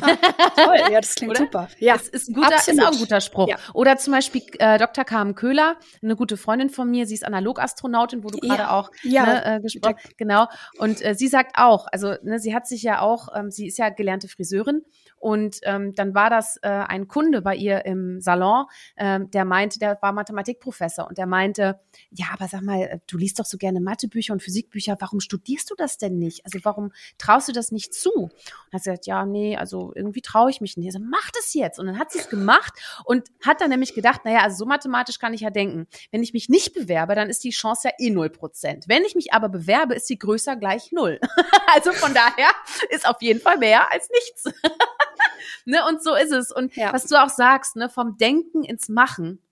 Ah, 0.00 0.16
toll, 0.56 0.76
ja, 0.90 1.00
das 1.00 1.14
klingt 1.14 1.36
super. 1.38 1.68
Ja, 1.78 1.94
das 1.94 2.08
ist, 2.08 2.28
ein 2.28 2.34
guter, 2.34 2.56
ist 2.56 2.82
auch 2.82 2.92
ein 2.92 2.98
guter 2.98 3.20
Spruch. 3.20 3.48
Ja. 3.48 3.56
Oder 3.72 3.96
zum 3.96 4.12
Beispiel 4.12 4.42
äh, 4.58 4.78
Dr. 4.78 5.04
Carmen 5.04 5.34
Köhler, 5.34 5.76
eine 6.02 6.16
gute 6.16 6.36
Freundin 6.36 6.70
von 6.70 6.90
mir, 6.90 7.06
sie 7.06 7.14
ist 7.14 7.24
Analogastronautin, 7.24 8.24
wo 8.24 8.28
du 8.28 8.38
gerade 8.38 8.62
ja. 8.64 8.78
auch 8.78 8.90
ja. 9.02 9.26
Ne, 9.26 9.44
äh, 9.44 9.60
gesprochen 9.60 9.96
hast. 10.02 10.18
Genau. 10.18 10.46
Und 10.78 11.04
äh, 11.04 11.14
sie 11.14 11.28
sagt 11.28 11.52
auch, 11.56 11.86
also 11.92 12.14
ne, 12.22 12.38
sie 12.38 12.54
hat 12.54 12.66
sich 12.66 12.82
ja 12.82 13.00
auch, 13.00 13.28
ähm, 13.34 13.50
sie 13.50 13.68
ist 13.68 13.78
ja 13.78 13.88
gelernte 13.88 14.28
Friseurin 14.28 14.82
und 15.24 15.60
ähm, 15.62 15.94
dann 15.94 16.14
war 16.14 16.28
das 16.28 16.58
äh, 16.58 16.68
ein 16.68 17.08
Kunde 17.08 17.40
bei 17.40 17.56
ihr 17.56 17.86
im 17.86 18.20
Salon, 18.20 18.66
ähm, 18.98 19.30
der 19.30 19.46
meinte, 19.46 19.78
der 19.78 19.96
war 20.02 20.12
Mathematikprofessor 20.12 21.08
und 21.08 21.16
der 21.16 21.24
meinte, 21.24 21.80
ja, 22.10 22.26
aber 22.34 22.46
sag 22.46 22.60
mal, 22.60 22.82
äh, 22.82 22.98
du 23.06 23.16
liest 23.16 23.38
doch 23.38 23.46
so 23.46 23.56
gerne 23.56 23.80
Mathebücher 23.80 24.34
und 24.34 24.42
Physikbücher, 24.42 24.98
warum 25.00 25.20
studierst 25.20 25.70
du 25.70 25.76
das 25.78 25.96
denn 25.96 26.18
nicht? 26.18 26.44
Also 26.44 26.58
warum 26.62 26.92
traust 27.16 27.48
du 27.48 27.52
das 27.52 27.72
nicht 27.72 27.94
zu? 27.94 28.12
Und 28.12 28.32
hat 28.70 28.82
sie 28.82 28.90
gesagt, 28.90 29.06
ja, 29.06 29.24
nee, 29.24 29.56
also 29.56 29.92
irgendwie 29.94 30.20
traue 30.20 30.50
ich 30.50 30.60
mich 30.60 30.76
nicht. 30.76 30.88
Also 30.88 30.98
mach 31.02 31.30
das 31.30 31.54
jetzt. 31.54 31.78
Und 31.78 31.86
dann 31.86 31.98
hat 31.98 32.12
sie 32.12 32.18
es 32.18 32.28
gemacht 32.28 32.74
und 33.06 33.26
hat 33.42 33.62
dann 33.62 33.70
nämlich 33.70 33.94
gedacht, 33.94 34.26
naja, 34.26 34.40
also 34.40 34.58
so 34.58 34.66
mathematisch 34.66 35.18
kann 35.18 35.32
ich 35.32 35.40
ja 35.40 35.48
denken. 35.48 35.86
Wenn 36.10 36.22
ich 36.22 36.34
mich 36.34 36.50
nicht 36.50 36.74
bewerbe, 36.74 37.14
dann 37.14 37.30
ist 37.30 37.42
die 37.44 37.50
Chance 37.50 37.88
ja 37.88 37.94
eh 37.98 38.10
null 38.10 38.28
Prozent. 38.28 38.88
Wenn 38.88 39.04
ich 39.04 39.14
mich 39.14 39.32
aber 39.32 39.48
bewerbe, 39.48 39.94
ist 39.94 40.06
sie 40.06 40.18
größer 40.18 40.56
gleich 40.56 40.92
null. 40.92 41.18
also 41.74 41.92
von 41.92 42.12
daher 42.12 42.50
ist 42.90 43.08
auf 43.08 43.22
jeden 43.22 43.40
Fall 43.40 43.56
mehr 43.56 43.90
als 43.90 44.10
nichts. 44.10 44.52
ne, 45.64 45.86
und 45.88 46.02
so 46.02 46.14
ist 46.14 46.32
es. 46.32 46.50
Und 46.50 46.74
ja. 46.76 46.92
was 46.92 47.06
du 47.06 47.22
auch 47.22 47.28
sagst, 47.28 47.76
ne, 47.76 47.88
vom 47.88 48.16
Denken 48.16 48.64
ins 48.64 48.88
Machen. 48.88 49.42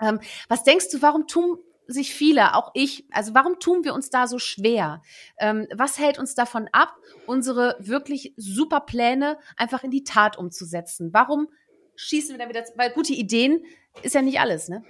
Ähm, 0.00 0.20
was 0.48 0.64
denkst 0.64 0.90
du, 0.90 1.02
warum 1.02 1.26
tun 1.26 1.58
sich 1.86 2.14
viele, 2.14 2.54
auch 2.54 2.70
ich, 2.74 3.04
also 3.10 3.34
warum 3.34 3.58
tun 3.60 3.84
wir 3.84 3.94
uns 3.94 4.10
da 4.10 4.26
so 4.26 4.38
schwer? 4.38 5.02
Ähm, 5.38 5.66
was 5.74 5.98
hält 5.98 6.18
uns 6.18 6.34
davon 6.34 6.68
ab, 6.72 6.96
unsere 7.26 7.76
wirklich 7.78 8.32
super 8.36 8.80
Pläne 8.80 9.38
einfach 9.56 9.84
in 9.84 9.90
die 9.90 10.04
Tat 10.04 10.38
umzusetzen? 10.38 11.12
Warum 11.12 11.48
schießen 11.96 12.36
wir 12.36 12.44
da 12.44 12.48
wieder, 12.48 12.64
weil 12.76 12.90
gute 12.90 13.12
Ideen 13.12 13.64
ist 14.02 14.14
ja 14.14 14.22
nicht 14.22 14.40
alles, 14.40 14.68
ne? 14.68 14.82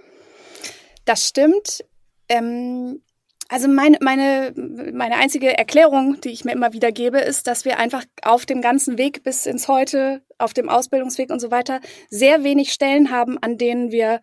Das 1.05 1.29
stimmt. 1.29 1.85
Ähm, 2.29 3.03
also 3.48 3.68
meine, 3.68 3.98
meine, 4.00 4.52
meine 4.57 5.16
einzige 5.16 5.57
Erklärung, 5.57 6.20
die 6.20 6.30
ich 6.30 6.44
mir 6.44 6.52
immer 6.52 6.72
wieder 6.72 6.92
gebe, 6.92 7.18
ist, 7.20 7.46
dass 7.46 7.64
wir 7.64 7.78
einfach 7.78 8.04
auf 8.22 8.46
dem 8.46 8.62
ganzen 8.62 8.96
Weg 8.96 9.22
bis 9.22 9.46
ins 9.46 9.68
Heute, 9.68 10.22
auf 10.38 10.54
dem 10.54 10.68
Ausbildungsweg 10.68 11.30
und 11.30 11.40
so 11.40 11.50
weiter, 11.50 11.80
sehr 12.09 12.42
wenig 12.42 12.72
Stellen 12.72 13.11
haben, 13.11 13.38
an 13.42 13.59
denen 13.59 13.90
wir 13.90 14.20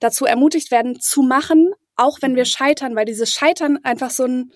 dazu 0.00 0.24
ermutigt 0.24 0.70
werden, 0.70 1.00
zu 1.00 1.22
machen, 1.22 1.72
auch 1.96 2.18
wenn 2.20 2.34
wir 2.34 2.44
scheitern, 2.44 2.96
weil 2.96 3.04
dieses 3.04 3.30
Scheitern 3.30 3.78
einfach 3.84 4.10
so 4.10 4.24
ein, 4.24 4.50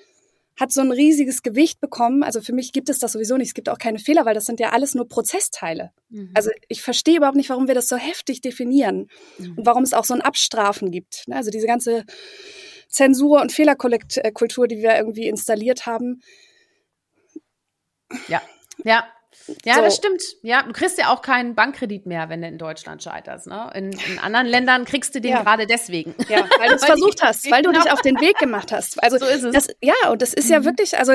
hat 0.58 0.72
so 0.72 0.80
ein 0.80 0.90
riesiges 0.90 1.42
Gewicht 1.42 1.80
bekommen. 1.80 2.24
Also 2.24 2.40
für 2.40 2.52
mich 2.52 2.72
gibt 2.72 2.88
es 2.88 2.98
das 2.98 3.12
sowieso 3.12 3.36
nicht. 3.36 3.48
Es 3.48 3.54
gibt 3.54 3.68
auch 3.68 3.78
keine 3.78 4.00
Fehler, 4.00 4.26
weil 4.26 4.34
das 4.34 4.44
sind 4.44 4.58
ja 4.58 4.70
alles 4.70 4.96
nur 4.96 5.06
Prozessteile. 5.08 5.92
Mhm. 6.08 6.32
Also 6.34 6.50
ich 6.66 6.82
verstehe 6.82 7.18
überhaupt 7.18 7.36
nicht, 7.36 7.50
warum 7.50 7.68
wir 7.68 7.76
das 7.76 7.88
so 7.88 7.96
heftig 7.96 8.40
definieren 8.40 9.06
mhm. 9.38 9.58
und 9.58 9.66
warum 9.66 9.84
es 9.84 9.92
auch 9.92 10.04
so 10.04 10.14
ein 10.14 10.20
Abstrafen 10.20 10.90
gibt. 10.90 11.24
Also 11.30 11.52
diese 11.52 11.68
ganze 11.68 12.04
Zensur 12.88 13.40
und 13.40 13.52
Fehlerkultur, 13.52 14.66
die 14.66 14.78
wir 14.78 14.96
irgendwie 14.96 15.28
installiert 15.28 15.86
haben. 15.86 16.22
Ja, 18.28 18.42
ja, 18.84 19.04
ja, 19.64 19.74
so. 19.74 19.80
das 19.82 19.96
stimmt. 19.96 20.22
Ja, 20.42 20.62
du 20.62 20.72
kriegst 20.72 20.98
ja 20.98 21.12
auch 21.12 21.22
keinen 21.22 21.54
Bankkredit 21.54 22.06
mehr, 22.06 22.28
wenn 22.28 22.42
du 22.42 22.48
in 22.48 22.58
Deutschland 22.58 23.02
scheiterst. 23.02 23.46
Ne? 23.46 23.70
In, 23.74 23.92
in 23.92 24.18
anderen 24.18 24.46
Ländern 24.46 24.84
kriegst 24.84 25.14
du 25.14 25.20
den 25.20 25.32
ja. 25.32 25.42
gerade 25.42 25.66
deswegen. 25.66 26.14
Ja, 26.28 26.48
weil 26.58 26.68
du 26.68 26.74
es 26.74 26.84
versucht 26.86 27.22
hast, 27.22 27.50
weil 27.50 27.62
du 27.62 27.72
dich 27.72 27.90
auf 27.90 28.02
den 28.02 28.20
Weg 28.20 28.38
gemacht 28.38 28.72
hast. 28.72 29.02
Also 29.02 29.18
so 29.18 29.26
ist 29.26 29.44
es. 29.44 29.52
Das, 29.52 29.68
ja, 29.80 30.10
und 30.10 30.22
das 30.22 30.34
ist 30.34 30.46
mhm. 30.46 30.52
ja 30.52 30.64
wirklich, 30.64 30.98
also 30.98 31.12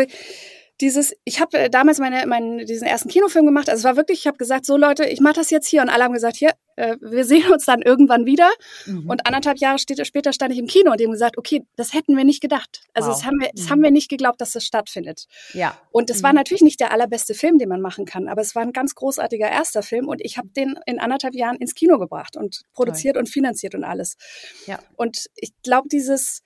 dieses, 0.81 1.13
ich 1.23 1.39
habe 1.39 1.57
äh, 1.57 1.69
damals 1.69 1.99
meine, 1.99 2.25
meinen, 2.25 2.65
diesen 2.65 2.87
ersten 2.87 3.09
Kinofilm 3.09 3.45
gemacht. 3.45 3.69
Also 3.69 3.81
es 3.81 3.83
war 3.85 3.95
wirklich, 3.95 4.19
ich 4.19 4.27
habe 4.27 4.37
gesagt, 4.37 4.65
so 4.65 4.77
Leute, 4.77 5.05
ich 5.05 5.19
mache 5.19 5.35
das 5.35 5.49
jetzt 5.49 5.67
hier 5.67 5.81
und 5.81 5.89
alle 5.89 6.03
haben 6.03 6.13
gesagt, 6.13 6.35
hier, 6.35 6.51
äh, 6.75 6.97
wir 6.99 7.25
sehen 7.25 7.51
uns 7.51 7.65
dann 7.65 7.81
irgendwann 7.81 8.25
wieder. 8.25 8.49
Mhm. 8.85 9.09
Und 9.09 9.25
anderthalb 9.25 9.59
Jahre 9.59 9.77
später 9.77 10.33
stand 10.33 10.51
ich 10.51 10.59
im 10.59 10.67
Kino 10.67 10.91
und 10.91 10.99
die 10.99 11.05
haben 11.05 11.11
gesagt, 11.11 11.37
okay, 11.37 11.63
das 11.75 11.93
hätten 11.93 12.17
wir 12.17 12.23
nicht 12.25 12.41
gedacht. 12.41 12.81
Also 12.93 13.09
wow. 13.09 13.15
das 13.15 13.25
haben 13.25 13.39
wir, 13.39 13.49
das 13.53 13.65
mhm. 13.65 13.69
haben 13.69 13.83
wir 13.83 13.91
nicht 13.91 14.09
geglaubt, 14.09 14.41
dass 14.41 14.51
das 14.51 14.63
stattfindet. 14.63 15.27
Ja. 15.53 15.77
Und 15.91 16.09
es 16.09 16.19
mhm. 16.19 16.23
war 16.23 16.33
natürlich 16.33 16.63
nicht 16.63 16.79
der 16.79 16.91
allerbeste 16.91 17.33
Film, 17.35 17.59
den 17.59 17.69
man 17.69 17.81
machen 17.81 18.05
kann, 18.05 18.27
aber 18.27 18.41
es 18.41 18.55
war 18.55 18.63
ein 18.63 18.73
ganz 18.73 18.95
großartiger 18.95 19.49
erster 19.49 19.83
Film 19.83 20.07
und 20.07 20.21
ich 20.21 20.37
habe 20.37 20.49
den 20.49 20.79
in 20.85 20.99
anderthalb 20.99 21.35
Jahren 21.35 21.57
ins 21.57 21.75
Kino 21.75 21.99
gebracht 21.99 22.35
und 22.35 22.61
produziert 22.73 23.15
Toll. 23.15 23.21
und 23.21 23.29
finanziert 23.29 23.75
und 23.75 23.83
alles. 23.83 24.17
Ja. 24.65 24.79
Und 24.95 25.27
ich 25.35 25.51
glaube, 25.61 25.87
dieses 25.89 26.41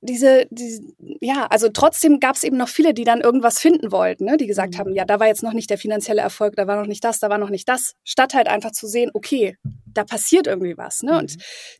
diese, 0.00 0.46
diese, 0.50 0.82
ja, 1.20 1.46
also 1.46 1.68
trotzdem 1.68 2.20
gab 2.20 2.36
es 2.36 2.44
eben 2.44 2.56
noch 2.56 2.68
viele, 2.68 2.94
die 2.94 3.04
dann 3.04 3.20
irgendwas 3.20 3.58
finden 3.58 3.90
wollten, 3.90 4.24
ne? 4.24 4.36
die 4.36 4.46
gesagt 4.46 4.74
mhm. 4.74 4.78
haben, 4.78 4.94
ja, 4.94 5.04
da 5.04 5.20
war 5.20 5.26
jetzt 5.26 5.42
noch 5.42 5.52
nicht 5.52 5.70
der 5.70 5.78
finanzielle 5.78 6.22
Erfolg, 6.22 6.56
da 6.56 6.66
war 6.66 6.76
noch 6.76 6.86
nicht 6.86 7.04
das, 7.04 7.18
da 7.18 7.28
war 7.28 7.38
noch 7.38 7.50
nicht 7.50 7.68
das, 7.68 7.94
statt 8.04 8.34
halt 8.34 8.48
einfach 8.48 8.72
zu 8.72 8.86
sehen, 8.86 9.10
okay, 9.14 9.56
da 9.94 10.04
passiert 10.04 10.46
irgendwie 10.46 10.76
was. 10.76 11.02
Ne? 11.02 11.12
Mhm. 11.12 11.18
Und 11.18 11.36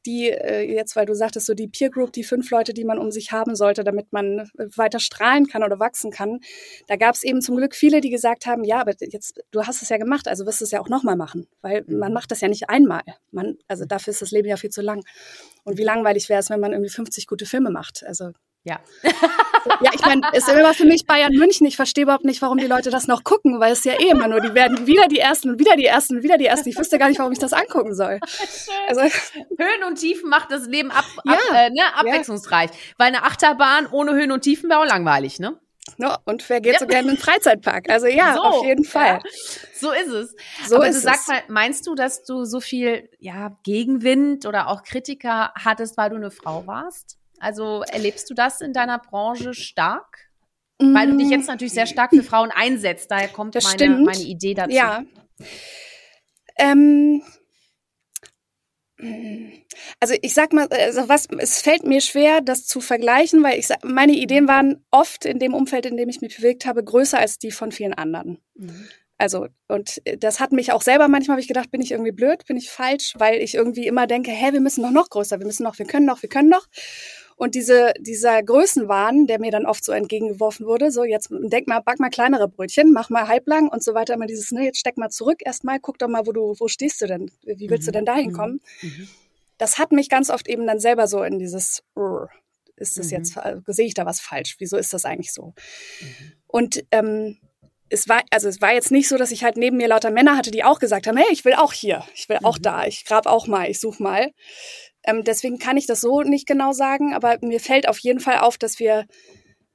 die, 0.06 0.30
äh, 0.30 0.62
jetzt, 0.72 0.96
weil 0.96 1.06
du 1.06 1.14
sagtest, 1.14 1.46
so 1.46 1.54
die 1.54 1.68
Peer 1.68 1.90
Group, 1.90 2.12
die 2.12 2.24
fünf 2.24 2.50
Leute, 2.50 2.74
die 2.74 2.84
man 2.84 2.98
um 2.98 3.10
sich 3.10 3.32
haben 3.32 3.54
sollte, 3.54 3.84
damit 3.84 4.12
man 4.12 4.48
weiter 4.76 5.00
strahlen 5.00 5.46
kann 5.46 5.62
oder 5.62 5.78
wachsen 5.78 6.10
kann, 6.10 6.40
da 6.86 6.96
gab 6.96 7.14
es 7.14 7.22
eben 7.22 7.40
zum 7.40 7.56
Glück 7.56 7.74
viele, 7.74 8.00
die 8.00 8.10
gesagt 8.10 8.46
haben, 8.46 8.64
ja, 8.64 8.80
aber 8.80 8.92
jetzt, 9.00 9.40
du 9.50 9.64
hast 9.64 9.82
es 9.82 9.88
ja 9.88 9.96
gemacht, 9.96 10.28
also 10.28 10.46
wirst 10.46 10.60
du 10.60 10.64
es 10.64 10.70
ja 10.70 10.80
auch 10.80 10.88
nochmal 10.88 11.16
machen, 11.16 11.46
weil 11.60 11.84
mhm. 11.86 11.98
man 11.98 12.12
macht 12.12 12.30
das 12.30 12.40
ja 12.40 12.48
nicht 12.48 12.68
einmal. 12.68 13.02
Man, 13.30 13.56
also 13.68 13.84
dafür 13.84 14.12
ist 14.12 14.22
das 14.22 14.30
Leben 14.30 14.48
ja 14.48 14.56
viel 14.56 14.70
zu 14.70 14.82
lang. 14.82 15.02
Und 15.64 15.78
wie 15.78 15.84
langweilig 15.84 16.28
wäre 16.28 16.40
es, 16.40 16.50
wenn 16.50 16.60
man 16.60 16.72
irgendwie 16.72 16.90
50 16.90 17.26
gute 17.26 17.46
Filme 17.46 17.70
macht? 17.70 18.04
Also 18.06 18.32
ja. 18.68 18.80
ja, 19.80 19.90
ich 19.94 20.00
meine, 20.02 20.22
es 20.32 20.46
ist 20.46 20.54
immer 20.54 20.74
für 20.74 20.84
mich 20.84 21.06
Bayern 21.06 21.32
München. 21.32 21.66
Ich 21.66 21.76
verstehe 21.76 22.04
überhaupt 22.04 22.24
nicht, 22.24 22.42
warum 22.42 22.58
die 22.58 22.66
Leute 22.66 22.90
das 22.90 23.06
noch 23.06 23.24
gucken, 23.24 23.60
weil 23.60 23.72
es 23.72 23.84
ja 23.84 23.94
eh 23.94 24.10
immer 24.10 24.28
nur, 24.28 24.40
die 24.40 24.54
werden 24.54 24.86
wieder 24.86 25.08
die 25.08 25.18
Ersten 25.18 25.50
und 25.50 25.58
wieder 25.58 25.76
die 25.76 25.86
Ersten 25.86 26.16
und 26.16 26.22
wieder 26.22 26.36
die 26.36 26.46
Ersten. 26.46 26.68
Ich 26.68 26.78
wüsste 26.78 26.98
gar 26.98 27.08
nicht, 27.08 27.18
warum 27.18 27.32
ich 27.32 27.38
das 27.38 27.52
angucken 27.52 27.94
soll. 27.94 28.20
Also, 28.88 29.02
Höhen 29.02 29.84
und 29.86 29.96
Tiefen 29.96 30.30
macht 30.30 30.50
das 30.50 30.66
Leben 30.66 30.90
ab, 30.90 31.04
ab, 31.26 31.38
ja, 31.50 31.66
äh, 31.66 31.70
ne, 31.70 31.82
abwechslungsreich. 31.94 32.70
Ja. 32.70 32.76
Weil 32.96 33.08
eine 33.08 33.22
Achterbahn 33.22 33.86
ohne 33.86 34.12
Höhen 34.12 34.32
und 34.32 34.40
Tiefen 34.40 34.70
wäre 34.70 34.80
auch 34.80 34.86
langweilig, 34.86 35.38
ne? 35.38 35.58
No, 35.96 36.14
und 36.24 36.48
wer 36.48 36.60
geht 36.60 36.74
ja. 36.74 36.78
so 36.78 36.86
gerne 36.86 37.08
in 37.08 37.14
den 37.14 37.20
Freizeitpark? 37.20 37.88
Also 37.88 38.06
ja, 38.06 38.34
so, 38.34 38.42
auf 38.42 38.64
jeden 38.64 38.84
Fall. 38.84 39.20
Ja, 39.24 39.30
so 39.74 39.92
ist 39.92 40.08
es. 40.08 40.36
So 40.66 40.76
Aber 40.76 40.88
ist 40.88 40.96
du 40.96 41.00
sagst 41.00 41.28
mal, 41.28 41.42
meinst 41.48 41.86
du, 41.86 41.94
dass 41.94 42.24
du 42.24 42.44
so 42.44 42.60
viel 42.60 43.08
ja, 43.18 43.56
Gegenwind 43.64 44.46
oder 44.46 44.68
auch 44.68 44.82
Kritiker 44.82 45.52
hattest, 45.54 45.96
weil 45.96 46.10
du 46.10 46.16
eine 46.16 46.30
Frau 46.30 46.66
warst? 46.66 47.18
Also 47.40 47.82
erlebst 47.82 48.28
du 48.30 48.34
das 48.34 48.60
in 48.60 48.72
deiner 48.72 48.98
Branche 48.98 49.54
stark? 49.54 50.28
Mm. 50.80 50.94
Weil 50.94 51.10
du 51.10 51.16
dich 51.16 51.30
jetzt 51.30 51.48
natürlich 51.48 51.72
sehr 51.72 51.86
stark 51.86 52.10
für 52.10 52.22
Frauen 52.22 52.50
einsetzt. 52.50 53.10
Daher 53.10 53.28
kommt 53.28 53.54
meine, 53.54 53.98
meine 53.98 54.22
Idee 54.22 54.54
dazu. 54.54 54.70
Ja. 54.70 55.04
Ähm, 56.56 57.22
also 60.00 60.14
ich 60.22 60.34
sag 60.34 60.52
mal, 60.52 60.66
also 60.68 61.08
was, 61.08 61.28
es 61.38 61.62
fällt 61.62 61.84
mir 61.84 62.00
schwer, 62.00 62.40
das 62.40 62.66
zu 62.66 62.80
vergleichen, 62.80 63.42
weil 63.42 63.58
ich 63.58 63.68
meine 63.84 64.12
Ideen 64.12 64.48
waren 64.48 64.84
oft 64.90 65.24
in 65.24 65.38
dem 65.38 65.54
Umfeld, 65.54 65.86
in 65.86 65.96
dem 65.96 66.08
ich 66.08 66.20
mich 66.20 66.36
bewegt 66.36 66.66
habe, 66.66 66.82
größer 66.82 67.18
als 67.18 67.38
die 67.38 67.52
von 67.52 67.70
vielen 67.70 67.94
anderen. 67.94 68.38
Mhm. 68.54 68.88
Also, 69.20 69.48
und 69.66 70.00
das 70.18 70.38
hat 70.38 70.52
mich 70.52 70.70
auch 70.70 70.82
selber 70.82 71.08
manchmal, 71.08 71.34
habe 71.34 71.40
ich 71.40 71.48
gedacht, 71.48 71.72
bin 71.72 71.80
ich 71.80 71.90
irgendwie 71.90 72.12
blöd, 72.12 72.46
bin 72.46 72.56
ich 72.56 72.70
falsch, 72.70 73.14
weil 73.18 73.40
ich 73.40 73.54
irgendwie 73.54 73.86
immer 73.86 74.06
denke, 74.06 74.30
hä, 74.30 74.52
wir 74.52 74.60
müssen 74.60 74.82
doch 74.82 74.92
noch 74.92 75.10
größer, 75.10 75.40
wir 75.40 75.46
müssen 75.46 75.64
noch, 75.64 75.78
wir 75.78 75.86
können 75.86 76.06
noch, 76.06 76.22
wir 76.22 76.28
können 76.28 76.48
noch. 76.48 76.66
Und 77.38 77.54
diese, 77.54 77.94
dieser 78.00 78.42
Größenwahn, 78.42 79.28
der 79.28 79.38
mir 79.38 79.52
dann 79.52 79.64
oft 79.64 79.84
so 79.84 79.92
entgegengeworfen 79.92 80.66
wurde, 80.66 80.90
so 80.90 81.04
jetzt 81.04 81.28
denk 81.30 81.68
mal, 81.68 81.78
back 81.78 82.00
mal 82.00 82.10
kleinere 82.10 82.48
Brötchen, 82.48 82.92
mach 82.92 83.10
mal 83.10 83.28
halblang 83.28 83.68
und 83.68 83.84
so 83.84 83.94
weiter, 83.94 84.14
immer 84.14 84.26
dieses, 84.26 84.50
ne, 84.50 84.64
jetzt 84.64 84.80
steck 84.80 84.98
mal 84.98 85.08
zurück 85.08 85.38
erstmal, 85.44 85.78
guck 85.78 86.00
doch 86.00 86.08
mal, 86.08 86.26
wo 86.26 86.32
du, 86.32 86.56
wo 86.58 86.66
stehst 86.66 87.00
du 87.00 87.06
denn? 87.06 87.30
Wie 87.44 87.70
willst 87.70 87.84
mhm. 87.84 87.86
du 87.86 87.92
denn 87.92 88.04
dahin 88.06 88.30
mhm. 88.30 88.34
kommen? 88.34 88.60
Mhm. 88.82 89.08
Das 89.56 89.78
hat 89.78 89.92
mich 89.92 90.08
ganz 90.08 90.30
oft 90.30 90.48
eben 90.48 90.66
dann 90.66 90.80
selber 90.80 91.06
so 91.06 91.22
in 91.22 91.38
dieses, 91.38 91.84
ist 92.74 92.98
das 92.98 93.06
mhm. 93.06 93.18
jetzt, 93.18 93.38
sehe 93.66 93.86
ich 93.86 93.94
da 93.94 94.04
was 94.04 94.18
falsch? 94.18 94.56
Wieso 94.58 94.76
ist 94.76 94.92
das 94.92 95.04
eigentlich 95.04 95.32
so? 95.32 95.54
Mhm. 96.00 96.32
Und 96.48 96.84
ähm, 96.90 97.38
es 97.88 98.08
war, 98.08 98.24
also 98.30 98.48
es 98.48 98.60
war 98.60 98.74
jetzt 98.74 98.90
nicht 98.90 99.08
so, 99.08 99.16
dass 99.16 99.30
ich 99.30 99.44
halt 99.44 99.56
neben 99.56 99.76
mir 99.76 99.86
lauter 99.86 100.10
Männer 100.10 100.36
hatte, 100.36 100.50
die 100.50 100.64
auch 100.64 100.80
gesagt 100.80 101.06
haben, 101.06 101.16
hey, 101.16 101.28
ich 101.30 101.44
will 101.44 101.54
auch 101.54 101.72
hier, 101.72 102.04
ich 102.14 102.28
will 102.28 102.38
auch 102.42 102.58
mhm. 102.58 102.62
da, 102.62 102.84
ich 102.84 103.04
grab 103.04 103.26
auch 103.26 103.46
mal, 103.46 103.70
ich 103.70 103.78
such 103.78 104.00
mal. 104.00 104.32
Ähm, 105.04 105.24
deswegen 105.24 105.58
kann 105.58 105.76
ich 105.76 105.86
das 105.86 106.00
so 106.00 106.22
nicht 106.22 106.46
genau 106.46 106.72
sagen, 106.72 107.14
aber 107.14 107.38
mir 107.40 107.60
fällt 107.60 107.88
auf 107.88 107.98
jeden 107.98 108.20
Fall 108.20 108.38
auf, 108.38 108.58
dass 108.58 108.78
wir, 108.78 109.06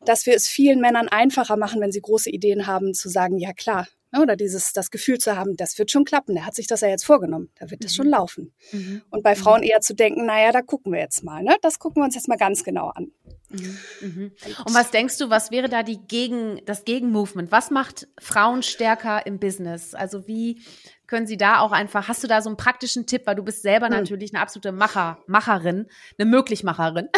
dass 0.01 0.25
wir 0.25 0.35
es 0.35 0.47
vielen 0.47 0.79
Männern 0.79 1.07
einfacher 1.07 1.57
machen, 1.57 1.81
wenn 1.81 1.91
sie 1.91 2.01
große 2.01 2.29
Ideen 2.29 2.67
haben, 2.67 2.93
zu 2.93 3.09
sagen, 3.09 3.37
ja 3.37 3.53
klar. 3.53 3.87
Ne, 4.13 4.21
oder 4.21 4.35
dieses, 4.35 4.73
das 4.73 4.91
Gefühl 4.91 5.17
zu 5.17 5.35
haben, 5.35 5.57
das 5.57 5.79
wird 5.79 5.89
schon 5.89 6.05
klappen, 6.05 6.35
der 6.35 6.45
hat 6.45 6.53
sich 6.53 6.67
das 6.67 6.81
ja 6.81 6.87
jetzt 6.87 7.03
vorgenommen, 7.03 7.49
da 7.57 7.71
wird 7.71 7.83
das 7.83 7.93
mhm. 7.93 7.95
schon 7.95 8.07
laufen. 8.09 8.53
Mhm. 8.71 9.01
Und 9.09 9.23
bei 9.23 9.33
Frauen 9.33 9.61
mhm. 9.61 9.67
eher 9.69 9.81
zu 9.81 9.95
denken, 9.95 10.27
naja, 10.27 10.51
da 10.51 10.61
gucken 10.61 10.93
wir 10.93 10.99
jetzt 10.99 11.23
mal, 11.23 11.41
ne? 11.41 11.55
Das 11.63 11.79
gucken 11.79 12.01
wir 12.01 12.05
uns 12.05 12.13
jetzt 12.13 12.27
mal 12.27 12.37
ganz 12.37 12.63
genau 12.63 12.89
an. 12.89 13.11
Mhm. 13.49 13.77
mhm. 14.01 14.31
Und 14.65 14.75
was 14.75 14.91
denkst 14.91 15.17
du, 15.17 15.31
was 15.31 15.49
wäre 15.49 15.67
da 15.67 15.81
die 15.81 15.97
Gegen, 15.97 16.61
das 16.65 16.85
Gegenmovement? 16.85 17.51
Was 17.51 17.71
macht 17.71 18.07
Frauen 18.19 18.61
stärker 18.61 19.25
im 19.25 19.39
Business? 19.39 19.95
Also 19.95 20.27
wie 20.27 20.61
können 21.07 21.27
sie 21.27 21.37
da 21.37 21.59
auch 21.59 21.71
einfach, 21.71 22.07
hast 22.07 22.23
du 22.23 22.27
da 22.27 22.41
so 22.41 22.49
einen 22.49 22.57
praktischen 22.57 23.05
Tipp, 23.05 23.23
weil 23.25 23.35
du 23.35 23.43
bist 23.43 23.61
selber 23.61 23.87
hm. 23.87 23.93
natürlich 23.93 24.33
eine 24.33 24.41
absolute 24.41 24.71
Macher, 24.71 25.19
Macherin, 25.27 25.87
eine 26.17 26.29
Möglichmacherin. 26.29 27.09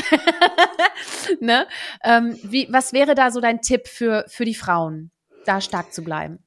ne? 1.40 1.68
Ähm, 2.04 2.38
wie, 2.44 2.68
was 2.72 2.94
wäre 2.94 3.16
da 3.16 3.32
so 3.32 3.42
dein 3.42 3.62
Tipp 3.62 3.88
für, 3.88 4.26
für 4.28 4.46
die 4.46 4.56
Frauen, 4.56 5.12
da 5.46 5.62
stark 5.62 5.94
zu 5.94 6.04
bleiben? 6.04 6.40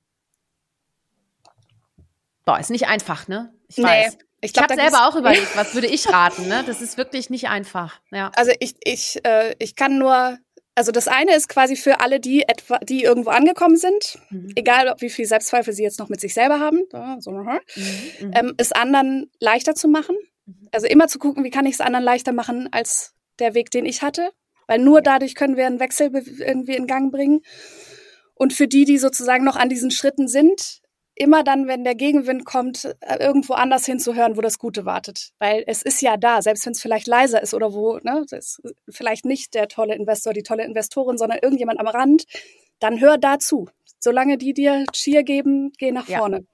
Boah, 2.45 2.59
ist 2.59 2.71
nicht 2.71 2.89
einfach, 2.89 3.29
ne? 3.29 3.53
Ich 3.69 3.77
nee. 3.77 3.85
weiß. 3.85 4.19
Ich, 4.41 4.57
ich 4.57 4.63
habe 4.63 4.75
selber 4.75 5.09
auch 5.09 5.17
überlegt, 5.17 5.57
was 5.57 5.75
würde 5.75 5.89
ich 5.89 6.09
raten, 6.09 6.47
ne? 6.47 6.63
Das 6.65 6.81
ist 6.81 6.97
wirklich 6.97 7.29
nicht 7.29 7.49
einfach. 7.49 8.01
Ja. 8.11 8.31
Also 8.37 8.53
ich, 8.61 8.77
ich, 8.85 9.25
äh, 9.25 9.55
ich 9.59 9.75
kann 9.75 9.99
nur 9.99 10.39
also 10.79 10.93
das 10.93 11.09
eine 11.09 11.35
ist 11.35 11.49
quasi 11.49 11.75
für 11.75 11.99
alle, 11.99 12.21
die 12.21 12.43
etwa, 12.43 12.79
die 12.79 13.03
irgendwo 13.03 13.31
angekommen 13.31 13.77
sind, 13.77 14.21
mhm. 14.31 14.53
egal 14.55 14.89
ob 14.89 15.01
wie 15.01 15.11
viel 15.11 15.27
Selbstzweifel 15.27 15.75
sie 15.75 15.83
jetzt 15.83 15.99
noch 15.99 16.09
mit 16.09 16.21
sich 16.21 16.35
selber 16.35 16.61
haben, 16.61 16.85
so, 17.19 17.33
mhm. 17.33 17.59
mhm. 17.75 18.33
ähm, 18.33 18.55
es 18.59 18.71
anderen 18.71 19.29
leichter 19.41 19.75
zu 19.75 19.89
machen. 19.89 20.17
Mhm. 20.47 20.69
Also 20.71 20.87
immer 20.87 21.09
zu 21.09 21.19
gucken, 21.19 21.43
wie 21.43 21.51
kann 21.51 21.67
ich 21.67 21.75
es 21.75 21.81
anderen 21.81 22.05
leichter 22.05 22.33
machen 22.33 22.69
als 22.71 23.17
der 23.41 23.55
Weg, 23.55 23.73
den 23.73 23.87
ich 23.87 24.03
hatte. 24.03 24.31
Weil 24.69 24.79
nur 24.79 25.03
dadurch 25.03 25.35
können 25.35 25.57
wir 25.57 25.67
einen 25.67 25.81
Wechsel 25.81 26.13
irgendwie 26.15 26.77
in 26.77 26.87
Gang 26.87 27.11
bringen. 27.11 27.41
Und 28.35 28.53
für 28.53 28.69
die, 28.69 28.85
die 28.85 28.99
sozusagen 28.99 29.45
noch 29.45 29.57
an 29.57 29.69
diesen 29.69 29.91
Schritten 29.91 30.29
sind, 30.29 30.81
immer 31.19 31.43
dann, 31.43 31.67
wenn 31.67 31.85
der 31.85 31.95
Gegenwind 31.95 32.45
kommt, 32.45 32.85
äh, 33.01 33.17
irgendwo 33.21 33.55
anders 33.55 33.85
hinzuhören, 33.87 34.37
wo 34.37 34.41
das 34.41 34.59
Gute 34.59 34.85
wartet. 34.85 35.31
Weil 35.39 35.65
es 35.67 35.83
ist 35.83 36.01
ja 36.01 36.17
da, 36.17 36.43
selbst 36.43 36.65
wenn 36.65 36.73
es 36.73 36.81
vielleicht 36.81 37.07
leiser 37.07 37.43
ist 37.43 37.55
oder 37.55 37.73
wo, 37.75 37.99
ne, 38.03 38.25
das 38.31 38.59
ist 38.59 38.73
vielleicht 38.89 39.25
nicht 39.25 39.55
der 39.55 39.69
tolle 39.69 39.95
Investor, 39.95 40.33
die 40.33 40.43
tolle 40.43 40.65
Investorin, 40.65 41.19
sondern 41.19 41.39
irgendjemand 41.43 41.81
am 41.81 41.89
Rand, 41.89 42.25
dann 42.79 43.01
hör 43.01 43.19
dazu. 43.19 43.69
Solange 43.99 44.39
die 44.39 44.55
dir 44.55 44.85
Cheer 44.93 45.25
geben, 45.25 45.73
geh 45.79 45.91
nach 45.91 46.07
vorne. 46.07 46.47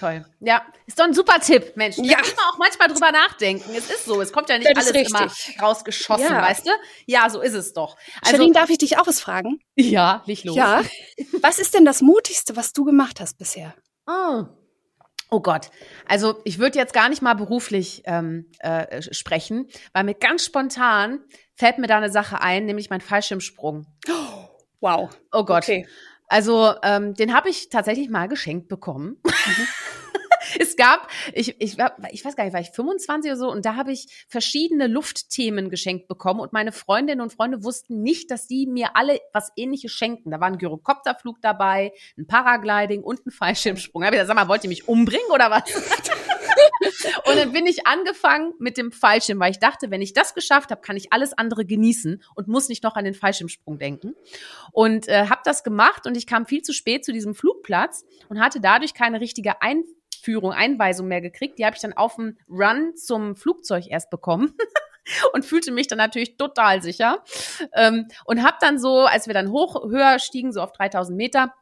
Ja. 0.00 0.08
Toll. 0.08 0.24
Ja, 0.40 0.62
ist 0.86 0.98
doch 0.98 1.04
ein 1.04 1.14
super 1.14 1.40
Tipp, 1.40 1.76
Mensch. 1.76 1.96
Da 1.96 2.02
ja. 2.02 2.18
muss 2.18 2.36
man 2.36 2.44
auch 2.46 2.58
manchmal 2.58 2.88
drüber 2.88 3.12
nachdenken. 3.12 3.70
Es 3.74 3.90
ist 3.90 4.04
so, 4.04 4.20
es 4.20 4.32
kommt 4.32 4.48
ja 4.48 4.58
nicht 4.58 4.68
alles 4.74 4.94
richtig. 4.94 5.10
immer 5.10 5.30
rausgeschossen, 5.60 6.24
ja. 6.24 6.42
weißt 6.42 6.66
du? 6.66 6.70
Ja, 7.06 7.28
so 7.28 7.40
ist 7.40 7.54
es 7.54 7.72
doch. 7.72 7.96
Also, 8.22 8.36
Charlene, 8.36 8.52
darf 8.52 8.70
ich 8.70 8.78
dich 8.78 8.98
auch 8.98 9.06
was 9.06 9.20
fragen? 9.20 9.60
Ja, 9.76 10.22
nicht 10.26 10.44
los. 10.44 10.56
Ja. 10.56 10.82
Was 11.42 11.58
ist 11.58 11.74
denn 11.74 11.84
das 11.84 12.02
Mutigste, 12.02 12.56
was 12.56 12.72
du 12.72 12.84
gemacht 12.84 13.20
hast 13.20 13.38
bisher? 13.38 13.74
Oh. 14.06 14.44
Oh 15.32 15.40
Gott, 15.40 15.70
also 16.08 16.40
ich 16.44 16.58
würde 16.58 16.76
jetzt 16.76 16.92
gar 16.92 17.08
nicht 17.08 17.22
mal 17.22 17.34
beruflich 17.34 18.02
ähm, 18.04 18.50
äh, 18.58 19.00
sprechen, 19.00 19.68
weil 19.92 20.02
mir 20.02 20.14
ganz 20.14 20.44
spontan 20.44 21.20
fällt 21.54 21.78
mir 21.78 21.86
da 21.86 21.98
eine 21.98 22.10
Sache 22.10 22.40
ein, 22.40 22.64
nämlich 22.64 22.90
mein 22.90 23.00
Fallschirmsprung. 23.00 23.86
wow. 24.80 25.08
Oh 25.30 25.44
Gott. 25.44 25.62
Okay. 25.62 25.86
Also 26.30 26.74
ähm, 26.84 27.14
den 27.14 27.34
habe 27.34 27.48
ich 27.48 27.70
tatsächlich 27.70 28.08
mal 28.08 28.28
geschenkt 28.28 28.68
bekommen. 28.68 29.18
Mhm. 29.24 29.66
es 30.60 30.76
gab, 30.76 31.08
ich, 31.32 31.60
ich, 31.60 31.76
war, 31.76 31.96
ich 32.12 32.24
weiß 32.24 32.36
gar 32.36 32.44
nicht, 32.44 32.52
war 32.52 32.60
ich 32.60 32.70
25 32.70 33.32
oder 33.32 33.36
so 33.36 33.50
und 33.50 33.64
da 33.64 33.74
habe 33.74 33.90
ich 33.90 34.06
verschiedene 34.28 34.86
Luftthemen 34.86 35.70
geschenkt 35.70 36.06
bekommen 36.06 36.38
und 36.38 36.52
meine 36.52 36.70
Freundinnen 36.70 37.20
und 37.20 37.32
Freunde 37.32 37.64
wussten 37.64 38.02
nicht, 38.02 38.30
dass 38.30 38.46
die 38.46 38.68
mir 38.68 38.94
alle 38.94 39.18
was 39.32 39.50
ähnliches 39.56 39.90
schenken. 39.90 40.30
Da 40.30 40.38
war 40.38 40.46
ein 40.46 40.58
Gyrokopterflug 40.58 41.42
dabei, 41.42 41.92
ein 42.16 42.28
Paragliding 42.28 43.02
und 43.02 43.26
ein 43.26 43.32
Fallschirmsprung. 43.32 44.02
Da 44.02 44.06
habe 44.06 44.16
ich 44.16 44.22
gesagt, 44.22 44.38
sag 44.38 44.46
mal, 44.46 44.48
wollt 44.48 44.62
ihr 44.62 44.70
mich 44.70 44.86
umbringen 44.86 45.32
oder 45.32 45.50
was? 45.50 45.64
und 47.26 47.36
dann 47.36 47.52
bin 47.52 47.66
ich 47.66 47.86
angefangen 47.86 48.52
mit 48.58 48.76
dem 48.76 48.92
Fallschirm, 48.92 49.38
weil 49.40 49.50
ich 49.50 49.58
dachte, 49.58 49.90
wenn 49.90 50.02
ich 50.02 50.12
das 50.12 50.34
geschafft 50.34 50.70
habe, 50.70 50.80
kann 50.80 50.96
ich 50.96 51.12
alles 51.12 51.36
andere 51.36 51.64
genießen 51.64 52.22
und 52.34 52.48
muss 52.48 52.68
nicht 52.68 52.82
noch 52.82 52.96
an 52.96 53.04
den 53.04 53.14
Fallschirmsprung 53.14 53.78
denken. 53.78 54.14
Und 54.72 55.08
äh, 55.08 55.26
habe 55.26 55.40
das 55.44 55.64
gemacht 55.64 56.06
und 56.06 56.16
ich 56.16 56.26
kam 56.26 56.46
viel 56.46 56.62
zu 56.62 56.72
spät 56.72 57.04
zu 57.04 57.12
diesem 57.12 57.34
Flugplatz 57.34 58.04
und 58.28 58.40
hatte 58.40 58.60
dadurch 58.60 58.94
keine 58.94 59.20
richtige 59.20 59.62
Einführung, 59.62 60.52
Einweisung 60.52 61.08
mehr 61.08 61.20
gekriegt. 61.20 61.58
Die 61.58 61.64
habe 61.64 61.76
ich 61.76 61.82
dann 61.82 61.92
auf 61.92 62.16
dem 62.16 62.38
Run 62.48 62.96
zum 62.96 63.36
Flugzeug 63.36 63.86
erst 63.88 64.10
bekommen. 64.10 64.54
und 65.32 65.44
fühlte 65.44 65.72
mich 65.72 65.88
dann 65.88 65.98
natürlich 65.98 66.36
total 66.36 66.82
sicher 66.82 67.24
ähm, 67.74 68.06
und 68.26 68.44
habe 68.44 68.58
dann 68.60 68.78
so, 68.78 69.00
als 69.00 69.26
wir 69.26 69.34
dann 69.34 69.50
hoch 69.50 69.82
höher 69.88 70.18
stiegen, 70.18 70.52
so 70.52 70.60
auf 70.60 70.72
3000 70.72 71.16
Meter, 71.16 71.54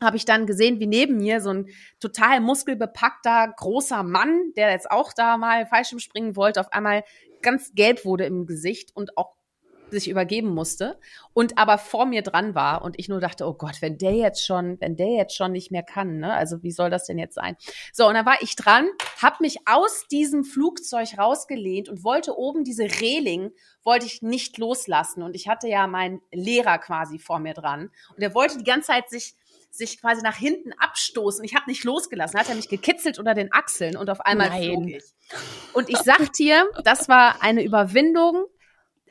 habe 0.00 0.16
ich 0.16 0.24
dann 0.24 0.46
gesehen, 0.46 0.80
wie 0.80 0.86
neben 0.86 1.18
mir 1.18 1.40
so 1.40 1.50
ein 1.50 1.68
total 2.00 2.40
muskelbepackter 2.40 3.52
großer 3.56 4.02
Mann, 4.02 4.52
der 4.56 4.70
jetzt 4.70 4.90
auch 4.90 5.12
da 5.12 5.36
mal 5.36 5.66
Fallschirm 5.66 5.98
springen 5.98 6.36
wollte, 6.36 6.60
auf 6.60 6.72
einmal 6.72 7.04
ganz 7.42 7.72
gelb 7.74 8.04
wurde 8.04 8.24
im 8.24 8.46
Gesicht 8.46 8.90
und 8.94 9.16
auch 9.16 9.38
sich 9.90 10.08
übergeben 10.08 10.48
musste 10.48 10.98
und 11.32 11.58
aber 11.58 11.78
vor 11.78 12.06
mir 12.06 12.22
dran 12.22 12.54
war 12.54 12.82
und 12.82 12.98
ich 12.98 13.08
nur 13.08 13.20
dachte, 13.20 13.46
oh 13.46 13.54
Gott, 13.54 13.80
wenn 13.80 13.98
der 13.98 14.12
jetzt 14.12 14.44
schon, 14.44 14.78
wenn 14.80 14.96
der 14.96 15.08
jetzt 15.08 15.34
schon 15.34 15.52
nicht 15.52 15.70
mehr 15.70 15.82
kann, 15.82 16.18
ne? 16.18 16.32
Also 16.32 16.62
wie 16.62 16.70
soll 16.70 16.90
das 16.90 17.04
denn 17.04 17.18
jetzt 17.18 17.34
sein? 17.34 17.56
So, 17.92 18.06
und 18.06 18.14
dann 18.14 18.26
war 18.26 18.40
ich 18.40 18.56
dran, 18.56 18.88
habe 19.20 19.36
mich 19.40 19.58
aus 19.66 20.06
diesem 20.10 20.44
Flugzeug 20.44 21.16
rausgelehnt 21.16 21.88
und 21.88 22.04
wollte 22.04 22.36
oben 22.36 22.64
diese 22.64 22.84
Reling 22.84 23.50
wollte 23.84 24.06
ich 24.06 24.22
nicht 24.22 24.58
loslassen 24.58 25.22
und 25.22 25.34
ich 25.34 25.48
hatte 25.48 25.68
ja 25.68 25.86
meinen 25.86 26.20
Lehrer 26.32 26.78
quasi 26.78 27.18
vor 27.18 27.38
mir 27.38 27.54
dran 27.54 27.90
und 28.14 28.22
er 28.22 28.34
wollte 28.34 28.58
die 28.58 28.64
ganze 28.64 28.88
Zeit 28.88 29.08
sich 29.08 29.34
sich 29.70 30.00
quasi 30.00 30.22
nach 30.22 30.36
hinten 30.36 30.72
abstoßen. 30.72 31.44
Ich 31.44 31.54
habe 31.54 31.68
nicht 31.68 31.84
losgelassen. 31.84 32.38
Hat 32.38 32.48
er 32.48 32.54
mich 32.54 32.68
gekitzelt 32.68 33.18
unter 33.18 33.34
den 33.34 33.52
Achseln 33.52 33.96
und 33.96 34.10
auf 34.10 34.20
einmal 34.20 34.48
Nein. 34.48 34.62
flog 34.62 34.88
ich. 34.88 35.04
Und 35.72 35.88
ich 35.88 35.98
sag 35.98 36.32
dir, 36.32 36.68
das 36.84 37.08
war 37.08 37.42
eine 37.42 37.62
Überwindung. 37.62 38.46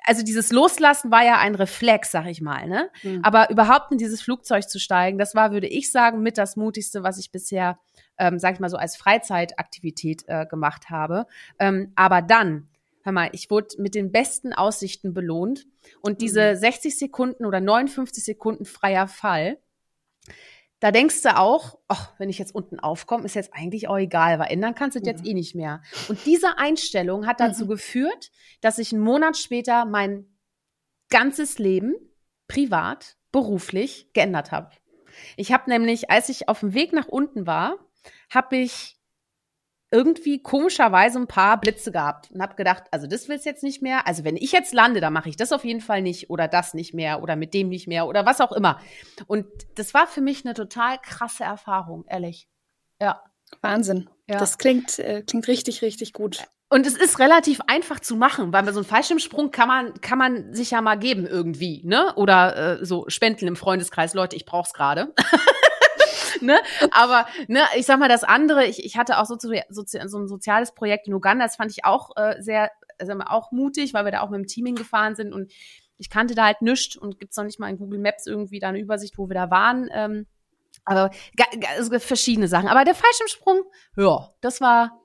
Also 0.04 0.24
dieses 0.24 0.52
Loslassen 0.52 1.12
war 1.12 1.24
ja 1.24 1.38
ein 1.38 1.56
Reflex, 1.56 2.12
sag 2.12 2.28
ich 2.28 2.42
mal, 2.42 2.68
ne? 2.68 2.90
Mhm. 3.04 3.20
Aber 3.24 3.50
überhaupt 3.50 3.92
in 3.92 3.98
dieses 3.98 4.22
Flugzeug 4.22 4.70
zu 4.70 4.80
steigen, 4.80 5.18
das 5.18 5.36
war, 5.36 5.52
würde 5.52 5.68
ich 5.68 5.92
sagen, 5.92 6.22
mit 6.22 6.38
das 6.38 6.56
mutigste, 6.56 7.04
was 7.04 7.18
ich 7.18 7.32
bisher, 7.32 7.78
ähm, 8.18 8.40
sag 8.40 8.54
ich 8.54 8.60
mal 8.60 8.70
so, 8.70 8.78
als 8.78 8.96
Freizeitaktivität 8.96 10.24
äh, 10.28 10.46
gemacht 10.46 10.90
habe. 10.90 11.26
Ähm, 11.60 11.92
aber 11.96 12.22
dann, 12.22 12.70
hör 13.04 13.12
mal, 13.12 13.30
ich 13.34 13.50
wurde 13.50 13.70
mit 13.80 13.96
den 13.96 14.12
besten 14.14 14.54
Aussichten 14.54 15.14
belohnt 15.14 15.66
und 16.02 16.22
diese 16.22 16.54
mhm. 16.54 16.58
60 16.58 16.98
Sekunden 16.98 17.46
oder 17.46 17.60
59 17.60 18.24
Sekunden 18.24 18.64
freier 18.64 19.10
Fall, 19.10 19.58
da 20.80 20.92
denkst 20.92 21.24
du 21.24 21.36
auch, 21.36 21.80
ach, 21.88 22.14
wenn 22.20 22.30
ich 22.30 22.38
jetzt 22.38 22.54
unten 22.54 22.80
aufkomme, 22.80 23.26
ist 23.26 23.34
jetzt 23.34 23.54
eigentlich 23.54 23.88
auch 23.88 23.98
egal, 23.98 24.38
weil 24.38 24.52
ändern 24.52 24.76
kannst 24.76 24.96
du 24.96 25.00
mhm. 25.00 25.06
jetzt 25.06 25.26
eh 25.26 25.34
nicht 25.34 25.56
mehr. 25.56 25.82
Und 26.08 26.20
diese 26.26 26.58
Einstellung 26.60 27.26
hat 27.26 27.40
dazu 27.40 27.66
mhm. 27.66 27.70
geführt, 27.70 28.32
dass 28.62 28.78
ich 28.78 28.94
einen 28.94 29.02
Monat 29.02 29.38
später 29.38 29.86
mein 29.86 30.26
ganzes 31.10 31.58
Leben 31.58 31.96
privat, 32.48 33.18
beruflich 33.32 34.12
geändert 34.14 34.52
habe. 34.52 34.72
Ich 35.36 35.52
habe 35.52 35.70
nämlich, 35.70 36.12
als 36.12 36.30
ich 36.30 36.48
auf 36.48 36.60
dem 36.60 36.74
Weg 36.74 36.94
nach 36.94 37.08
unten 37.08 37.48
war, 37.48 37.78
habe 38.30 38.58
ich 38.58 38.97
irgendwie 39.90 40.42
komischerweise 40.42 41.20
ein 41.20 41.28
paar 41.28 41.60
Blitze 41.60 41.92
gehabt 41.92 42.30
und 42.32 42.42
habe 42.42 42.56
gedacht, 42.56 42.84
also 42.92 43.08
das 43.08 43.30
will's 43.30 43.46
jetzt 43.46 43.64
nicht 43.64 43.82
mehr. 43.82 44.06
Also 44.06 44.24
wenn 44.24 44.36
ich 44.36 44.52
jetzt 44.52 44.74
lande, 44.74 45.00
dann 45.00 45.14
mache 45.14 45.30
ich 45.30 45.38
das 45.38 45.54
auf 45.54 45.64
jeden 45.64 45.82
Fall 45.82 46.02
nicht 46.02 46.30
oder 46.30 46.48
das 46.48 46.74
nicht 46.74 46.94
mehr 46.94 47.22
oder 47.22 47.36
mit 47.36 47.54
dem 47.54 47.70
nicht 47.70 47.88
mehr 47.88 48.08
oder 48.08 48.26
was 48.26 48.42
auch 48.42 48.52
immer. 48.52 48.82
Und 49.28 49.46
das 49.76 49.94
war 49.94 50.08
für 50.08 50.22
mich 50.22 50.46
eine 50.46 50.54
total 50.54 50.98
krasse 51.02 51.44
Erfahrung, 51.44 52.04
ehrlich. 52.08 52.50
Ja. 53.02 53.24
Wahnsinn. 53.62 54.10
Ja. 54.28 54.40
Das 54.40 54.58
klingt, 54.58 55.00
äh, 55.00 55.24
klingt 55.26 55.48
richtig, 55.48 55.82
richtig 55.82 56.12
gut. 56.12 56.44
Und 56.70 56.86
es 56.86 56.98
ist 56.98 57.20
relativ 57.20 57.62
einfach 57.68 58.02
zu 58.02 58.18
machen, 58.18 58.52
weil 58.52 58.64
bei 58.64 58.74
so 58.74 58.80
einem 58.80 58.90
Fallschirmsprung 58.90 59.52
kann 59.52 59.70
man, 59.70 60.02
kann 60.02 60.18
man 60.18 60.54
sich 60.54 60.72
ja 60.72 60.82
mal 60.82 60.98
geben 61.00 61.26
irgendwie, 61.26 61.82
ne? 61.86 62.14
Oder 62.16 62.82
äh, 62.82 62.86
so 62.86 63.06
spenden 63.08 63.48
im 63.48 63.56
Freundeskreis, 63.56 64.14
Leute, 64.14 64.36
ich 64.36 64.46
brauch's 64.46 64.74
gerade. 64.74 65.14
ne? 66.42 66.60
Aber 66.92 67.26
ne, 67.48 67.64
ich 67.76 67.86
sag 67.86 68.00
mal, 68.00 68.10
das 68.10 68.24
andere, 68.24 68.66
ich, 68.66 68.84
ich 68.84 68.98
hatte 68.98 69.20
auch 69.20 69.26
so, 69.26 69.38
so, 69.40 69.52
so 69.70 70.18
ein 70.18 70.28
soziales 70.28 70.74
Projekt 70.74 71.08
in 71.08 71.14
Uganda, 71.14 71.46
das 71.46 71.56
fand 71.56 71.72
ich 71.72 71.86
auch 71.86 72.16
äh, 72.16 72.42
sehr, 72.42 72.72
sag 73.02 73.18
mal, 73.18 73.28
auch 73.28 73.52
mutig, 73.52 73.94
weil 73.94 74.06
wir 74.06 74.12
da 74.12 74.22
auch 74.22 74.30
mit 74.30 74.40
dem 74.40 74.48
Teaming 74.48 74.76
gefahren 74.76 75.16
sind 75.16 75.34
und 75.34 75.52
ich 75.98 76.10
kannte 76.10 76.36
da 76.36 76.46
halt 76.46 76.62
nichts 76.62 76.96
und 76.96 77.20
gibt's 77.20 77.38
noch 77.38 77.44
nicht 77.44 77.60
mal 77.60 77.70
in 77.70 77.78
Google 77.78 78.00
Maps 78.00 78.28
irgendwie 78.28 78.60
da 78.60 78.70
eine 78.70 78.80
Übersicht, 78.80 79.18
wo 79.18 79.30
wir 79.30 79.34
da 79.34 79.50
waren. 79.50 79.90
Ähm, 79.92 80.28
aber 80.86 81.10
also 81.76 82.00
verschiedene 82.00 82.48
Sachen. 82.48 82.70
Aber 82.70 82.86
der 82.86 82.96
Fallschirmsprung, 82.96 83.64
ja, 83.98 84.30
das 84.42 84.62
war 84.62 85.02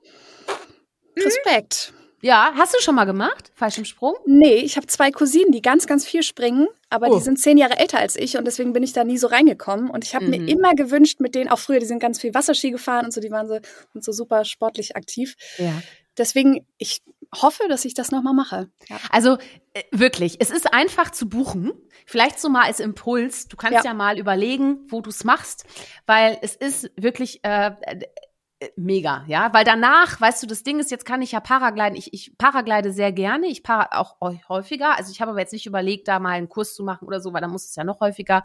Respekt. 1.17 1.93
Ja, 2.21 2.53
hast 2.55 2.73
du 2.73 2.79
schon 2.79 2.95
mal 2.95 3.03
gemacht, 3.03 3.51
Fallschirmsprung? 3.53 4.15
Nee, 4.25 4.55
ich 4.55 4.77
habe 4.77 4.87
zwei 4.87 5.11
Cousinen, 5.11 5.51
die 5.51 5.61
ganz, 5.61 5.87
ganz 5.87 6.05
viel 6.05 6.23
springen, 6.23 6.67
aber 6.93 7.09
oh. 7.09 7.17
die 7.17 7.23
sind 7.23 7.39
zehn 7.39 7.57
Jahre 7.57 7.77
älter 7.77 7.99
als 7.99 8.15
ich 8.15 8.37
und 8.37 8.45
deswegen 8.45 8.73
bin 8.73 8.83
ich 8.83 8.93
da 8.93 9.03
nie 9.03 9.17
so 9.17 9.27
reingekommen. 9.27 9.89
Und 9.89 10.03
ich 10.03 10.15
habe 10.15 10.25
mhm. 10.25 10.31
mir 10.31 10.47
immer 10.47 10.75
gewünscht, 10.75 11.19
mit 11.19 11.35
denen 11.35 11.49
auch 11.49 11.59
früher, 11.59 11.79
die 11.79 11.85
sind 11.85 11.99
ganz 11.99 12.21
viel 12.21 12.33
Wasserski 12.33 12.71
gefahren 12.71 13.05
und 13.05 13.11
so, 13.11 13.21
die 13.21 13.31
waren 13.31 13.47
so, 13.47 13.57
sind 13.93 14.03
so 14.03 14.11
super 14.11 14.45
sportlich 14.45 14.95
aktiv. 14.95 15.35
Ja. 15.57 15.73
Deswegen, 16.17 16.67
ich 16.77 17.01
hoffe, 17.35 17.63
dass 17.67 17.85
ich 17.85 17.95
das 17.95 18.11
nochmal 18.11 18.33
mache. 18.33 18.69
Ja. 18.87 18.97
Also 19.09 19.37
äh, 19.73 19.81
wirklich, 19.91 20.37
es 20.39 20.51
ist 20.51 20.71
einfach 20.73 21.09
zu 21.11 21.27
buchen. 21.27 21.71
Vielleicht 22.05 22.39
so 22.39 22.49
mal 22.49 22.65
als 22.65 22.79
Impuls. 22.79 23.47
Du 23.47 23.57
kannst 23.57 23.83
ja, 23.83 23.91
ja 23.91 23.93
mal 23.93 24.19
überlegen, 24.19 24.85
wo 24.89 25.01
du 25.01 25.09
es 25.09 25.23
machst, 25.23 25.65
weil 26.05 26.37
es 26.41 26.55
ist 26.55 26.91
wirklich 26.95 27.39
äh, 27.43 27.71
mega, 28.75 29.23
ja, 29.27 29.53
weil 29.53 29.63
danach, 29.63 30.19
weißt 30.19 30.43
du, 30.43 30.47
das 30.47 30.63
Ding 30.63 30.79
ist, 30.79 30.91
jetzt 30.91 31.05
kann 31.05 31.21
ich 31.21 31.31
ja 31.31 31.39
Paragliden, 31.39 31.95
ich, 31.95 32.13
ich 32.13 32.37
paraglide 32.37 32.91
sehr 32.91 33.11
gerne, 33.11 33.47
ich 33.47 33.63
para 33.63 33.89
auch 33.99 34.15
häufiger, 34.49 34.97
also 34.97 35.11
ich 35.11 35.21
habe 35.21 35.31
aber 35.31 35.39
jetzt 35.39 35.53
nicht 35.53 35.65
überlegt, 35.65 36.07
da 36.07 36.19
mal 36.19 36.31
einen 36.31 36.49
Kurs 36.49 36.75
zu 36.75 36.83
machen 36.83 37.07
oder 37.07 37.19
so, 37.19 37.33
weil 37.33 37.41
da 37.41 37.47
muss 37.47 37.65
es 37.65 37.75
ja 37.75 37.83
noch 37.83 37.99
häufiger. 37.99 38.43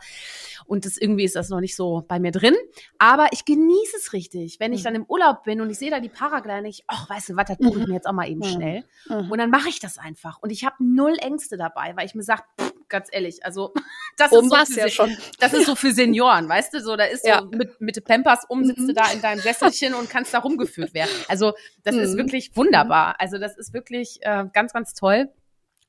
Und 0.66 0.84
das 0.84 0.96
irgendwie 0.96 1.24
ist 1.24 1.36
das 1.36 1.48
noch 1.48 1.60
nicht 1.60 1.76
so 1.76 2.04
bei 2.06 2.18
mir 2.18 2.32
drin, 2.32 2.54
aber 2.98 3.28
ich 3.32 3.44
genieße 3.44 3.96
es 3.96 4.12
richtig, 4.12 4.60
wenn 4.60 4.72
ich 4.72 4.80
mhm. 4.80 4.84
dann 4.84 4.94
im 4.96 5.04
Urlaub 5.06 5.44
bin 5.44 5.60
und 5.60 5.70
ich 5.70 5.78
sehe 5.78 5.90
da 5.90 6.00
die 6.00 6.08
Paraglider, 6.08 6.68
ich, 6.68 6.84
ach, 6.86 7.08
weißt 7.08 7.30
du 7.30 7.36
was, 7.36 7.46
das 7.46 7.58
buche 7.58 7.80
ich 7.80 7.86
mir 7.86 7.94
jetzt 7.94 8.06
auch 8.06 8.12
mal 8.12 8.28
eben 8.28 8.40
mhm. 8.40 8.44
schnell. 8.44 8.84
Mhm. 9.08 9.30
und 9.30 9.38
dann 9.38 9.50
mache 9.50 9.68
ich 9.68 9.80
das 9.80 9.98
einfach. 9.98 10.38
Und 10.40 10.50
ich 10.50 10.64
habe 10.64 10.76
null 10.80 11.16
Ängste 11.20 11.56
dabei, 11.56 11.96
weil 11.96 12.06
ich 12.06 12.14
mir 12.14 12.22
sage, 12.22 12.42
ganz 12.88 13.08
ehrlich. 13.10 13.44
Also 13.44 13.72
das 14.16 14.32
ist, 14.32 14.50
so 14.50 14.56
für, 14.56 14.78
ja 14.78 14.88
schon. 14.88 15.16
das 15.38 15.52
ist 15.52 15.66
so 15.66 15.74
für 15.74 15.92
Senioren, 15.92 16.48
weißt 16.48 16.74
du? 16.74 16.80
So, 16.80 16.96
da 16.96 17.04
ist 17.04 17.26
ja. 17.26 17.40
so 17.40 17.48
mit, 17.56 17.80
mit 17.80 18.04
Pampers 18.04 18.44
um, 18.48 18.64
sitzt 18.64 18.80
mhm. 18.80 18.88
du 18.88 18.94
da 18.94 19.10
in 19.12 19.20
deinem 19.20 19.40
Sesselchen 19.40 19.94
und 19.94 20.10
kannst 20.10 20.34
da 20.34 20.38
rumgeführt 20.38 20.94
werden. 20.94 21.10
Also 21.28 21.52
das 21.84 21.94
mhm. 21.94 22.02
ist 22.02 22.16
wirklich 22.16 22.56
wunderbar. 22.56 23.16
Also 23.18 23.38
das 23.38 23.56
ist 23.56 23.72
wirklich 23.72 24.18
äh, 24.22 24.44
ganz, 24.52 24.72
ganz 24.72 24.94
toll. 24.94 25.28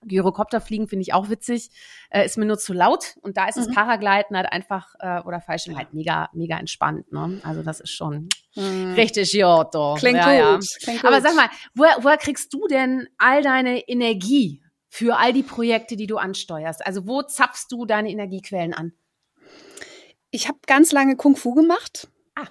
Gyrokopterfliegen 0.06 0.88
finde 0.88 1.02
ich 1.02 1.14
auch 1.14 1.30
witzig, 1.30 1.72
äh, 2.10 2.26
ist 2.26 2.38
mir 2.38 2.45
nur 2.45 2.58
zu 2.58 2.74
laut 2.74 3.16
und 3.22 3.38
da 3.38 3.47
ist 3.47 3.58
mhm. 3.58 3.66
das 3.66 3.76
Paragleiten 3.76 4.36
halt 4.36 4.52
einfach 4.52 4.95
äh, 5.00 5.20
oder 5.22 5.41
Fallschirm 5.41 5.78
halt 5.78 5.93
mega 5.93 6.30
mega 6.34 6.58
entspannt, 6.58 7.12
ne? 7.12 7.41
Also 7.43 7.64
das 7.64 7.80
ist 7.80 7.91
schon 7.91 8.30
mhm. 8.56 8.93
richtig 8.93 9.32
Giotto. 9.32 9.95
Klingt, 9.95 10.18
ja, 10.18 10.56
gut. 10.56 10.64
Ja. 10.64 10.78
Klingt 10.84 11.02
gut. 11.02 11.08
Aber 11.10 11.22
sag 11.22 11.36
mal, 11.36 11.50
woher, 11.76 11.97
woher 12.02 12.18
kriegst 12.18 12.54
du 12.54 12.68
denn 12.68 13.08
all 13.18 13.41
deine 13.41 13.80
Energie? 13.88 14.62
Für 14.89 15.17
all 15.17 15.31
die 15.31 15.43
Projekte, 15.43 15.95
die 15.95 16.07
du 16.07 16.17
ansteuerst? 16.17 16.85
Also 16.85 17.07
wo 17.07 17.21
zapfst 17.21 17.67
du 17.69 17.85
deine 17.85 18.09
Energiequellen 18.09 18.73
an? 18.73 18.93
Ich 20.31 20.47
habe 20.47 20.59
ganz 20.67 20.91
lange 20.91 21.15
Kung 21.15 21.35
Fu 21.35 21.53
gemacht. 21.53 22.07
Ah. 22.35 22.45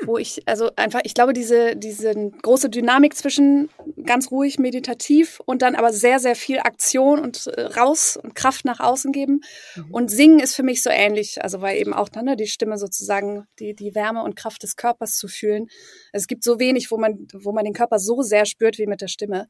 Hm. 0.00 0.08
Wo 0.08 0.18
ich, 0.18 0.42
also 0.46 0.70
einfach, 0.76 1.00
ich 1.04 1.14
glaube, 1.14 1.32
diese, 1.32 1.76
diese 1.76 2.12
große 2.42 2.68
Dynamik 2.70 3.14
zwischen 3.14 3.68
ganz 4.04 4.30
ruhig, 4.30 4.58
meditativ 4.58 5.40
und 5.46 5.62
dann 5.62 5.76
aber 5.76 5.92
sehr, 5.92 6.18
sehr 6.18 6.34
viel 6.34 6.58
Aktion 6.58 7.20
und 7.20 7.46
äh, 7.46 7.62
raus 7.62 8.16
und 8.20 8.34
Kraft 8.34 8.64
nach 8.64 8.80
außen 8.80 9.12
geben. 9.12 9.42
Mhm. 9.76 9.94
Und 9.94 10.10
singen 10.10 10.40
ist 10.40 10.56
für 10.56 10.64
mich 10.64 10.82
so 10.82 10.90
ähnlich. 10.90 11.42
Also 11.42 11.60
weil 11.60 11.78
eben 11.78 11.94
auch 11.94 12.08
dann 12.08 12.24
ne, 12.24 12.36
die 12.36 12.46
Stimme 12.46 12.78
sozusagen, 12.78 13.46
die, 13.60 13.74
die 13.74 13.94
Wärme 13.94 14.22
und 14.22 14.36
Kraft 14.36 14.62
des 14.62 14.76
Körpers 14.76 15.16
zu 15.16 15.28
fühlen. 15.28 15.68
Es 16.12 16.26
gibt 16.26 16.42
so 16.42 16.58
wenig, 16.58 16.90
wo 16.90 16.98
man, 16.98 17.28
wo 17.32 17.52
man 17.52 17.64
den 17.64 17.74
Körper 17.74 17.98
so 17.98 18.22
sehr 18.22 18.46
spürt 18.46 18.78
wie 18.78 18.86
mit 18.86 19.00
der 19.00 19.08
Stimme. 19.08 19.46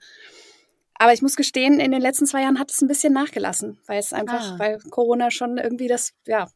Aber 0.99 1.13
ich 1.13 1.23
muss 1.23 1.37
gestehen, 1.37 1.81
in 1.81 1.91
den 1.91 2.01
letzten 2.01 2.27
zwei 2.27 2.43
Jahren 2.43 2.59
hat 2.59 2.71
es 2.71 2.81
ein 2.81 2.89
bisschen 2.89 3.13
nachgelassen, 3.13 3.79
weil 3.87 3.99
es 3.99 4.13
einfach, 4.13 4.53
ah. 4.53 4.59
weil 4.59 4.79
Corona 4.91 5.31
schon 5.31 5.59
irgendwie 5.59 5.89
das, 5.89 6.13
ja, 6.27 6.49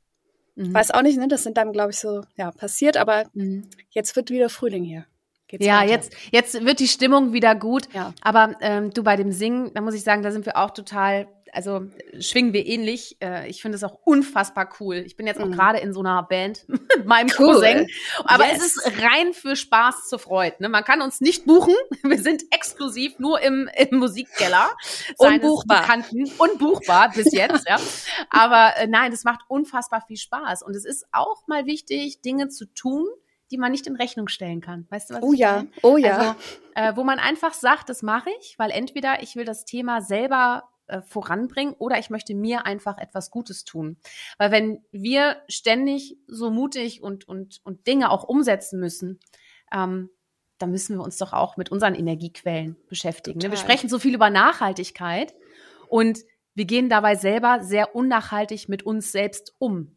mhm. 0.54 0.72
weiß 0.72 0.92
auch 0.92 1.02
nicht, 1.02 1.18
ne, 1.18 1.28
das 1.28 1.42
sind 1.42 1.56
dann, 1.56 1.72
glaube 1.72 1.90
ich, 1.90 1.98
so, 1.98 2.22
ja, 2.36 2.50
passiert, 2.52 2.96
aber 2.96 3.24
mhm. 3.34 3.68
jetzt 3.90 4.14
wird 4.16 4.30
wieder 4.30 4.48
Frühling 4.48 4.84
hier. 4.84 5.06
Geht's 5.48 5.64
ja, 5.64 5.80
weiter. 5.80 5.90
jetzt, 5.90 6.12
jetzt 6.30 6.64
wird 6.64 6.78
die 6.78 6.88
Stimmung 6.88 7.32
wieder 7.32 7.54
gut. 7.54 7.88
Ja. 7.94 8.12
Aber 8.20 8.54
ähm, 8.60 8.90
du 8.92 9.02
bei 9.02 9.16
dem 9.16 9.32
Singen, 9.32 9.72
da 9.72 9.80
muss 9.80 9.94
ich 9.94 10.04
sagen, 10.04 10.22
da 10.22 10.30
sind 10.30 10.44
wir 10.44 10.58
auch 10.58 10.70
total 10.70 11.26
also 11.52 11.86
schwingen 12.18 12.52
wir 12.52 12.66
ähnlich. 12.66 13.16
Äh, 13.20 13.48
ich 13.48 13.62
finde 13.62 13.76
es 13.76 13.84
auch 13.84 13.98
unfassbar 14.04 14.68
cool. 14.80 14.96
Ich 14.96 15.16
bin 15.16 15.26
jetzt 15.26 15.40
auch 15.40 15.46
mhm. 15.46 15.52
gerade 15.52 15.78
in 15.78 15.92
so 15.92 16.00
einer 16.00 16.22
Band 16.22 16.68
mit 16.68 17.06
meinem 17.06 17.30
cool. 17.38 17.54
Cousin. 17.54 17.86
Aber 18.24 18.46
yes. 18.46 18.58
es 18.58 18.76
ist 18.76 19.02
rein 19.02 19.32
für 19.32 19.56
Spaß 19.56 20.08
zur 20.08 20.18
Freude. 20.18 20.56
Ne? 20.60 20.68
Man 20.68 20.84
kann 20.84 21.02
uns 21.02 21.20
nicht 21.20 21.46
buchen. 21.46 21.74
Wir 22.02 22.18
sind 22.18 22.42
exklusiv 22.50 23.18
nur 23.18 23.40
im, 23.40 23.68
im 23.74 23.98
Musikkeller. 23.98 24.70
Unbuchbar. 25.16 25.82
Bekannten. 25.82 26.30
Unbuchbar 26.38 27.10
bis 27.12 27.32
jetzt, 27.32 27.68
ja. 27.68 27.78
Aber 28.30 28.76
äh, 28.76 28.86
nein, 28.86 29.12
es 29.12 29.24
macht 29.24 29.40
unfassbar 29.48 30.02
viel 30.06 30.16
Spaß. 30.16 30.62
Und 30.62 30.74
es 30.74 30.84
ist 30.84 31.06
auch 31.12 31.46
mal 31.46 31.66
wichtig, 31.66 32.20
Dinge 32.22 32.48
zu 32.48 32.66
tun, 32.72 33.06
die 33.50 33.58
man 33.58 33.72
nicht 33.72 33.86
in 33.86 33.96
Rechnung 33.96 34.28
stellen 34.28 34.60
kann. 34.60 34.86
Weißt 34.90 35.10
du 35.10 35.14
was? 35.14 35.22
Oh 35.22 35.32
ja, 35.32 35.56
meine? 35.56 35.70
oh 35.82 35.96
ja. 35.96 36.18
Also, 36.18 36.34
äh, 36.74 36.96
wo 36.96 37.04
man 37.04 37.18
einfach 37.18 37.54
sagt, 37.54 37.88
das 37.88 38.02
mache 38.02 38.30
ich, 38.40 38.58
weil 38.58 38.70
entweder 38.70 39.22
ich 39.22 39.36
will 39.36 39.44
das 39.44 39.64
Thema 39.64 40.00
selber 40.00 40.68
äh, 40.88 41.02
voranbringen 41.02 41.74
oder 41.74 41.98
ich 41.98 42.10
möchte 42.10 42.34
mir 42.34 42.66
einfach 42.66 42.98
etwas 42.98 43.30
Gutes 43.30 43.64
tun. 43.64 43.96
Weil 44.38 44.50
wenn 44.50 44.84
wir 44.90 45.42
ständig 45.48 46.16
so 46.26 46.50
mutig 46.50 47.02
und, 47.02 47.28
und, 47.28 47.60
und 47.64 47.86
Dinge 47.86 48.10
auch 48.10 48.24
umsetzen 48.24 48.80
müssen, 48.80 49.20
ähm, 49.72 50.10
dann 50.58 50.70
müssen 50.70 50.96
wir 50.96 51.04
uns 51.04 51.18
doch 51.18 51.32
auch 51.32 51.56
mit 51.56 51.70
unseren 51.70 51.94
Energiequellen 51.94 52.76
beschäftigen. 52.88 53.38
Ne? 53.38 53.50
Wir 53.50 53.58
sprechen 53.58 53.88
so 53.88 53.98
viel 53.98 54.14
über 54.14 54.30
Nachhaltigkeit 54.30 55.34
und 55.88 56.18
wir 56.54 56.64
gehen 56.64 56.88
dabei 56.88 57.14
selber 57.14 57.60
sehr 57.62 57.94
unnachhaltig 57.94 58.68
mit 58.68 58.82
uns 58.82 59.12
selbst 59.12 59.54
um. 59.58 59.96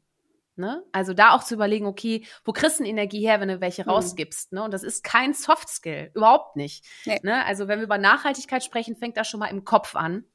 Ne? 0.56 0.84
Also 0.92 1.14
da 1.14 1.32
auch 1.32 1.44
zu 1.44 1.56
überlegen, 1.56 1.88
okay, 1.88 2.26
wo 2.46 2.52
kriegst 2.52 2.80
du 2.80 2.84
Energie 2.84 3.22
her, 3.22 3.39
wenn 3.39 3.48
du 3.48 3.62
welche 3.62 3.84
mhm. 3.84 3.89
rausgibst? 3.89 4.54
Ne? 4.54 4.64
Und 4.64 4.72
das 4.72 4.84
ist 4.84 5.04
kein 5.04 5.34
Soft 5.34 5.70
Skill, 5.70 6.12
überhaupt 6.14 6.56
nicht. 6.56 6.86
Nee. 7.06 7.20
Ne? 7.24 7.44
Also 7.46 7.68
wenn 7.68 7.80
wir 7.80 7.86
über 7.86 7.98
Nachhaltigkeit 7.98 8.64
sprechen, 8.64 8.96
fängt 8.96 9.18
das 9.18 9.28
schon 9.28 9.39
mal 9.39 9.48
im 9.48 9.64
Kopf 9.64 9.96
an. 9.96 10.26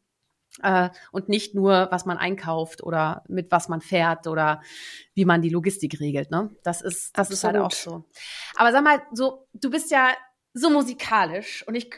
Äh, 0.63 0.91
und 1.13 1.29
nicht 1.29 1.55
nur, 1.55 1.89
was 1.91 2.07
man 2.07 2.17
einkauft 2.17 2.83
oder 2.83 3.25
mit 3.29 3.51
was 3.51 3.69
man 3.69 3.81
fährt 3.81 4.27
oder 4.27 4.63
wie 5.15 5.25
man 5.25 5.43
die 5.43 5.51
Logistik 5.51 6.01
regelt. 6.01 6.31
Ne? 6.31 6.51
Das 6.63 6.81
ist, 6.81 7.17
das 7.17 7.31
Absolut. 7.31 7.33
ist 7.33 7.45
halt 7.45 7.57
auch 7.57 7.73
so. 7.73 8.05
Aber 8.57 8.73
sag 8.73 8.83
mal, 8.83 9.03
so, 9.13 9.47
du 9.53 9.71
bist 9.71 9.91
ja 9.91 10.15
so 10.55 10.71
musikalisch 10.71 11.67
und 11.67 11.75
ich 11.75 11.91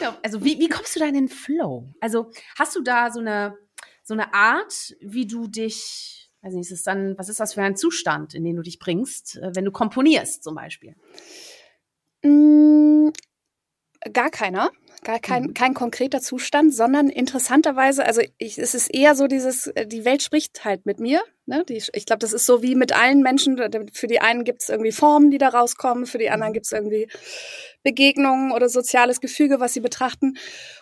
mir, 0.00 0.16
also 0.22 0.44
wie, 0.44 0.58
wie 0.58 0.68
kommst 0.68 0.94
du 0.94 1.00
da 1.00 1.06
in 1.06 1.14
den 1.14 1.28
Flow? 1.28 1.88
Also 2.00 2.30
hast 2.58 2.76
du 2.76 2.82
da 2.82 3.10
so 3.10 3.20
eine, 3.20 3.56
so 4.02 4.14
eine 4.14 4.34
Art, 4.34 4.94
wie 5.00 5.26
du 5.26 5.46
dich 5.46 6.20
weiß 6.42 6.54
nicht, 6.54 6.70
ist 6.70 6.78
es 6.78 6.82
dann, 6.82 7.18
was 7.18 7.28
ist 7.28 7.40
das 7.40 7.54
für 7.54 7.62
ein 7.62 7.76
Zustand, 7.76 8.34
in 8.34 8.44
den 8.44 8.56
du 8.56 8.62
dich 8.62 8.78
bringst, 8.78 9.36
äh, 9.36 9.54
wenn 9.54 9.64
du 9.64 9.72
komponierst 9.72 10.42
zum 10.42 10.54
Beispiel? 10.54 10.96
Mm, 12.22 13.10
gar 14.12 14.30
keiner. 14.30 14.70
Gar 15.02 15.18
kein, 15.18 15.44
mhm. 15.44 15.54
kein 15.54 15.72
konkreter 15.72 16.20
Zustand, 16.20 16.74
sondern 16.74 17.08
interessanterweise, 17.08 18.04
also 18.04 18.20
ich, 18.36 18.58
es 18.58 18.74
ist 18.74 18.88
eher 18.88 19.14
so 19.14 19.28
dieses, 19.28 19.68
äh, 19.68 19.86
die 19.86 20.04
Welt 20.04 20.22
spricht 20.22 20.64
halt 20.64 20.84
mit 20.84 21.00
mir. 21.00 21.22
Ne? 21.46 21.64
Die, 21.68 21.82
ich 21.92 22.06
glaube, 22.06 22.18
das 22.18 22.34
ist 22.34 22.44
so 22.44 22.62
wie 22.62 22.74
mit 22.74 22.94
allen 22.94 23.22
Menschen. 23.22 23.56
Für 23.92 24.06
die 24.06 24.20
einen 24.20 24.44
gibt 24.44 24.62
es 24.62 24.68
irgendwie 24.68 24.92
Formen, 24.92 25.30
die 25.30 25.38
da 25.38 25.48
rauskommen, 25.48 26.04
für 26.04 26.18
die 26.18 26.28
anderen 26.28 26.50
mhm. 26.50 26.54
gibt 26.54 26.66
es 26.66 26.72
irgendwie 26.72 27.08
Begegnungen 27.82 28.52
oder 28.52 28.68
soziales 28.68 29.20
Gefüge, 29.20 29.58
was 29.58 29.72
sie 29.72 29.80
betrachten. 29.80 30.34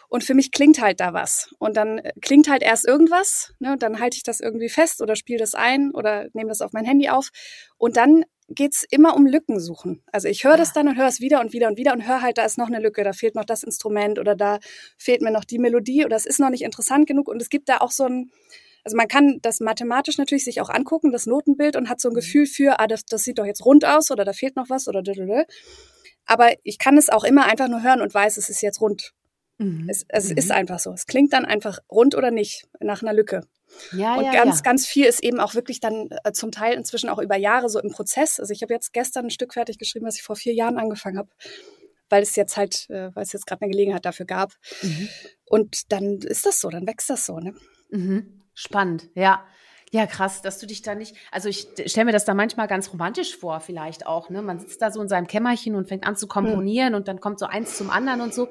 Und 0.08 0.24
für 0.24 0.34
mich 0.34 0.50
klingt 0.50 0.80
halt 0.80 1.00
da 1.00 1.12
was. 1.12 1.54
Und 1.58 1.76
dann 1.76 1.98
äh, 1.98 2.12
klingt 2.20 2.48
halt 2.48 2.62
erst 2.62 2.86
irgendwas, 2.88 3.52
ne? 3.60 3.72
Und 3.72 3.82
dann 3.82 4.00
halte 4.00 4.16
ich 4.16 4.24
das 4.24 4.40
irgendwie 4.40 4.68
fest 4.68 5.00
oder 5.00 5.14
spiele 5.14 5.38
das 5.38 5.54
ein 5.54 5.92
oder 5.92 6.26
nehme 6.32 6.48
das 6.48 6.60
auf 6.60 6.72
mein 6.72 6.84
Handy 6.84 7.08
auf. 7.08 7.28
Und 7.76 7.96
dann 7.96 8.24
geht's 8.48 8.84
immer 8.90 9.14
um 9.14 9.26
Lücken 9.26 9.60
suchen. 9.60 10.02
Also 10.12 10.28
ich 10.28 10.44
höre 10.44 10.56
das 10.56 10.72
dann 10.72 10.88
und 10.88 10.96
höre 10.96 11.08
es 11.08 11.20
wieder 11.20 11.40
und 11.40 11.52
wieder 11.52 11.68
und 11.68 11.76
wieder 11.76 11.92
und 11.92 12.06
höre 12.06 12.22
halt, 12.22 12.38
da 12.38 12.44
ist 12.44 12.58
noch 12.58 12.68
eine 12.68 12.80
Lücke, 12.80 13.04
da 13.04 13.12
fehlt 13.12 13.34
noch 13.34 13.44
das 13.44 13.62
Instrument 13.62 14.18
oder 14.18 14.34
da 14.34 14.58
fehlt 14.96 15.22
mir 15.22 15.30
noch 15.30 15.44
die 15.44 15.58
Melodie 15.58 16.04
oder 16.04 16.16
es 16.16 16.26
ist 16.26 16.40
noch 16.40 16.50
nicht 16.50 16.62
interessant 16.62 17.06
genug. 17.06 17.28
Und 17.28 17.42
es 17.42 17.50
gibt 17.50 17.68
da 17.68 17.78
auch 17.78 17.90
so 17.90 18.04
ein, 18.04 18.30
also 18.84 18.96
man 18.96 19.08
kann 19.08 19.38
das 19.42 19.60
mathematisch 19.60 20.18
natürlich 20.18 20.44
sich 20.44 20.60
auch 20.60 20.70
angucken, 20.70 21.12
das 21.12 21.26
Notenbild 21.26 21.76
und 21.76 21.88
hat 21.88 22.00
so 22.00 22.08
ein 22.08 22.12
mhm. 22.12 22.16
Gefühl 22.16 22.46
für, 22.46 22.80
ah, 22.80 22.86
das, 22.86 23.04
das 23.04 23.22
sieht 23.22 23.38
doch 23.38 23.46
jetzt 23.46 23.64
rund 23.64 23.84
aus 23.84 24.10
oder 24.10 24.24
da 24.24 24.32
fehlt 24.32 24.56
noch 24.56 24.70
was 24.70 24.88
oder 24.88 25.02
aber 26.28 26.52
ich 26.62 26.78
kann 26.78 26.98
es 26.98 27.08
auch 27.08 27.24
immer 27.24 27.46
einfach 27.46 27.68
nur 27.68 27.82
hören 27.82 28.02
und 28.02 28.12
weiß, 28.12 28.36
es 28.36 28.50
ist 28.50 28.60
jetzt 28.60 28.82
rund. 28.82 29.14
Mhm. 29.58 29.88
Es, 29.88 30.04
es 30.08 30.30
mhm. 30.30 30.36
ist 30.36 30.50
einfach 30.52 30.78
so. 30.78 30.92
Es 30.92 31.06
klingt 31.06 31.32
dann 31.32 31.44
einfach 31.44 31.80
rund 31.90 32.14
oder 32.14 32.30
nicht 32.30 32.66
nach 32.80 33.02
einer 33.02 33.12
Lücke. 33.12 33.42
Ja, 33.92 34.16
und 34.16 34.24
ja, 34.24 34.32
ganz, 34.32 34.58
ja. 34.58 34.62
ganz 34.62 34.86
viel 34.86 35.04
ist 35.04 35.22
eben 35.22 35.40
auch 35.40 35.54
wirklich 35.54 35.80
dann 35.80 36.08
äh, 36.24 36.32
zum 36.32 36.50
Teil 36.50 36.74
inzwischen 36.74 37.10
auch 37.10 37.18
über 37.18 37.36
Jahre 37.36 37.68
so 37.68 37.80
im 37.80 37.90
Prozess. 37.90 38.40
Also 38.40 38.52
ich 38.52 38.62
habe 38.62 38.72
jetzt 38.72 38.92
gestern 38.92 39.26
ein 39.26 39.30
Stück 39.30 39.54
fertig 39.54 39.78
geschrieben, 39.78 40.06
was 40.06 40.16
ich 40.16 40.22
vor 40.22 40.36
vier 40.36 40.54
Jahren 40.54 40.78
angefangen 40.78 41.18
habe, 41.18 41.28
weil 42.08 42.22
es 42.22 42.34
jetzt 42.36 42.56
halt, 42.56 42.88
äh, 42.88 43.14
weil 43.14 43.24
es 43.24 43.32
jetzt 43.32 43.46
gerade 43.46 43.62
eine 43.62 43.70
Gelegenheit 43.70 44.04
dafür 44.04 44.26
gab. 44.26 44.54
Mhm. 44.82 45.08
Und 45.44 45.92
dann 45.92 46.18
ist 46.18 46.46
das 46.46 46.60
so, 46.60 46.70
dann 46.70 46.86
wächst 46.86 47.10
das 47.10 47.26
so. 47.26 47.38
Ne? 47.38 47.54
Mhm. 47.90 48.44
Spannend, 48.54 49.10
ja. 49.14 49.44
Ja, 49.90 50.06
krass, 50.06 50.42
dass 50.42 50.58
du 50.58 50.66
dich 50.66 50.82
da 50.82 50.94
nicht, 50.94 51.16
also 51.30 51.48
ich 51.48 51.66
stelle 51.86 52.06
mir 52.06 52.12
das 52.12 52.26
da 52.26 52.34
manchmal 52.34 52.68
ganz 52.68 52.92
romantisch 52.92 53.34
vor, 53.38 53.60
vielleicht 53.60 54.06
auch, 54.06 54.28
ne? 54.28 54.42
Man 54.42 54.58
sitzt 54.58 54.82
da 54.82 54.90
so 54.90 55.00
in 55.00 55.08
seinem 55.08 55.26
Kämmerchen 55.26 55.74
und 55.74 55.88
fängt 55.88 56.06
an 56.06 56.14
zu 56.14 56.26
komponieren 56.26 56.90
mhm. 56.90 56.96
und 56.96 57.08
dann 57.08 57.20
kommt 57.20 57.38
so 57.38 57.46
eins 57.46 57.78
zum 57.78 57.88
anderen 57.88 58.20
und 58.20 58.34
so 58.34 58.48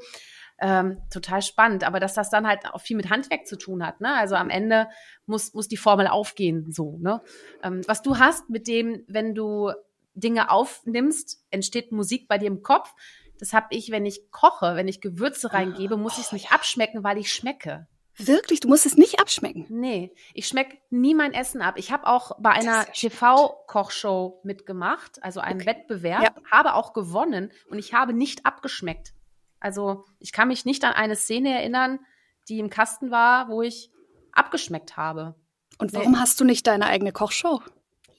ähm, 0.60 1.02
total 1.12 1.42
spannend. 1.42 1.84
Aber 1.84 2.00
dass 2.00 2.14
das 2.14 2.30
dann 2.30 2.48
halt 2.48 2.66
auch 2.66 2.82
viel 2.82 2.98
mit 2.98 3.10
Handwerk 3.10 3.48
zu 3.48 3.58
tun 3.58 3.86
hat. 3.86 4.02
Ne? 4.02 4.14
Also 4.14 4.36
am 4.36 4.50
Ende 4.50 4.88
muss, 5.26 5.54
muss 5.54 5.68
die 5.68 5.78
Formel 5.78 6.08
aufgehen. 6.08 6.72
So, 6.72 6.98
ne? 7.00 7.22
Ähm, 7.64 7.82
was 7.88 8.02
du 8.02 8.18
hast 8.18 8.50
mit 8.50 8.68
dem, 8.68 9.04
wenn 9.08 9.36
du 9.36 9.72
Dinge 10.14 10.50
aufnimmst, 10.50 11.44
entsteht 11.52 11.92
Musik 11.92 12.28
bei 12.28 12.38
dir 12.38 12.48
im 12.48 12.64
Kopf. 12.64 12.94
Das 13.40 13.54
habe 13.54 13.68
ich, 13.70 13.92
wenn 13.92 14.06
ich 14.06 14.32
koche, 14.32 14.76
wenn 14.76 14.88
ich 14.88 15.00
Gewürze 15.00 15.54
reingebe, 15.54 15.96
muss 15.96 16.18
ich 16.18 16.26
es 16.26 16.32
nicht 16.32 16.52
abschmecken, 16.52 17.04
weil 17.04 17.20
ich 17.20 17.32
schmecke. 17.32 17.88
Wirklich? 18.18 18.62
Du 18.62 18.68
musst 18.68 18.88
es 18.88 18.98
nicht 18.98 19.20
abschmecken? 19.20 19.68
Nee, 19.70 20.12
ich 20.34 20.48
schmecke 20.48 20.78
nie 20.90 21.14
mein 21.14 21.34
Essen 21.34 21.62
ab. 21.62 21.76
Ich 21.78 21.92
habe 21.92 22.08
auch 22.08 22.32
bei 22.40 22.50
einer 22.50 22.86
TV-Kochshow 22.92 24.42
mitgemacht, 24.44 25.22
also 25.24 25.40
einen 25.40 25.62
okay. 25.62 25.70
Wettbewerb, 25.70 26.24
ja. 26.24 26.52
habe 26.52 26.74
auch 26.74 26.94
gewonnen 26.94 27.52
und 27.70 27.78
ich 27.78 27.94
habe 27.94 28.14
nicht 28.14 28.44
abgeschmeckt. 28.44 29.14
Also 29.60 30.06
ich 30.20 30.32
kann 30.32 30.48
mich 30.48 30.66
nicht 30.66 30.84
an 30.84 30.94
eine 30.94 31.16
Szene 31.16 31.54
erinnern, 31.54 32.00
die 32.48 32.60
im 32.60 32.70
Kasten 32.70 33.12
war, 33.12 33.50
wo 33.50 33.62
ich 33.62 33.92
abgeschmeckt 34.32 34.98
habe. 34.98 35.36
Und 35.80 35.94
warum 35.94 36.14
nee. 36.14 36.18
hast 36.18 36.40
du 36.40 36.46
nicht 36.46 36.66
deine 36.68 36.88
eigene 36.88 37.12
Kochshow? 37.12 37.62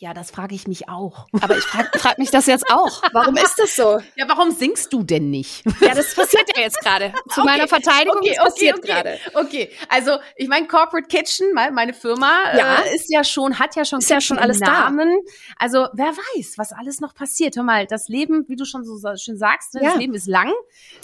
Ja, 0.01 0.14
das 0.14 0.30
frage 0.30 0.55
ich 0.55 0.68
mich 0.68 0.88
auch. 0.88 1.26
Aber 1.40 1.57
ich 1.57 1.64
frage 1.64 1.99
frag 1.99 2.18
mich 2.18 2.30
das 2.30 2.46
jetzt 2.46 2.70
auch. 2.70 3.03
Warum 3.12 3.36
ist 3.36 3.57
das 3.59 3.74
so? 3.74 4.01
Ja, 4.14 4.28
warum 4.28 4.53
singst 4.53 4.92
du 4.92 5.03
denn 5.03 5.30
nicht? 5.30 5.64
Ja, 5.80 5.92
das 5.92 6.14
passiert 6.14 6.44
ja 6.55 6.62
jetzt 6.62 6.80
gerade. 6.80 7.12
Zu 7.30 7.40
okay, 7.40 7.51
meiner 7.51 7.66
Verteidigung, 7.66 8.18
okay, 8.18 8.34
das 8.36 8.44
passiert 8.44 8.78
okay, 8.78 8.86
gerade. 8.86 9.18
Okay, 9.34 9.70
also 9.88 10.18
ich 10.36 10.49
meine, 10.49 10.68
Corporate 10.68 11.09
Kitchen, 11.09 11.53
meine 11.53 11.94
Firma, 11.94 12.30
ja. 12.57 12.76
Äh, 12.82 12.94
ist 12.94 13.11
ja 13.12 13.24
schon, 13.24 13.59
hat 13.59 13.74
ja 13.74 13.84
schon, 13.84 13.99
ist 13.99 14.09
ja 14.09 14.20
schon 14.20 14.38
alles 14.38 14.61
Namen. 14.61 15.09
Da. 15.09 15.32
Also 15.59 15.88
wer 15.92 16.12
weiß, 16.36 16.59
was 16.59 16.72
alles 16.72 17.01
noch 17.01 17.14
passiert. 17.14 17.57
Hör 17.57 17.64
mal, 17.64 17.86
das 17.86 18.09
Leben, 18.09 18.44
wie 18.49 18.55
du 18.55 18.64
schon 18.64 18.84
so 18.84 18.96
schön 19.16 19.36
sagst, 19.36 19.74
ne, 19.74 19.82
ja. 19.82 19.90
das 19.90 19.99
Leben 19.99 20.14
ist 20.14 20.28
lang 20.28 20.53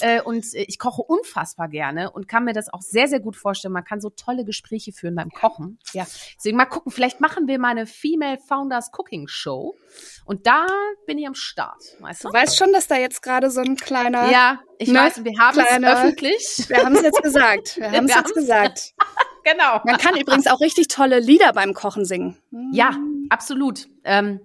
äh, 0.03 0.23
und 0.23 0.47
ich 0.55 0.79
koche 0.79 1.03
unfassbar 1.03 1.67
gerne 1.69 2.13
und 2.13 2.29
kann 2.29 2.45
mir 2.45 2.53
das 2.53 2.73
auch 2.73 2.83
sehr, 2.83 3.09
sehr 3.09 3.21
gut 3.21 3.35
vorstellen. 3.35 3.73
Man 3.73 3.85
kann 3.85 4.01
so 4.01 4.11
tolle 4.11 4.45
Gespräche 4.45 4.93
führen 4.93 5.17
beim 5.17 5.31
Kochen. 5.31 5.81
Ja. 5.93 6.07
Deswegen 6.37 6.57
mal 6.57 6.67
gucken, 6.67 6.93
vielleicht 6.93 7.21
machen 7.21 7.49
wir 7.49 7.59
mal 7.59 7.71
eine 7.71 7.87
Female 7.87 8.39
Founders 8.39 8.84
Stars 8.85 8.91
Cooking 8.93 9.29
Show. 9.29 9.77
Und 10.25 10.47
da 10.47 10.67
bin 11.07 11.19
ich 11.19 11.27
am 11.27 11.35
Start. 11.35 11.83
Weißt 12.01 12.25
du? 12.25 12.29
du 12.29 12.35
weißt 12.35 12.57
schon, 12.57 12.73
dass 12.73 12.87
da 12.87 12.97
jetzt 12.97 13.23
gerade 13.23 13.51
so 13.51 13.61
ein 13.61 13.77
kleiner. 13.77 14.31
Ja, 14.31 14.61
ich 14.79 14.89
ne, 14.89 15.01
weiß, 15.01 15.25
wir 15.25 15.39
haben 15.39 15.59
kleiner, 15.59 15.93
es 15.93 15.99
öffentlich. 15.99 16.65
Wir 16.69 16.85
haben 16.85 16.97
es 16.97 17.03
jetzt 17.03 17.23
gesagt. 17.23 17.77
Wir 17.77 17.93
haben 17.93 18.07
es 18.07 18.15
jetzt 18.15 18.35
gesagt. 18.35 18.95
genau. 19.45 19.81
Man 19.85 19.99
kann 19.99 20.17
übrigens 20.17 20.47
auch 20.47 20.61
richtig 20.61 20.89
tolle 20.89 21.21
Lieder 21.21 21.53
beim 21.53 21.75
Kochen 21.75 22.05
singen. 22.05 22.37
Ja, 22.73 22.97
absolut. 23.29 23.89
Ähm, 24.05 24.41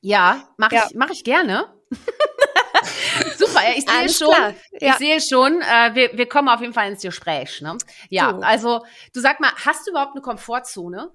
ja, 0.00 0.48
mache 0.56 0.74
ja. 0.74 0.84
ich, 0.86 0.94
mach 0.94 1.10
ich 1.10 1.24
gerne. 1.24 1.72
Super, 3.36 3.60
ich 3.76 3.84
sehe 3.84 3.98
Alles 3.98 4.18
schon, 4.18 4.30
ja. 4.32 4.54
ich 4.80 4.94
sehe 4.94 5.20
schon, 5.20 5.62
äh, 5.62 5.94
wir, 5.94 6.18
wir 6.18 6.28
kommen 6.28 6.48
auf 6.48 6.60
jeden 6.60 6.72
Fall 6.72 6.90
ins 6.90 7.02
Gespräch. 7.02 7.62
Ne? 7.62 7.78
Ja, 8.10 8.32
du. 8.32 8.40
also 8.40 8.84
du 9.14 9.20
sag 9.20 9.40
mal, 9.40 9.52
hast 9.64 9.86
du 9.86 9.92
überhaupt 9.92 10.12
eine 10.12 10.20
Komfortzone? 10.20 11.10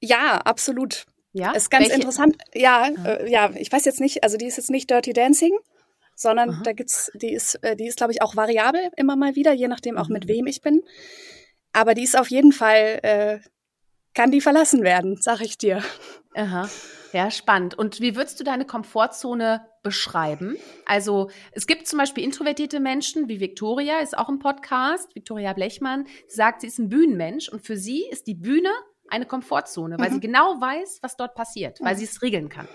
Ja, 0.00 0.38
absolut. 0.38 1.04
Ja. 1.32 1.52
Ist 1.52 1.70
ganz 1.70 1.84
Welche? 1.84 1.96
interessant. 1.96 2.36
Ja, 2.54 2.88
ah. 2.96 3.08
äh, 3.08 3.30
ja, 3.30 3.50
ich 3.54 3.72
weiß 3.72 3.84
jetzt 3.84 4.00
nicht, 4.00 4.22
also 4.22 4.36
die 4.36 4.46
ist 4.46 4.56
jetzt 4.56 4.70
nicht 4.70 4.90
Dirty 4.90 5.12
Dancing, 5.12 5.56
sondern 6.14 6.50
Aha. 6.50 6.62
da 6.62 6.72
gibt's, 6.72 7.10
die 7.14 7.32
ist, 7.32 7.54
äh, 7.62 7.76
die 7.76 7.86
ist, 7.86 7.96
glaube 7.96 8.12
ich, 8.12 8.22
auch 8.22 8.36
variabel 8.36 8.90
immer 8.96 9.16
mal 9.16 9.34
wieder, 9.34 9.52
je 9.52 9.68
nachdem 9.68 9.96
auch 9.96 10.08
mhm. 10.08 10.14
mit 10.14 10.28
wem 10.28 10.46
ich 10.46 10.60
bin. 10.60 10.82
Aber 11.72 11.94
die 11.94 12.02
ist 12.02 12.18
auf 12.18 12.28
jeden 12.28 12.52
Fall, 12.52 13.00
äh, 13.02 13.38
kann 14.14 14.30
die 14.30 14.42
verlassen 14.42 14.82
werden, 14.82 15.16
sag 15.20 15.40
ich 15.40 15.56
dir. 15.56 15.82
Aha. 16.34 16.68
Ja, 17.12 17.30
spannend. 17.30 17.76
Und 17.76 18.00
wie 18.00 18.16
würdest 18.16 18.40
du 18.40 18.44
deine 18.44 18.64
Komfortzone 18.64 19.66
beschreiben? 19.82 20.56
Also 20.86 21.30
es 21.52 21.66
gibt 21.66 21.86
zum 21.86 21.98
Beispiel 21.98 22.24
introvertierte 22.24 22.80
Menschen, 22.80 23.28
wie 23.28 23.40
Victoria, 23.40 24.00
ist 24.00 24.16
auch 24.16 24.28
im 24.28 24.38
Podcast, 24.38 25.14
Victoria 25.14 25.52
Blechmann, 25.52 26.06
sagt, 26.28 26.62
sie 26.62 26.68
ist 26.68 26.78
ein 26.78 26.88
Bühnenmensch 26.88 27.48
und 27.50 27.62
für 27.66 27.76
sie 27.76 28.06
ist 28.10 28.26
die 28.26 28.34
Bühne 28.34 28.70
eine 29.12 29.26
Komfortzone, 29.26 29.98
weil 29.98 30.10
mhm. 30.10 30.14
sie 30.14 30.20
genau 30.20 30.60
weiß, 30.60 30.98
was 31.02 31.16
dort 31.16 31.34
passiert, 31.34 31.80
weil 31.80 31.94
mhm. 31.94 31.98
sie 31.98 32.04
es 32.04 32.22
regeln 32.22 32.48
kann. 32.48 32.66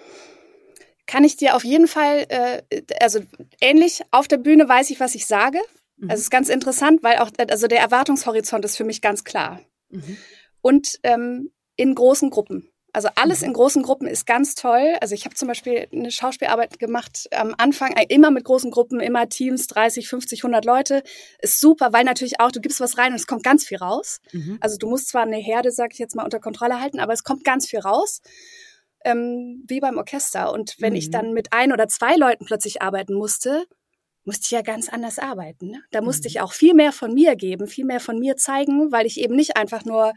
Kann 1.07 1.23
ich 1.23 1.35
dir 1.35 1.55
auf 1.55 1.63
jeden 1.63 1.88
Fall, 1.88 2.25
äh, 2.29 2.61
also 2.99 3.21
ähnlich, 3.59 4.01
auf 4.11 4.27
der 4.27 4.38
Bühne 4.38 4.69
weiß 4.69 4.89
ich, 4.91 4.99
was 4.99 5.15
ich 5.15 5.25
sage. 5.25 5.59
Mhm. 5.97 6.09
Also 6.09 6.19
es 6.19 6.25
ist 6.25 6.29
ganz 6.29 6.49
interessant, 6.49 7.01
weil 7.01 7.17
auch, 7.17 7.31
also 7.49 7.67
der 7.67 7.79
Erwartungshorizont 7.79 8.63
ist 8.65 8.77
für 8.77 8.83
mich 8.83 9.01
ganz 9.01 9.23
klar. 9.23 9.61
Mhm. 9.89 10.17
Und 10.61 10.99
ähm, 11.03 11.51
in 11.75 11.95
großen 11.95 12.29
Gruppen. 12.29 12.69
Also 12.93 13.09
alles 13.15 13.41
mhm. 13.41 13.47
in 13.47 13.53
großen 13.53 13.83
Gruppen 13.83 14.07
ist 14.07 14.25
ganz 14.25 14.55
toll. 14.55 14.95
Also 15.01 15.13
ich 15.13 15.25
habe 15.25 15.35
zum 15.35 15.47
Beispiel 15.47 15.88
eine 15.91 16.09
Schauspielarbeit 16.09 16.79
gemacht 16.79 17.27
am 17.31 17.53
Anfang, 17.57 17.95
äh, 17.95 18.05
immer 18.09 18.31
mit 18.31 18.45
großen 18.45 18.71
Gruppen, 18.71 18.99
immer 18.99 19.29
Teams, 19.29 19.67
30, 19.67 20.07
50, 20.07 20.39
100 20.39 20.65
Leute. 20.65 21.03
Ist 21.39 21.59
super, 21.59 21.93
weil 21.93 22.05
natürlich 22.05 22.39
auch, 22.39 22.51
du 22.51 22.61
gibst 22.61 22.79
was 22.79 22.97
rein 22.97 23.11
und 23.11 23.19
es 23.19 23.27
kommt 23.27 23.43
ganz 23.43 23.65
viel 23.65 23.77
raus. 23.77 24.19
Mhm. 24.31 24.57
Also 24.61 24.77
du 24.77 24.88
musst 24.88 25.09
zwar 25.09 25.23
eine 25.23 25.38
Herde, 25.38 25.71
sag 25.71 25.93
ich 25.93 25.99
jetzt 25.99 26.15
mal, 26.15 26.23
unter 26.23 26.39
Kontrolle 26.39 26.79
halten, 26.79 26.99
aber 26.99 27.13
es 27.13 27.23
kommt 27.23 27.43
ganz 27.43 27.67
viel 27.67 27.79
raus. 27.79 28.21
Ähm, 29.05 29.63
wie 29.67 29.79
beim 29.79 29.97
Orchester. 29.97 30.51
Und 30.51 30.75
wenn 30.79 30.93
mhm. 30.93 30.99
ich 30.99 31.11
dann 31.11 31.33
mit 31.33 31.53
ein 31.53 31.71
oder 31.71 31.88
zwei 31.88 32.15
Leuten 32.15 32.45
plötzlich 32.45 32.81
arbeiten 32.81 33.13
musste, 33.13 33.67
musste 34.25 34.45
ich 34.45 34.51
ja 34.51 34.61
ganz 34.61 34.89
anders 34.89 35.19
arbeiten. 35.19 35.67
Ne? 35.67 35.83
Da 35.91 36.01
musste 36.01 36.27
mhm. 36.27 36.31
ich 36.31 36.41
auch 36.41 36.51
viel 36.51 36.73
mehr 36.73 36.91
von 36.91 37.13
mir 37.13 37.35
geben, 37.35 37.67
viel 37.67 37.85
mehr 37.85 37.99
von 37.99 38.19
mir 38.19 38.35
zeigen, 38.38 38.91
weil 38.91 39.05
ich 39.05 39.19
eben 39.19 39.35
nicht 39.35 39.55
einfach 39.55 39.85
nur 39.85 40.13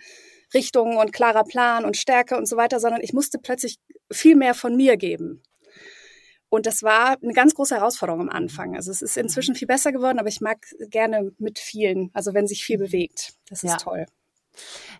Richtung 0.54 0.96
und 0.96 1.12
klarer 1.12 1.44
Plan 1.44 1.84
und 1.84 1.96
Stärke 1.96 2.36
und 2.36 2.46
so 2.46 2.56
weiter, 2.56 2.80
sondern 2.80 3.02
ich 3.02 3.12
musste 3.12 3.38
plötzlich 3.38 3.78
viel 4.10 4.36
mehr 4.36 4.54
von 4.54 4.76
mir 4.76 4.96
geben. 4.96 5.42
Und 6.48 6.66
das 6.66 6.82
war 6.82 7.16
eine 7.22 7.32
ganz 7.32 7.54
große 7.54 7.76
Herausforderung 7.76 8.22
am 8.22 8.28
Anfang. 8.28 8.74
Also 8.74 8.90
es 8.90 9.02
ist 9.02 9.16
inzwischen 9.16 9.54
viel 9.54 9.68
besser 9.68 9.92
geworden, 9.92 10.18
aber 10.18 10.28
ich 10.28 10.40
mag 10.40 10.58
gerne 10.90 11.30
mit 11.38 11.60
vielen, 11.60 12.10
also 12.12 12.34
wenn 12.34 12.48
sich 12.48 12.64
viel 12.64 12.78
mhm. 12.78 12.82
bewegt. 12.82 13.34
Das 13.48 13.62
ist 13.62 13.70
ja. 13.70 13.76
toll. 13.76 14.06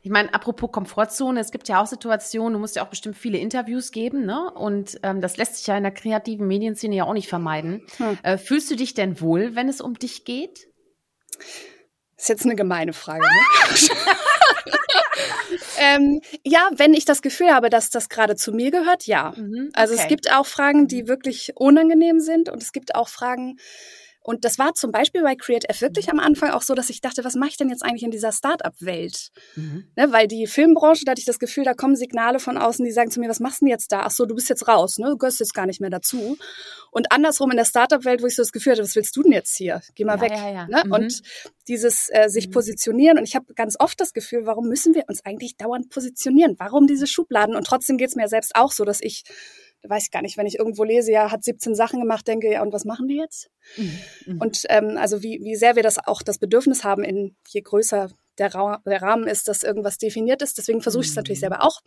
Ich 0.02 0.10
meine, 0.10 0.32
apropos 0.32 0.70
Komfortzone, 0.70 1.40
es 1.40 1.50
gibt 1.50 1.68
ja 1.68 1.82
auch 1.82 1.86
Situationen, 1.86 2.52
du 2.54 2.60
musst 2.60 2.76
ja 2.76 2.84
auch 2.84 2.88
bestimmt 2.88 3.16
viele 3.16 3.38
Interviews 3.38 3.90
geben, 3.90 4.24
ne? 4.24 4.50
Und 4.54 5.00
ähm, 5.02 5.20
das 5.20 5.36
lässt 5.36 5.56
sich 5.56 5.66
ja 5.66 5.76
in 5.76 5.82
der 5.82 5.92
kreativen 5.92 6.46
Medienszene 6.46 6.94
ja 6.94 7.04
auch 7.04 7.12
nicht 7.12 7.28
vermeiden. 7.28 7.84
Hm. 7.96 8.18
Äh, 8.22 8.38
fühlst 8.38 8.70
du 8.70 8.76
dich 8.76 8.94
denn 8.94 9.20
wohl, 9.20 9.56
wenn 9.56 9.68
es 9.68 9.80
um 9.80 9.94
dich 9.98 10.24
geht? 10.24 10.68
Das 12.16 12.24
ist 12.24 12.28
jetzt 12.28 12.44
eine 12.44 12.54
gemeine 12.54 12.92
Frage. 12.92 13.22
Ne? 13.22 13.76
ähm, 15.78 16.20
ja, 16.44 16.68
wenn 16.72 16.94
ich 16.94 17.04
das 17.04 17.22
Gefühl 17.22 17.50
habe, 17.52 17.70
dass 17.70 17.90
das 17.90 18.08
gerade 18.08 18.36
zu 18.36 18.52
mir 18.52 18.70
gehört, 18.70 19.06
ja. 19.06 19.32
Mhm, 19.36 19.68
okay. 19.68 19.70
Also 19.74 19.94
es 19.94 20.06
gibt 20.08 20.32
auch 20.32 20.46
Fragen, 20.46 20.88
die 20.88 21.08
wirklich 21.08 21.52
unangenehm 21.56 22.20
sind 22.20 22.48
und 22.48 22.62
es 22.62 22.72
gibt 22.72 22.94
auch 22.94 23.08
Fragen, 23.08 23.58
und 24.22 24.44
das 24.44 24.58
war 24.58 24.74
zum 24.74 24.92
Beispiel 24.92 25.22
bei 25.22 25.34
Create 25.34 25.68
F 25.68 25.80
wirklich 25.80 26.06
mhm. 26.06 26.18
am 26.18 26.20
Anfang 26.20 26.50
auch 26.50 26.62
so, 26.62 26.74
dass 26.74 26.90
ich 26.90 27.00
dachte, 27.00 27.24
was 27.24 27.36
mache 27.36 27.50
ich 27.50 27.56
denn 27.56 27.70
jetzt 27.70 27.82
eigentlich 27.82 28.02
in 28.02 28.10
dieser 28.10 28.32
Start-up-Welt? 28.32 29.30
Mhm. 29.56 29.84
Ne, 29.96 30.12
weil 30.12 30.28
die 30.28 30.46
Filmbranche, 30.46 31.04
da 31.04 31.12
hatte 31.12 31.20
ich 31.20 31.26
das 31.26 31.38
Gefühl, 31.38 31.64
da 31.64 31.72
kommen 31.72 31.96
Signale 31.96 32.38
von 32.38 32.58
außen, 32.58 32.84
die 32.84 32.92
sagen 32.92 33.10
zu 33.10 33.18
mir, 33.18 33.30
was 33.30 33.40
machst 33.40 33.62
du 33.62 33.64
denn 33.64 33.70
jetzt 33.70 33.92
da? 33.92 34.02
Ach 34.04 34.10
so, 34.10 34.26
du 34.26 34.34
bist 34.34 34.50
jetzt 34.50 34.68
raus, 34.68 34.98
ne? 34.98 35.08
Du 35.08 35.16
gehörst 35.16 35.40
jetzt 35.40 35.54
gar 35.54 35.66
nicht 35.66 35.80
mehr 35.80 35.90
dazu. 35.90 36.36
Und 36.90 37.12
andersrum 37.12 37.50
in 37.50 37.56
der 37.56 37.64
Start-up-Welt, 37.64 38.20
wo 38.22 38.26
ich 38.26 38.36
so 38.36 38.42
das 38.42 38.52
Gefühl 38.52 38.72
hatte, 38.72 38.82
was 38.82 38.94
willst 38.94 39.16
du 39.16 39.22
denn 39.22 39.32
jetzt 39.32 39.56
hier? 39.56 39.80
Geh 39.94 40.04
mal 40.04 40.16
ja, 40.16 40.22
weg. 40.22 40.32
Ja, 40.32 40.50
ja. 40.50 40.66
Ne? 40.66 40.82
Mhm. 40.84 40.92
Und 40.92 41.22
dieses 41.68 42.08
äh, 42.10 42.28
sich 42.28 42.48
mhm. 42.48 42.52
positionieren. 42.52 43.18
Und 43.18 43.24
ich 43.24 43.36
habe 43.36 43.54
ganz 43.54 43.76
oft 43.78 44.00
das 44.00 44.12
Gefühl, 44.12 44.44
warum 44.44 44.68
müssen 44.68 44.94
wir 44.94 45.04
uns 45.08 45.24
eigentlich 45.24 45.56
dauernd 45.56 45.88
positionieren? 45.88 46.56
Warum 46.58 46.86
diese 46.86 47.06
Schubladen? 47.06 47.56
Und 47.56 47.66
trotzdem 47.66 47.96
geht 47.96 48.08
es 48.08 48.16
mir 48.16 48.28
selbst 48.28 48.54
auch 48.54 48.72
so, 48.72 48.84
dass 48.84 49.00
ich 49.00 49.24
weiß 49.82 50.04
ich 50.04 50.10
gar 50.10 50.22
nicht, 50.22 50.36
wenn 50.36 50.46
ich 50.46 50.58
irgendwo 50.58 50.84
lese, 50.84 51.12
ja, 51.12 51.30
hat 51.30 51.44
17 51.44 51.74
Sachen 51.74 52.00
gemacht, 52.00 52.28
denke, 52.28 52.50
ja, 52.50 52.62
und 52.62 52.72
was 52.72 52.84
machen 52.84 53.08
die 53.08 53.16
jetzt? 53.16 53.50
Mhm. 53.76 53.98
mhm. 54.26 54.40
Und 54.40 54.66
ähm, 54.68 54.96
also 54.98 55.22
wie, 55.22 55.40
wie 55.42 55.56
sehr 55.56 55.76
wir 55.76 55.82
das 55.82 55.98
auch 55.98 56.22
das 56.22 56.38
Bedürfnis 56.38 56.84
haben, 56.84 57.02
in 57.02 57.36
je 57.48 57.62
größer 57.62 58.10
der, 58.38 58.54
Ra 58.54 58.82
der 58.86 59.02
Rahmen 59.02 59.26
ist, 59.26 59.48
dass 59.48 59.62
irgendwas 59.62 59.98
definiert 59.98 60.42
ist. 60.42 60.58
Deswegen 60.58 60.82
versuche 60.82 61.04
ich 61.04 61.10
es 61.10 61.16
natürlich 61.16 61.38
mhm. 61.38 61.48
selber 61.48 61.62
auch. 61.62 61.80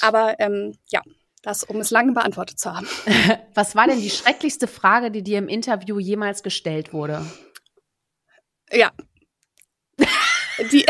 Aber 0.00 0.36
ähm, 0.38 0.76
ja, 0.88 1.02
das, 1.42 1.64
um 1.64 1.80
es 1.80 1.90
lange 1.90 2.12
beantwortet 2.12 2.58
zu 2.58 2.74
haben. 2.74 2.88
Was 3.54 3.74
war 3.74 3.86
denn 3.86 4.00
die 4.00 4.10
schrecklichste 4.10 4.66
Frage, 4.66 5.10
die 5.10 5.22
dir 5.22 5.38
im 5.38 5.48
Interview 5.48 5.98
jemals 5.98 6.42
gestellt 6.42 6.92
wurde? 6.92 7.24
Ja. 8.72 8.92
Die, 10.72 10.84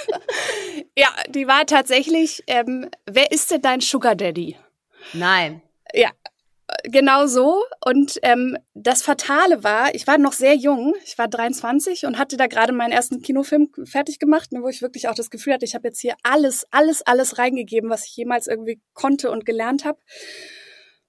ja, 0.96 1.08
die 1.28 1.46
war 1.46 1.66
tatsächlich, 1.66 2.42
ähm, 2.46 2.90
wer 3.04 3.30
ist 3.32 3.50
denn 3.50 3.60
dein 3.60 3.80
Sugar 3.80 4.14
Daddy? 4.14 4.56
Nein. 5.12 5.62
Ja, 5.92 6.10
genau 6.84 7.26
so. 7.26 7.62
Und 7.84 8.18
ähm, 8.22 8.56
das 8.74 9.02
Fatale 9.02 9.62
war, 9.62 9.94
ich 9.94 10.06
war 10.06 10.18
noch 10.18 10.32
sehr 10.32 10.54
jung, 10.54 10.94
ich 11.04 11.18
war 11.18 11.28
23 11.28 12.06
und 12.06 12.18
hatte 12.18 12.36
da 12.36 12.46
gerade 12.46 12.72
meinen 12.72 12.92
ersten 12.92 13.22
Kinofilm 13.22 13.70
fertig 13.84 14.18
gemacht, 14.18 14.52
ne, 14.52 14.62
wo 14.62 14.68
ich 14.68 14.82
wirklich 14.82 15.08
auch 15.08 15.14
das 15.14 15.30
Gefühl 15.30 15.54
hatte, 15.54 15.64
ich 15.64 15.74
habe 15.74 15.88
jetzt 15.88 16.00
hier 16.00 16.14
alles, 16.22 16.66
alles, 16.70 17.02
alles 17.02 17.38
reingegeben, 17.38 17.90
was 17.90 18.06
ich 18.06 18.16
jemals 18.16 18.46
irgendwie 18.46 18.80
konnte 18.94 19.30
und 19.30 19.46
gelernt 19.46 19.84
habe. 19.84 19.98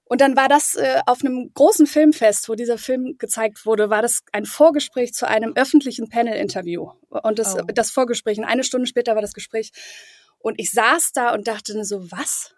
Und 0.04 0.22
dann 0.22 0.36
war 0.36 0.48
das 0.48 0.74
äh, 0.74 1.00
auf 1.04 1.22
einem 1.22 1.50
großen 1.52 1.86
Filmfest, 1.86 2.48
wo 2.48 2.54
dieser 2.54 2.78
Film 2.78 3.16
gezeigt 3.18 3.66
wurde, 3.66 3.90
war 3.90 4.00
das 4.00 4.22
ein 4.32 4.46
Vorgespräch 4.46 5.12
zu 5.12 5.28
einem 5.28 5.52
öffentlichen 5.54 6.08
Panel-Interview. 6.08 6.92
Und 7.10 7.38
das, 7.38 7.56
oh. 7.56 7.62
das 7.74 7.90
Vorgespräch, 7.90 8.38
und 8.38 8.44
eine 8.44 8.64
Stunde 8.64 8.86
später 8.86 9.14
war 9.14 9.20
das 9.20 9.34
Gespräch. 9.34 9.70
Und 10.38 10.58
ich 10.58 10.70
saß 10.70 11.12
da 11.12 11.34
und 11.34 11.46
dachte 11.46 11.84
so, 11.84 12.10
was? 12.10 12.54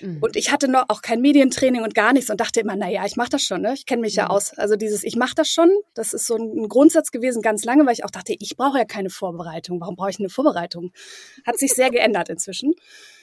Mhm. 0.00 0.18
Und 0.20 0.36
ich 0.36 0.52
hatte 0.52 0.68
noch 0.68 0.84
auch 0.88 1.02
kein 1.02 1.20
Medientraining 1.20 1.82
und 1.82 1.94
gar 1.94 2.12
nichts 2.12 2.30
und 2.30 2.40
dachte 2.40 2.60
immer, 2.60 2.76
na 2.76 2.88
ja, 2.88 3.04
ich 3.04 3.16
mache 3.16 3.30
das 3.30 3.42
schon, 3.42 3.62
ne? 3.62 3.74
Ich 3.74 3.86
kenne 3.86 4.02
mich 4.02 4.14
mhm. 4.14 4.20
ja 4.20 4.26
aus. 4.28 4.56
Also 4.58 4.76
dieses 4.76 5.04
ich 5.04 5.16
mache 5.16 5.34
das 5.34 5.48
schon, 5.48 5.70
das 5.94 6.12
ist 6.12 6.26
so 6.26 6.36
ein 6.36 6.68
Grundsatz 6.68 7.10
gewesen 7.10 7.42
ganz 7.42 7.64
lange, 7.64 7.86
weil 7.86 7.92
ich 7.92 8.04
auch 8.04 8.10
dachte, 8.10 8.34
ich 8.38 8.56
brauche 8.56 8.78
ja 8.78 8.84
keine 8.84 9.10
Vorbereitung. 9.10 9.80
Warum 9.80 9.96
brauche 9.96 10.10
ich 10.10 10.18
eine 10.18 10.28
Vorbereitung? 10.28 10.92
Hat 11.46 11.58
sich 11.58 11.72
sehr 11.72 11.90
geändert 11.90 12.28
inzwischen. 12.28 12.74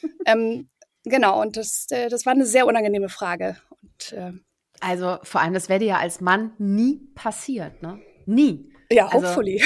ähm, 0.25 0.69
genau, 1.03 1.41
und 1.41 1.57
das, 1.57 1.87
äh, 1.91 2.09
das 2.09 2.25
war 2.25 2.33
eine 2.33 2.45
sehr 2.45 2.65
unangenehme 2.65 3.09
Frage. 3.09 3.57
Und, 3.81 4.13
äh, 4.13 4.31
also 4.79 5.17
vor 5.23 5.41
allem, 5.41 5.53
das 5.53 5.69
wäre 5.69 5.79
dir 5.79 5.87
ja 5.87 5.97
als 5.97 6.21
Mann 6.21 6.53
nie 6.57 6.99
passiert, 7.15 7.81
ne? 7.81 7.99
Nie. 8.25 8.69
Ja, 8.91 9.07
also, 9.07 9.27
hopefully. 9.27 9.63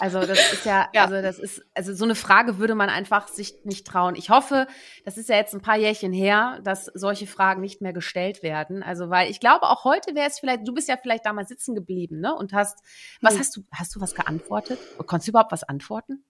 Also 0.00 0.20
das 0.20 0.52
ist 0.52 0.64
ja, 0.64 0.88
ja, 0.94 1.04
also 1.04 1.20
das 1.20 1.38
ist, 1.38 1.62
also 1.74 1.94
so 1.94 2.04
eine 2.04 2.14
Frage 2.14 2.58
würde 2.58 2.74
man 2.74 2.88
einfach 2.88 3.28
sich 3.28 3.54
nicht 3.64 3.86
trauen. 3.86 4.14
Ich 4.16 4.30
hoffe, 4.30 4.66
das 5.04 5.18
ist 5.18 5.28
ja 5.28 5.36
jetzt 5.36 5.54
ein 5.54 5.60
paar 5.60 5.76
Jährchen 5.76 6.12
her, 6.12 6.60
dass 6.64 6.86
solche 6.94 7.26
Fragen 7.26 7.60
nicht 7.60 7.80
mehr 7.80 7.92
gestellt 7.92 8.42
werden. 8.42 8.82
Also 8.82 9.10
weil 9.10 9.30
ich 9.30 9.40
glaube, 9.40 9.68
auch 9.68 9.84
heute 9.84 10.14
wäre 10.14 10.28
es 10.28 10.38
vielleicht, 10.38 10.66
du 10.66 10.72
bist 10.72 10.88
ja 10.88 10.96
vielleicht 11.00 11.26
damals 11.26 11.48
sitzen 11.48 11.74
geblieben, 11.74 12.20
ne? 12.20 12.34
Und 12.34 12.52
hast, 12.52 12.78
was 13.20 13.34
hm. 13.34 13.40
hast 13.40 13.56
du, 13.56 13.64
hast 13.72 13.94
du 13.94 14.00
was 14.00 14.14
geantwortet? 14.14 14.78
Konntest 15.06 15.28
du 15.28 15.32
überhaupt 15.32 15.52
was 15.52 15.64
antworten? 15.64 16.24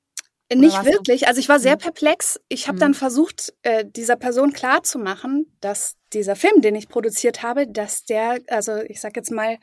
Nicht 0.53 0.85
wirklich. 0.85 1.29
Also 1.29 1.39
ich 1.39 1.49
war 1.49 1.61
sehr 1.61 1.75
hm. 1.75 1.79
perplex. 1.79 2.41
Ich 2.49 2.67
habe 2.67 2.77
hm. 2.77 2.81
dann 2.81 2.95
versucht, 2.95 3.55
äh, 3.63 3.85
dieser 3.87 4.17
Person 4.17 4.53
klarzumachen, 4.53 5.47
dass 5.61 5.97
dieser 6.13 6.35
Film, 6.35 6.61
den 6.61 6.75
ich 6.75 6.89
produziert 6.89 7.43
habe, 7.43 7.69
dass 7.69 8.05
der, 8.05 8.41
also 8.49 8.77
ich 8.79 9.01
sag 9.01 9.17
jetzt 9.17 9.31
mal, 9.31 9.59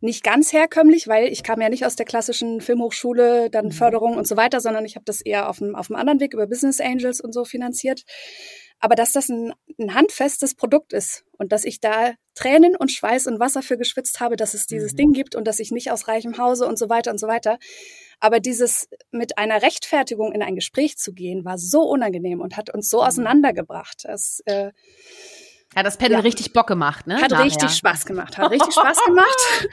nicht 0.00 0.24
ganz 0.24 0.52
herkömmlich, 0.52 1.08
weil 1.08 1.28
ich 1.28 1.42
kam 1.42 1.60
ja 1.60 1.68
nicht 1.68 1.84
aus 1.84 1.94
der 1.94 2.06
klassischen 2.06 2.60
Filmhochschule, 2.60 3.50
dann 3.50 3.66
mhm. 3.66 3.72
Förderung 3.72 4.16
und 4.16 4.26
so 4.26 4.36
weiter, 4.36 4.60
sondern 4.60 4.84
ich 4.84 4.96
habe 4.96 5.04
das 5.04 5.20
eher 5.20 5.48
auf 5.48 5.60
einem, 5.60 5.74
auf 5.76 5.90
einem 5.90 6.00
anderen 6.00 6.20
Weg 6.20 6.32
über 6.32 6.46
Business 6.46 6.80
Angels 6.80 7.20
und 7.20 7.32
so 7.32 7.44
finanziert. 7.44 8.04
Aber 8.78 8.94
dass 8.94 9.12
das 9.12 9.28
ein, 9.28 9.52
ein 9.78 9.94
handfestes 9.94 10.54
Produkt 10.54 10.94
ist 10.94 11.24
und 11.36 11.52
dass 11.52 11.64
ich 11.64 11.80
da 11.80 12.14
Tränen 12.34 12.74
und 12.74 12.90
Schweiß 12.90 13.26
und 13.26 13.38
Wasser 13.38 13.60
für 13.60 13.76
geschwitzt 13.76 14.20
habe, 14.20 14.36
dass 14.36 14.54
es 14.54 14.66
dieses 14.66 14.92
mhm. 14.92 14.96
Ding 14.96 15.12
gibt 15.12 15.36
und 15.36 15.46
dass 15.46 15.58
ich 15.58 15.70
nicht 15.70 15.90
aus 15.90 16.08
reichem 16.08 16.38
Hause 16.38 16.66
und 16.66 16.78
so 16.78 16.88
weiter 16.88 17.10
und 17.10 17.18
so 17.18 17.28
weiter. 17.28 17.58
Aber 18.20 18.40
dieses 18.40 18.88
mit 19.10 19.36
einer 19.36 19.60
Rechtfertigung 19.60 20.32
in 20.32 20.42
ein 20.42 20.54
Gespräch 20.54 20.96
zu 20.96 21.12
gehen, 21.12 21.44
war 21.44 21.58
so 21.58 21.82
unangenehm 21.82 22.40
und 22.40 22.56
hat 22.56 22.72
uns 22.72 22.88
so 22.88 23.02
mhm. 23.02 23.06
auseinandergebracht. 23.06 24.04
Das, 24.04 24.40
äh, 24.46 24.72
hat 25.74 25.86
das 25.86 25.98
Panel 25.98 26.14
ja. 26.14 26.18
richtig 26.20 26.52
Bock 26.52 26.66
gemacht, 26.66 27.06
ne? 27.06 27.20
Hat 27.20 27.30
Nachher. 27.30 27.44
richtig 27.44 27.70
Spaß 27.70 28.04
gemacht. 28.04 28.36
Hat 28.36 28.50
richtig 28.50 28.72
Spaß 28.72 29.04
gemacht. 29.06 29.68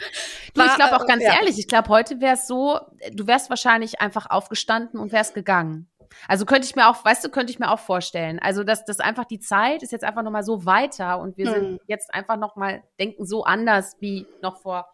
du, 0.54 0.62
ich 0.64 0.76
glaube 0.76 0.96
auch 0.96 1.08
ganz 1.08 1.24
ja. 1.24 1.34
ehrlich, 1.34 1.58
ich 1.58 1.68
glaube, 1.68 1.90
heute 1.90 2.22
wäre 2.22 2.36
es 2.36 2.48
so, 2.48 2.80
du 3.14 3.26
wärst 3.26 3.50
wahrscheinlich 3.50 4.00
einfach 4.00 4.30
aufgestanden 4.30 5.00
und 5.00 5.12
wärst 5.12 5.34
gegangen. 5.34 5.90
Also 6.28 6.46
könnte 6.46 6.68
ich 6.68 6.76
mir 6.76 6.88
auch, 6.88 7.04
weißt 7.04 7.26
du, 7.26 7.30
könnte 7.30 7.52
ich 7.52 7.60
mir 7.60 7.72
auch 7.72 7.80
vorstellen. 7.80 8.40
Also, 8.40 8.64
dass 8.64 8.86
das 8.86 9.00
einfach 9.00 9.26
die 9.26 9.40
Zeit 9.40 9.84
ist 9.84 9.92
jetzt 9.92 10.04
einfach 10.04 10.24
nochmal 10.24 10.44
so 10.44 10.66
weiter 10.66 11.20
und 11.20 11.38
wir 11.38 11.48
hm. 11.48 11.54
sind 11.54 11.82
jetzt 11.88 12.14
einfach 12.14 12.38
nochmal, 12.38 12.84
denken 13.00 13.26
so 13.26 13.44
anders 13.44 13.96
wie 14.00 14.26
noch 14.42 14.58
vor 14.58 14.88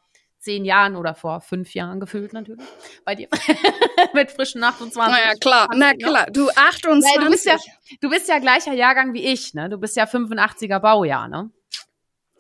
zehn 0.44 0.66
Jahren 0.66 0.96
oder 0.96 1.16
vor 1.16 1.42
fünf 1.42 1.74
Jahren 1.74 2.00
gefühlt 2.00 2.34
natürlich. 2.34 2.66
Bei 3.06 3.16
dir. 3.16 3.28
Mit 4.14 4.32
frischen 4.32 4.64
28. 4.64 4.98
Naja, 4.98 5.34
klar, 5.40 5.70
na 5.76 5.94
klar. 5.94 6.28
Du 6.32 6.50
28. 6.50 7.20
du, 7.20 7.30
bist 7.30 7.46
ja, 7.46 7.58
du 8.02 8.10
bist 8.10 8.28
ja 8.28 8.40
gleicher 8.40 8.74
Jahrgang 8.74 9.14
wie 9.14 9.26
ich, 9.26 9.54
ne? 9.54 9.70
Du 9.70 9.78
bist 9.78 9.96
ja 9.96 10.06
85er 10.06 10.80
Baujahr, 10.80 11.28
ne? 11.28 11.50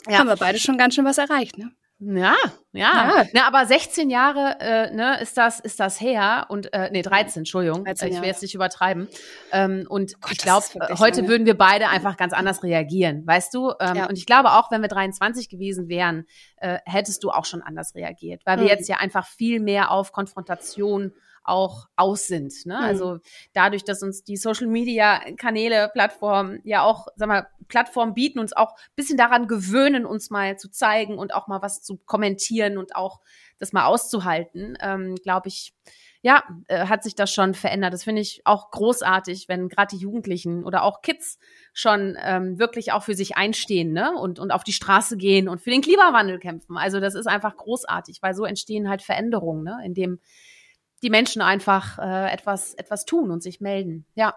Ja. 0.07 0.19
Haben 0.19 0.27
wir 0.27 0.35
beide 0.35 0.59
schon 0.59 0.77
ganz 0.77 0.95
schön 0.95 1.05
was 1.05 1.17
erreicht, 1.17 1.57
ne? 1.57 1.71
Ja, 1.99 2.35
ja. 2.73 3.15
ja. 3.17 3.23
Ne, 3.33 3.45
aber 3.45 3.65
16 3.65 4.09
Jahre 4.09 4.57
äh, 4.59 4.93
ne, 4.93 5.21
ist 5.21 5.37
das 5.37 5.59
ist 5.59 5.79
das 5.79 6.01
her 6.01 6.47
und 6.49 6.73
äh, 6.73 6.89
nee 6.91 7.01
13, 7.01 7.41
Entschuldigung, 7.41 7.85
13 7.85 8.11
ich 8.11 8.19
will 8.19 8.27
jetzt 8.27 8.41
nicht 8.41 8.55
übertreiben. 8.55 9.07
Ähm, 9.51 9.85
und 9.87 10.19
Gott, 10.19 10.31
ich 10.31 10.37
glaube, 10.39 10.65
heute 10.99 11.21
lange. 11.21 11.29
würden 11.29 11.45
wir 11.45 11.57
beide 11.57 11.87
einfach 11.87 12.17
ganz 12.17 12.33
anders 12.33 12.63
reagieren, 12.63 13.25
weißt 13.25 13.53
du? 13.53 13.71
Ähm, 13.79 13.95
ja. 13.95 14.09
Und 14.09 14.17
ich 14.17 14.25
glaube 14.25 14.51
auch, 14.51 14.69
wenn 14.71 14.81
wir 14.81 14.89
23 14.89 15.47
gewesen 15.47 15.87
wären, 15.87 16.25
äh, 16.57 16.79
hättest 16.85 17.23
du 17.23 17.29
auch 17.29 17.45
schon 17.45 17.61
anders 17.61 17.95
reagiert, 17.95 18.41
weil 18.45 18.57
wir 18.57 18.65
mhm. 18.65 18.69
jetzt 18.69 18.89
ja 18.89 18.97
einfach 18.97 19.25
viel 19.25 19.61
mehr 19.61 19.91
auf 19.91 20.11
Konfrontation 20.11 21.13
auch 21.43 21.87
aus 21.95 22.27
sind. 22.27 22.53
Ne? 22.65 22.75
Mhm. 22.75 22.83
Also 22.83 23.19
dadurch, 23.53 23.83
dass 23.83 24.03
uns 24.03 24.23
die 24.23 24.37
Social 24.37 24.67
Media 24.67 25.19
Kanäle, 25.37 25.89
Plattformen 25.93 26.59
ja 26.63 26.83
auch, 26.83 27.07
sag 27.15 27.27
mal, 27.27 27.47
Plattformen 27.67 28.13
bieten, 28.13 28.39
uns 28.39 28.53
auch 28.53 28.75
bisschen 28.95 29.17
daran 29.17 29.47
gewöhnen, 29.47 30.05
uns 30.05 30.29
mal 30.29 30.57
zu 30.57 30.69
zeigen 30.69 31.17
und 31.17 31.33
auch 31.33 31.47
mal 31.47 31.61
was 31.61 31.81
zu 31.81 31.97
kommentieren 31.97 32.77
und 32.77 32.95
auch 32.95 33.19
das 33.59 33.73
mal 33.73 33.85
auszuhalten, 33.85 34.77
ähm, 34.81 35.15
glaube 35.15 35.47
ich, 35.47 35.73
ja, 36.21 36.43
äh, 36.67 36.87
hat 36.87 37.03
sich 37.03 37.15
das 37.15 37.33
schon 37.33 37.53
verändert. 37.53 37.93
Das 37.93 38.05
finde 38.05 38.21
ich 38.21 38.41
auch 38.45 38.71
großartig, 38.71 39.49
wenn 39.49 39.67
gerade 39.67 39.95
die 39.95 40.01
Jugendlichen 40.01 40.63
oder 40.63 40.83
auch 40.83 41.01
Kids 41.01 41.37
schon 41.73 42.17
ähm, 42.23 42.57
wirklich 42.57 42.93
auch 42.93 43.03
für 43.03 43.13
sich 43.13 43.35
einstehen 43.35 43.91
ne? 43.91 44.13
und, 44.17 44.39
und 44.39 44.51
auf 44.51 44.63
die 44.63 44.71
Straße 44.71 45.17
gehen 45.17 45.49
und 45.49 45.59
für 45.59 45.69
den 45.69 45.81
Klimawandel 45.81 46.39
kämpfen. 46.39 46.77
Also 46.77 47.01
das 47.01 47.13
ist 47.13 47.27
einfach 47.27 47.57
großartig, 47.57 48.21
weil 48.21 48.35
so 48.35 48.45
entstehen 48.45 48.87
halt 48.89 49.01
Veränderungen, 49.01 49.63
ne? 49.63 49.79
indem 49.83 50.19
die 51.03 51.09
Menschen 51.09 51.41
einfach 51.41 51.99
äh, 51.99 52.31
etwas, 52.31 52.73
etwas 52.73 53.05
tun 53.05 53.29
und 53.29 53.43
sich 53.43 53.61
melden. 53.61 54.05
Ja. 54.15 54.35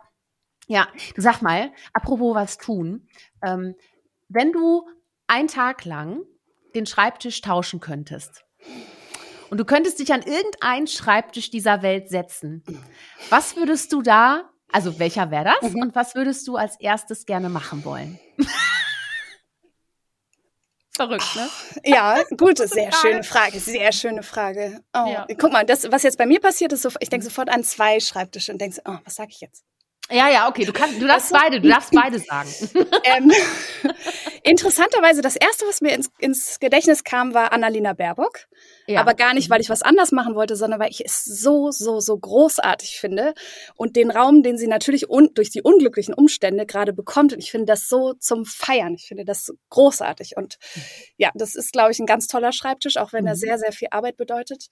Ja, 0.69 0.89
du 1.15 1.23
sag 1.23 1.43
mal, 1.43 1.73
apropos 1.93 2.35
was 2.35 2.59
tun, 2.59 3.07
ähm, 3.41 3.77
wenn 4.29 4.53
du 4.53 4.89
einen 5.29 5.47
Tag 5.47 5.85
lang 5.85 6.23
den 6.75 6.87
Schreibtisch 6.87 7.41
tauschen 7.41 7.79
könntest 7.79 8.45
und 9.49 9.59
du 9.59 9.65
könntest 9.65 10.01
dich 10.01 10.13
an 10.13 10.23
irgendeinen 10.23 10.89
Schreibtisch 10.89 11.51
dieser 11.51 11.83
Welt 11.83 12.09
setzen, 12.09 12.65
was 13.31 13.55
würdest 13.55 13.93
du 13.93 14.03
da, 14.03 14.51
also 14.73 14.99
welcher 14.99 15.31
wäre 15.31 15.55
das 15.61 15.73
mhm. 15.73 15.83
und 15.83 15.95
was 15.95 16.17
würdest 16.17 16.49
du 16.49 16.57
als 16.57 16.81
erstes 16.81 17.27
gerne 17.27 17.49
machen 17.49 17.85
wollen? 17.85 18.19
Verrückt, 20.97 21.37
ne? 21.37 21.49
Ja, 21.85 22.23
gut, 22.39 22.57
sehr 22.57 22.91
schöne 22.91 23.23
Frage, 23.23 23.61
sehr 23.61 23.93
schöne 23.93 24.23
Frage. 24.23 24.81
Oh, 24.95 25.07
ja. 25.07 25.27
Guck 25.39 25.53
mal, 25.53 25.65
das, 25.67 25.91
was 25.93 26.03
jetzt 26.03 26.17
bei 26.17 26.25
mir 26.25 26.41
passiert 26.41 26.73
ist, 26.73 26.89
ich 27.01 27.11
denke 27.11 27.25
sofort 27.25 27.51
an 27.51 27.63
zwei 27.65 28.01
Schreibtische 28.01 28.51
und 28.51 28.59
denke, 28.59 28.81
oh, 28.87 28.97
was 29.05 29.17
sage 29.17 29.29
ich 29.31 29.41
jetzt? 29.43 29.63
Ja, 30.09 30.31
ja, 30.31 30.49
okay, 30.49 30.65
du 30.65 30.73
kannst, 30.73 31.01
du 31.01 31.07
darfst 31.07 31.33
beide, 31.33 31.61
du 31.61 31.69
darfst 31.69 31.91
beide 31.91 32.21
sagen. 32.21 32.49
ähm, 33.05 33.33
interessanterweise, 34.45 35.21
das 35.21 35.35
erste, 35.35 35.67
was 35.67 35.81
mir 35.81 35.95
ins, 35.95 36.11
ins 36.19 36.61
Gedächtnis 36.61 37.03
kam, 37.03 37.35
war 37.35 37.53
Annalena 37.53 37.93
Baerbock. 37.93 38.47
Ja. 38.87 39.01
Aber 39.01 39.15
gar 39.15 39.35
nicht, 39.35 39.51
weil 39.51 39.61
ich 39.61 39.69
was 39.69 39.83
anders 39.83 40.13
machen 40.13 40.37
wollte, 40.37 40.55
sondern 40.55 40.79
weil 40.79 40.91
ich 40.91 41.05
es 41.05 41.25
so, 41.25 41.73
so, 41.73 41.99
so 41.99 42.17
großartig 42.17 43.01
finde 43.01 43.35
und 43.75 43.97
den 43.97 44.13
Raum, 44.13 44.45
den 44.45 44.57
sie 44.57 44.69
natürlich 44.69 45.11
un 45.11 45.31
durch 45.35 45.51
die 45.51 45.63
unglücklichen 45.63 46.15
Umstände 46.15 46.67
gerade 46.67 46.93
bekommt. 46.93 47.33
Und 47.33 47.41
ich 47.41 47.51
finde 47.51 47.67
das 47.67 47.89
so 47.89 48.15
zum 48.15 48.45
Feiern. 48.45 48.95
Ich 48.95 49.09
finde 49.09 49.25
das 49.25 49.53
großartig. 49.71 50.37
Und 50.37 50.59
ja, 51.17 51.31
das 51.35 51.57
ist, 51.57 51.73
glaube 51.73 51.91
ich, 51.91 51.99
ein 51.99 52.07
ganz 52.07 52.29
toller 52.29 52.53
Schreibtisch, 52.53 52.97
auch 52.97 53.13
wenn 53.13 53.23
mhm. 53.23 53.29
er 53.29 53.37
sehr, 53.37 53.59
sehr 53.59 53.73
viel 53.73 53.89
Arbeit 53.91 54.17
bedeutet. 54.17 54.69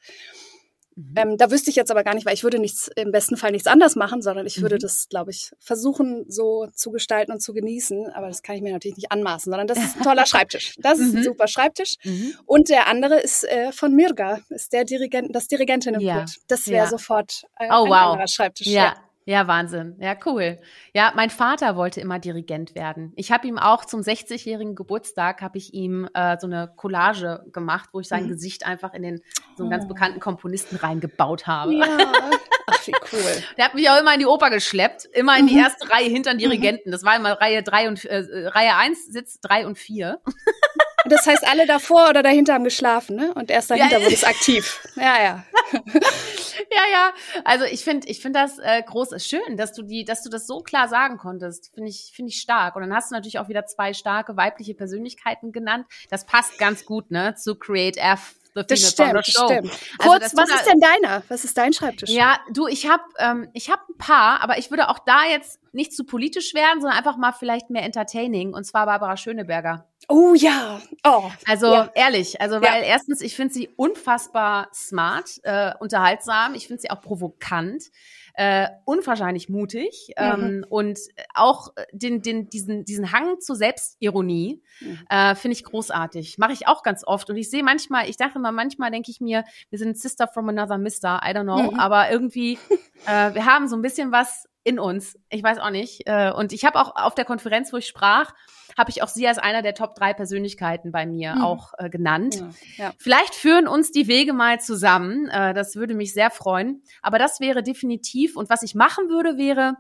Mhm. 0.97 1.15
Ähm, 1.17 1.37
da 1.39 1.51
wüsste 1.51 1.71
ich 1.71 1.77
jetzt 1.77 1.91
aber 1.91 2.05
gar 2.05 2.15
nicht, 2.15 2.27
weil 2.27 2.35
ich 2.35 2.45
würde 2.45 2.59
nichts, 2.59 2.91
im 2.97 3.13
besten 3.13 3.37
Fall 3.37 3.53
nichts 3.53 3.67
anders 3.67 3.97
machen, 3.97 4.23
sondern 4.23 4.47
ich 4.47 4.63
würde 4.63 4.77
mhm. 4.77 4.81
das, 4.81 5.09
glaube 5.09 5.31
ich, 5.31 5.53
versuchen, 5.59 6.25
so 6.29 6.69
zu 6.75 6.91
gestalten 6.91 7.33
und 7.33 7.41
zu 7.41 7.53
genießen. 7.53 8.11
Aber 8.13 8.29
das 8.29 8.43
kann 8.43 8.57
ich 8.57 8.63
mir 8.63 8.73
natürlich 8.73 8.97
nicht 8.97 9.13
anmaßen, 9.13 9.51
sondern 9.51 9.67
das 9.67 9.79
ist 9.79 9.97
ein 9.97 10.03
toller 10.03 10.27
Schreibtisch. 10.27 10.77
Das 10.79 10.99
ist 10.99 11.15
ein 11.15 11.21
mhm. 11.21 11.25
super 11.25 11.49
Schreibtisch. 11.49 11.97
Mhm. 12.05 12.35
Und 12.47 12.69
der 12.69 12.87
andere 12.89 13.21
ist 13.21 13.45
äh, 13.45 13.73
von 13.73 13.95
Mirga, 13.95 14.41
ist 14.51 14.73
der 14.73 14.85
Dirigent, 14.85 15.35
das 15.35 15.49
Dirigentinnenpult. 15.49 16.07
Ja. 16.07 16.25
Das 16.49 16.67
wäre 16.67 16.85
ja. 16.85 16.91
sofort 16.91 17.45
äh, 17.59 17.67
oh, 17.71 17.85
ein 17.85 17.91
wow. 17.91 18.13
anderer 18.13 18.29
Schreibtisch. 18.29 18.67
Ja. 18.67 18.95
Ja. 19.25 19.47
Wahnsinn. 19.47 19.97
Ja, 19.99 20.15
cool. 20.27 20.59
Ja, 20.93 21.13
mein 21.15 21.31
Vater 21.31 21.77
wollte 21.77 22.01
immer 22.01 22.19
Dirigent 22.19 22.75
werden. 22.75 23.13
Ich 23.17 23.33
habe 23.33 23.47
ihm 23.47 23.59
auch 23.59 23.85
zum 23.85 24.01
60-jährigen 24.01 24.75
Geburtstag 24.75 25.43
habe 25.43 25.59
ich 25.59 25.75
ihm 25.75 26.09
äh, 26.15 26.37
so 26.39 26.47
eine 26.47 26.73
Collage 26.77 27.45
gemacht, 27.53 27.91
wo 27.93 28.01
ich 28.01 28.09
sein 28.09 28.25
mhm. 28.25 28.29
Gesicht 28.29 28.67
einfach 28.67 28.95
in 28.95 29.03
den 29.03 29.23
so 29.57 29.65
einen 29.65 29.71
ganz 29.71 29.85
oh. 29.85 29.89
bekannten 29.89 30.21
Komponisten 30.21 30.77
reingebaut 30.77 31.47
habe. 31.47 31.75
Ja. 31.75 31.87
Ach, 32.67 32.87
wie 32.87 32.95
cool. 33.13 33.43
Der 33.57 33.67
hat 33.67 33.75
mich 33.75 33.89
auch 33.91 34.01
immer 34.01 34.15
in 34.15 34.21
die 34.21 34.27
Oper 34.27 34.51
geschleppt, 34.51 35.07
immer 35.13 35.39
in 35.39 35.47
die 35.47 35.55
mhm. 35.55 35.61
erste 35.61 35.91
Reihe 35.91 36.09
hinter 36.09 36.31
den 36.31 36.37
mhm. 36.37 36.43
Dirigenten. 36.43 36.91
Das 36.91 37.05
war 37.05 37.17
immer 37.17 37.33
Reihe 37.41 37.63
drei 37.63 37.89
und 37.89 38.05
äh, 38.05 38.25
Reihe 38.49 38.77
eins 38.77 39.07
Sitz 39.07 39.41
drei 39.41 39.67
und 39.67 39.79
vier. 39.79 40.21
Das 41.07 41.27
heißt, 41.27 41.47
alle 41.47 41.67
davor 41.67 42.09
oder 42.09 42.23
dahinter 42.23 42.55
haben 42.55 42.65
geschlafen, 42.65 43.17
ne? 43.17 43.33
Und 43.35 43.51
erst 43.51 43.71
dahinter 43.71 43.99
ja, 43.99 44.05
wurde 44.05 44.15
es 44.15 44.25
aktiv. 44.25 44.81
Ja, 44.97 45.23
ja. 45.23 45.45
ja, 45.73 46.83
ja. 46.93 47.13
Also 47.45 47.65
ich 47.65 47.85
finde, 47.85 48.09
ich 48.09 48.21
finde 48.21 48.41
das 48.41 48.59
äh, 48.59 48.83
groß, 48.83 49.11
schön, 49.27 49.57
dass 49.57 49.73
du 49.73 49.83
die, 49.83 50.05
dass 50.05 50.23
du 50.23 50.31
das 50.31 50.47
so 50.47 50.61
klar 50.61 50.89
sagen 50.89 51.19
konntest. 51.19 51.73
Finde 51.75 51.91
ich, 51.91 52.13
finde 52.15 52.31
ich 52.31 52.41
stark. 52.41 52.77
Und 52.77 52.83
dann 52.83 52.95
hast 52.95 53.11
du 53.11 53.15
natürlich 53.15 53.39
auch 53.39 53.49
wieder 53.49 53.67
zwei 53.67 53.93
starke 53.93 54.37
weibliche 54.37 54.75
Persönlichkeiten 54.75 55.53
genannt. 55.53 55.87
Das 56.11 56.25
passt 56.25 56.59
ganz 56.59 56.85
gut, 56.85 57.11
ne? 57.11 57.35
Zu 57.35 57.57
Create 57.57 57.99
F 57.99 58.35
das 58.55 58.89
stimmt, 58.89 59.27
stimmt. 59.27 59.51
Also, 59.51 59.77
Kurz, 59.99 60.37
was 60.37 60.49
ist 60.49 60.67
denn 60.67 60.81
deiner? 60.81 61.23
Was 61.29 61.45
ist 61.45 61.59
dein 61.59 61.73
Schreibtisch? 61.73 62.11
Ja, 62.11 62.39
du, 62.53 62.69
ich 62.69 62.89
habe 62.89 63.03
ähm, 63.19 63.49
ich 63.53 63.69
hab 63.69 63.81
ein 63.89 63.99
paar, 63.99 64.41
aber 64.43 64.59
ich 64.59 64.71
würde 64.71 64.89
auch 64.89 65.01
da 65.01 65.25
jetzt 65.29 65.61
nicht 65.73 65.93
zu 65.93 66.05
politisch 66.05 66.55
werden, 66.55 66.81
sondern 66.81 66.97
einfach 66.97 67.17
mal 67.17 67.33
vielleicht 67.33 67.71
mehr 67.71 67.83
entertaining. 67.83 68.55
Und 68.55 68.65
zwar 68.65 68.87
Barbara 68.87 69.17
Schöneberger. 69.17 69.89
Oh 70.09 70.35
ja. 70.35 70.81
Oh. 71.05 71.31
Also 71.47 71.73
ja. 71.73 71.91
ehrlich, 71.95 72.41
also 72.41 72.57
weil 72.57 72.83
ja. 72.83 72.89
erstens, 72.89 73.21
ich 73.21 73.37
finde 73.37 73.55
sie 73.55 73.69
unfassbar 73.77 74.69
smart, 74.73 75.41
äh, 75.45 75.73
unterhaltsam. 75.81 76.55
Ich 76.55 76.67
finde 76.67 76.83
sie 76.83 76.91
auch 76.91 77.01
provokant 77.01 77.91
äh, 78.35 78.69
unwahrscheinlich 78.85 79.49
mutig 79.49 80.13
mhm. 80.19 80.25
ähm, 80.25 80.67
und 80.69 80.99
auch 81.35 81.69
den, 81.93 82.21
den, 82.21 82.51
diesen, 82.51 82.85
diesen 82.85 83.13
Hang 83.13 83.41
zur 83.41 83.57
Selbstironie 83.57 84.63
mhm. 84.81 84.99
äh, 85.09 85.35
finde 85.37 85.57
ich 85.57 85.65
großartig. 85.65 86.39
Mache 86.39 86.53
ich 86.53 86.67
auch 86.67 86.83
ganz 86.83 87.07
oft 87.07 87.31
und 87.31 87.37
ich 87.37 87.49
sehe 87.49 87.63
manchmal, 87.63 88.09
ich 88.09 88.17
dachte 88.17 88.39
mal, 88.41 88.53
manchmal 88.53 88.91
denke 88.91 89.11
ich 89.11 89.21
mir, 89.21 89.45
wir 89.71 89.79
sind 89.79 89.97
Sister 89.97 90.27
from 90.27 90.49
another 90.49 90.79
Mister, 90.79 91.21
I 91.25 91.31
don't 91.31 91.45
know, 91.45 91.73
mhm. 91.73 91.79
aber 91.79 92.11
irgendwie, 92.11 92.59
äh, 93.07 93.35
wir 93.35 93.47
haben 93.47 93.69
so 93.69 93.77
ein 93.77 93.83
bisschen 93.83 94.11
was 94.11 94.49
in 94.65 94.79
uns. 94.79 95.19
Ich 95.29 95.43
weiß 95.43 95.59
auch 95.59 95.71
nicht. 95.71 96.03
Äh, 96.07 96.33
und 96.33 96.53
ich 96.53 96.65
habe 96.65 96.81
auch 96.81 96.97
auf 96.97 97.15
der 97.15 97.25
Konferenz, 97.25 97.73
wo 97.73 97.77
ich 97.77 97.87
sprach, 97.87 98.33
habe 98.77 98.91
ich 98.91 99.03
auch 99.03 99.09
sie 99.09 99.29
als 99.29 99.39
einer 99.39 99.63
der 99.63 99.75
Top 99.75 99.95
drei 99.95 100.15
Persönlichkeiten 100.15 100.91
bei 100.91 101.07
mir 101.07 101.37
mhm. 101.37 101.43
auch 101.43 101.75
äh, 101.79 101.91
genannt. 101.91 102.37
Ja, 102.37 102.51
ja. 102.77 102.93
Vielleicht 102.99 103.35
führen 103.35 103.69
uns 103.69 103.93
die 103.93 104.09
Wege 104.09 104.33
mal 104.33 104.61
zusammen. 104.61 105.29
Äh, 105.29 105.55
das 105.55 105.77
würde 105.77 105.95
mich 105.95 106.13
sehr 106.13 106.31
freuen. 106.31 106.83
Aber 107.03 107.19
das 107.19 107.41
wäre 107.41 107.63
definitiv. 107.63 108.37
Und 108.37 108.51
was 108.51 108.63
ich 108.63 108.75
machen 108.75 109.09
würde, 109.09 109.37
wäre, 109.37 109.77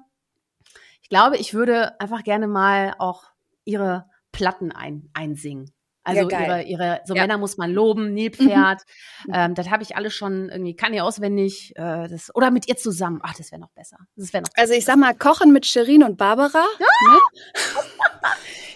ich 1.02 1.08
glaube, 1.08 1.38
ich 1.38 1.54
würde 1.54 1.98
einfach 1.98 2.22
gerne 2.22 2.46
mal 2.46 2.94
auch 2.98 3.24
ihre 3.64 4.06
Platten 4.32 4.70
ein, 4.70 5.08
einsingen. 5.14 5.72
Also 6.04 6.28
ja, 6.28 6.40
ihre, 6.40 6.62
ihre, 6.62 7.00
so 7.04 7.14
ja. 7.14 7.22
Männer 7.22 7.38
muss 7.38 7.56
man 7.56 7.72
loben, 7.72 8.12
Nilpferd. 8.12 8.82
Mhm. 9.26 9.32
Ähm, 9.34 9.54
das 9.54 9.70
habe 9.70 9.82
ich 9.82 9.96
alles 9.96 10.14
schon 10.14 10.50
irgendwie, 10.50 10.76
kann 10.76 10.92
ich 10.92 11.00
auswendig. 11.00 11.72
Äh, 11.76 12.08
das, 12.08 12.34
oder 12.34 12.50
mit 12.50 12.68
ihr 12.68 12.76
zusammen. 12.76 13.20
Ach, 13.22 13.34
das 13.34 13.50
wäre 13.50 13.60
noch 13.60 13.70
besser. 13.70 13.96
Das 14.14 14.32
wäre 14.32 14.42
noch. 14.42 14.50
Also 14.54 14.74
ich 14.74 14.84
sag 14.84 14.96
mal, 14.96 15.14
Kochen 15.14 15.52
mit 15.52 15.64
Sherin 15.66 16.02
und 16.04 16.18
Barbara. 16.18 16.58
Ah! 16.58 17.14
Ne? 17.14 17.18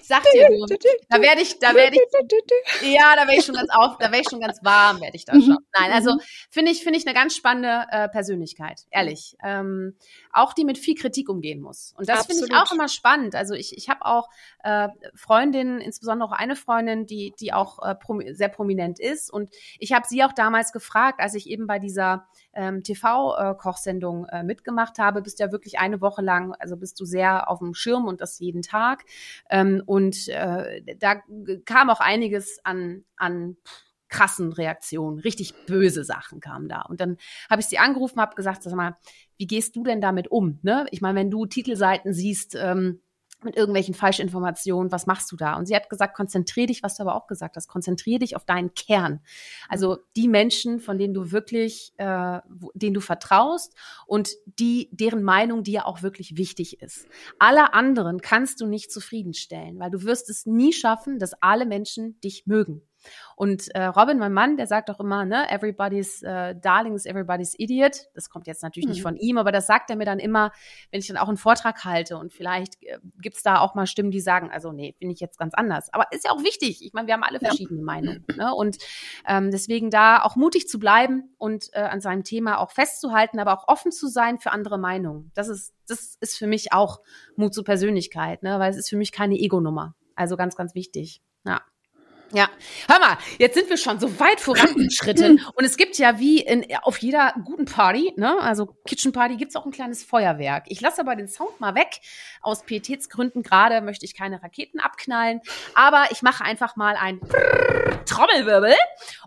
sag 0.08 0.22
dir, 0.32 0.48
du, 0.48 0.66
da 1.08 1.20
werde 1.20 1.42
ich, 1.42 1.58
da 1.58 1.74
werde 1.74 1.96
ich, 1.96 2.82
ja, 2.94 3.14
da 3.14 3.22
werde 3.22 3.36
ich 3.38 3.44
schon 3.44 3.54
ganz 3.54 3.68
auf, 3.70 3.98
da 3.98 4.06
werde 4.06 4.20
ich 4.20 4.28
schon 4.28 4.40
ganz 4.40 4.58
warm, 4.64 5.00
werde 5.00 5.16
ich 5.16 5.24
da 5.24 5.34
schon. 5.34 5.58
Nein, 5.78 5.92
also 5.92 6.14
mhm. 6.14 6.20
finde 6.50 6.72
ich, 6.72 6.82
finde 6.82 6.98
ich 6.98 7.06
eine 7.06 7.14
ganz 7.14 7.36
spannende 7.36 7.86
äh, 7.90 8.08
Persönlichkeit, 8.08 8.86
ehrlich. 8.90 9.36
Ähm, 9.44 9.96
auch 10.32 10.54
die 10.54 10.64
mit 10.64 10.78
viel 10.78 10.94
Kritik 10.94 11.28
umgehen 11.28 11.60
muss. 11.60 11.92
Und 11.96 12.08
das 12.08 12.26
finde 12.26 12.46
ich 12.46 12.54
auch 12.54 12.72
immer 12.72 12.88
spannend. 12.88 13.34
Also 13.34 13.54
ich, 13.54 13.76
ich 13.76 13.88
habe 13.88 14.04
auch 14.06 14.28
äh, 14.64 14.88
Freundinnen, 15.14 15.80
insbesondere 15.80 16.30
auch 16.30 16.32
eine 16.32 16.56
Freundin, 16.56 17.06
die, 17.06 17.17
die 17.40 17.52
auch 17.52 17.82
äh, 17.82 17.94
prom 17.94 18.22
sehr 18.32 18.48
prominent 18.48 18.98
ist. 18.98 19.32
Und 19.32 19.54
ich 19.78 19.92
habe 19.92 20.06
sie 20.08 20.24
auch 20.24 20.32
damals 20.32 20.72
gefragt, 20.72 21.20
als 21.20 21.34
ich 21.34 21.48
eben 21.48 21.66
bei 21.66 21.78
dieser 21.78 22.26
ähm, 22.52 22.82
TV-Kochsendung 22.82 24.26
äh, 24.26 24.42
mitgemacht 24.42 24.98
habe, 24.98 25.22
bist 25.22 25.38
ja 25.38 25.52
wirklich 25.52 25.78
eine 25.78 26.00
Woche 26.00 26.22
lang, 26.22 26.54
also 26.58 26.76
bist 26.76 26.98
du 27.00 27.04
sehr 27.04 27.50
auf 27.50 27.60
dem 27.60 27.74
Schirm 27.74 28.06
und 28.06 28.20
das 28.20 28.38
jeden 28.38 28.62
Tag. 28.62 29.04
Ähm, 29.50 29.82
und 29.86 30.28
äh, 30.28 30.82
da 30.98 31.22
kam 31.64 31.90
auch 31.90 32.00
einiges 32.00 32.58
an, 32.64 33.04
an 33.16 33.56
krassen 34.08 34.52
Reaktionen, 34.52 35.18
richtig 35.18 35.54
böse 35.66 36.04
Sachen 36.04 36.40
kamen 36.40 36.68
da. 36.68 36.82
Und 36.82 37.00
dann 37.00 37.16
habe 37.50 37.60
ich 37.60 37.66
sie 37.66 37.78
angerufen, 37.78 38.20
habe 38.20 38.34
gesagt, 38.34 38.62
sag 38.62 38.74
mal, 38.74 38.96
wie 39.36 39.46
gehst 39.46 39.76
du 39.76 39.82
denn 39.84 40.00
damit 40.00 40.28
um? 40.28 40.58
Ne? 40.62 40.86
Ich 40.90 41.00
meine, 41.00 41.18
wenn 41.18 41.30
du 41.30 41.46
Titelseiten 41.46 42.12
siehst, 42.12 42.56
ähm, 42.58 43.00
mit 43.44 43.56
irgendwelchen 43.56 43.94
Falschinformationen, 43.94 44.90
was 44.90 45.06
machst 45.06 45.30
du 45.30 45.36
da? 45.36 45.56
Und 45.56 45.66
sie 45.66 45.76
hat 45.76 45.88
gesagt, 45.88 46.16
konzentrier 46.16 46.66
dich, 46.66 46.82
was 46.82 46.96
du 46.96 47.02
aber 47.02 47.14
auch 47.14 47.26
gesagt 47.26 47.56
hast, 47.56 47.68
konzentrier 47.68 48.18
dich 48.18 48.34
auf 48.36 48.44
deinen 48.44 48.74
Kern. 48.74 49.20
Also 49.68 49.98
die 50.16 50.28
Menschen, 50.28 50.80
von 50.80 50.98
denen 50.98 51.14
du 51.14 51.30
wirklich, 51.30 51.92
äh, 51.98 52.40
denen 52.74 52.94
du 52.94 53.00
vertraust 53.00 53.74
und 54.06 54.30
die, 54.46 54.88
deren 54.92 55.22
Meinung 55.22 55.62
dir 55.62 55.86
auch 55.86 56.02
wirklich 56.02 56.36
wichtig 56.36 56.82
ist. 56.82 57.06
Alle 57.38 57.74
anderen 57.74 58.20
kannst 58.20 58.60
du 58.60 58.66
nicht 58.66 58.90
zufriedenstellen, 58.90 59.78
weil 59.78 59.90
du 59.90 60.02
wirst 60.02 60.30
es 60.30 60.46
nie 60.46 60.72
schaffen, 60.72 61.18
dass 61.18 61.34
alle 61.40 61.66
Menschen 61.66 62.20
dich 62.20 62.46
mögen. 62.46 62.82
Und 63.36 63.68
äh, 63.74 63.84
Robin, 63.84 64.18
mein 64.18 64.32
Mann, 64.32 64.56
der 64.56 64.66
sagt 64.66 64.90
auch 64.90 65.00
immer, 65.00 65.24
ne, 65.24 65.50
everybody's 65.50 66.22
äh, 66.22 66.54
darling 66.56 66.94
is 66.94 67.06
everybody's 67.06 67.54
idiot. 67.58 68.08
Das 68.14 68.30
kommt 68.30 68.46
jetzt 68.46 68.62
natürlich 68.62 68.86
mhm. 68.86 68.92
nicht 68.92 69.02
von 69.02 69.16
ihm, 69.16 69.38
aber 69.38 69.52
das 69.52 69.66
sagt 69.66 69.90
er 69.90 69.96
mir 69.96 70.04
dann 70.04 70.18
immer, 70.18 70.52
wenn 70.90 71.00
ich 71.00 71.06
dann 71.06 71.16
auch 71.16 71.28
einen 71.28 71.36
Vortrag 71.36 71.84
halte. 71.84 72.16
Und 72.16 72.32
vielleicht 72.32 72.82
äh, 72.82 72.98
gibt's 73.20 73.42
da 73.42 73.60
auch 73.60 73.74
mal 73.74 73.86
Stimmen, 73.86 74.10
die 74.10 74.20
sagen, 74.20 74.50
also 74.50 74.72
nee, 74.72 74.94
finde 74.98 75.14
ich 75.14 75.20
jetzt 75.20 75.38
ganz 75.38 75.54
anders. 75.54 75.92
Aber 75.92 76.06
ist 76.10 76.24
ja 76.24 76.30
auch 76.32 76.42
wichtig. 76.42 76.84
Ich 76.84 76.92
meine, 76.92 77.06
wir 77.06 77.14
haben 77.14 77.22
alle 77.22 77.40
verschiedene 77.40 77.80
ja. 77.80 77.84
Meinungen. 77.84 78.24
Ne? 78.36 78.54
Und 78.54 78.78
ähm, 79.26 79.50
deswegen 79.50 79.90
da 79.90 80.22
auch 80.22 80.36
mutig 80.36 80.68
zu 80.68 80.78
bleiben 80.78 81.34
und 81.38 81.68
äh, 81.72 81.80
an 81.80 82.00
seinem 82.00 82.24
Thema 82.24 82.58
auch 82.58 82.70
festzuhalten, 82.70 83.38
aber 83.38 83.58
auch 83.58 83.68
offen 83.68 83.92
zu 83.92 84.08
sein 84.08 84.38
für 84.38 84.52
andere 84.52 84.78
Meinungen. 84.78 85.30
Das 85.34 85.48
ist, 85.48 85.74
das 85.86 86.16
ist 86.20 86.36
für 86.36 86.46
mich 86.46 86.72
auch 86.72 87.00
Mut 87.36 87.54
zur 87.54 87.64
Persönlichkeit, 87.64 88.42
ne? 88.42 88.58
weil 88.58 88.70
es 88.70 88.76
ist 88.76 88.88
für 88.88 88.96
mich 88.96 89.12
keine 89.12 89.36
Ego-Nummer. 89.36 89.94
Also 90.14 90.36
ganz, 90.36 90.56
ganz 90.56 90.74
wichtig. 90.74 91.22
Ja. 91.46 91.62
Ja, 92.32 92.50
hör 92.88 92.98
mal, 92.98 93.16
jetzt 93.38 93.54
sind 93.54 93.70
wir 93.70 93.78
schon 93.78 93.98
so 94.00 94.20
weit 94.20 94.38
vorangeschritten 94.38 95.40
und 95.54 95.64
es 95.64 95.78
gibt 95.78 95.96
ja 95.96 96.18
wie 96.18 96.42
in, 96.42 96.66
auf 96.82 96.98
jeder 96.98 97.32
guten 97.44 97.64
Party, 97.64 98.12
ne, 98.16 98.38
also 98.40 98.74
Kitchen 98.86 99.12
Party, 99.12 99.36
gibt's 99.36 99.56
auch 99.56 99.64
ein 99.64 99.72
kleines 99.72 100.04
Feuerwerk. 100.04 100.64
Ich 100.68 100.82
lasse 100.82 101.00
aber 101.00 101.16
den 101.16 101.28
Sound 101.28 101.58
mal 101.58 101.74
weg. 101.74 102.00
Aus 102.42 102.64
Pietätsgründen 102.64 103.42
gerade 103.42 103.80
möchte 103.80 104.04
ich 104.04 104.14
keine 104.14 104.42
Raketen 104.42 104.78
abknallen, 104.78 105.40
aber 105.74 106.08
ich 106.10 106.20
mache 106.20 106.44
einfach 106.44 106.76
mal 106.76 106.96
ein 106.96 107.18
Trommelwirbel 108.04 108.74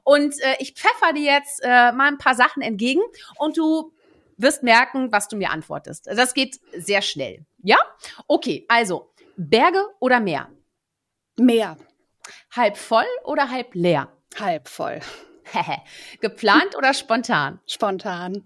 und 0.03 0.39
äh, 0.41 0.55
ich 0.59 0.73
pfeffer 0.73 1.13
dir 1.13 1.33
jetzt 1.33 1.61
äh, 1.63 1.91
mal 1.93 2.07
ein 2.07 2.19
paar 2.19 2.35
Sachen 2.35 2.61
entgegen 2.61 3.01
und 3.37 3.57
du 3.57 3.93
wirst 4.37 4.61
merken, 4.61 5.11
was 5.11 5.27
du 5.27 5.37
mir 5.37 5.49
antwortest. 5.49 6.07
Das 6.07 6.35
geht 6.35 6.59
sehr 6.77 7.01
schnell. 7.01 7.45
Ja? 7.63 7.77
Okay, 8.27 8.65
also 8.67 9.11
Berge 9.37 9.83
oder 9.99 10.19
Meer? 10.19 10.49
Meer. 11.37 11.77
Halb 12.55 12.77
voll 12.77 13.05
oder 13.23 13.49
halb 13.49 13.73
leer? 13.75 14.11
Halb 14.39 14.67
voll. 14.67 14.99
Geplant 16.21 16.75
oder 16.77 16.93
spontan? 16.93 17.59
Spontan. 17.67 18.45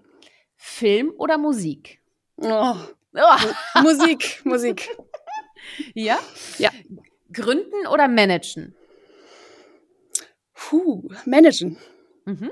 Film 0.56 1.14
oder 1.18 1.38
Musik? 1.38 2.02
Oh. 2.38 2.76
Oh. 3.14 3.82
Musik, 3.82 4.42
Musik. 4.44 4.90
Ja? 5.94 6.20
Ja. 6.58 6.70
Gründen 7.32 7.88
oder 7.88 8.08
managen? 8.08 8.76
Puh, 10.54 11.08
managen. 11.26 11.78
Mhm. 12.26 12.52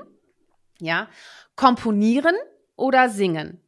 Ja. 0.80 1.08
Komponieren 1.56 2.36
oder 2.76 3.08
singen? 3.08 3.60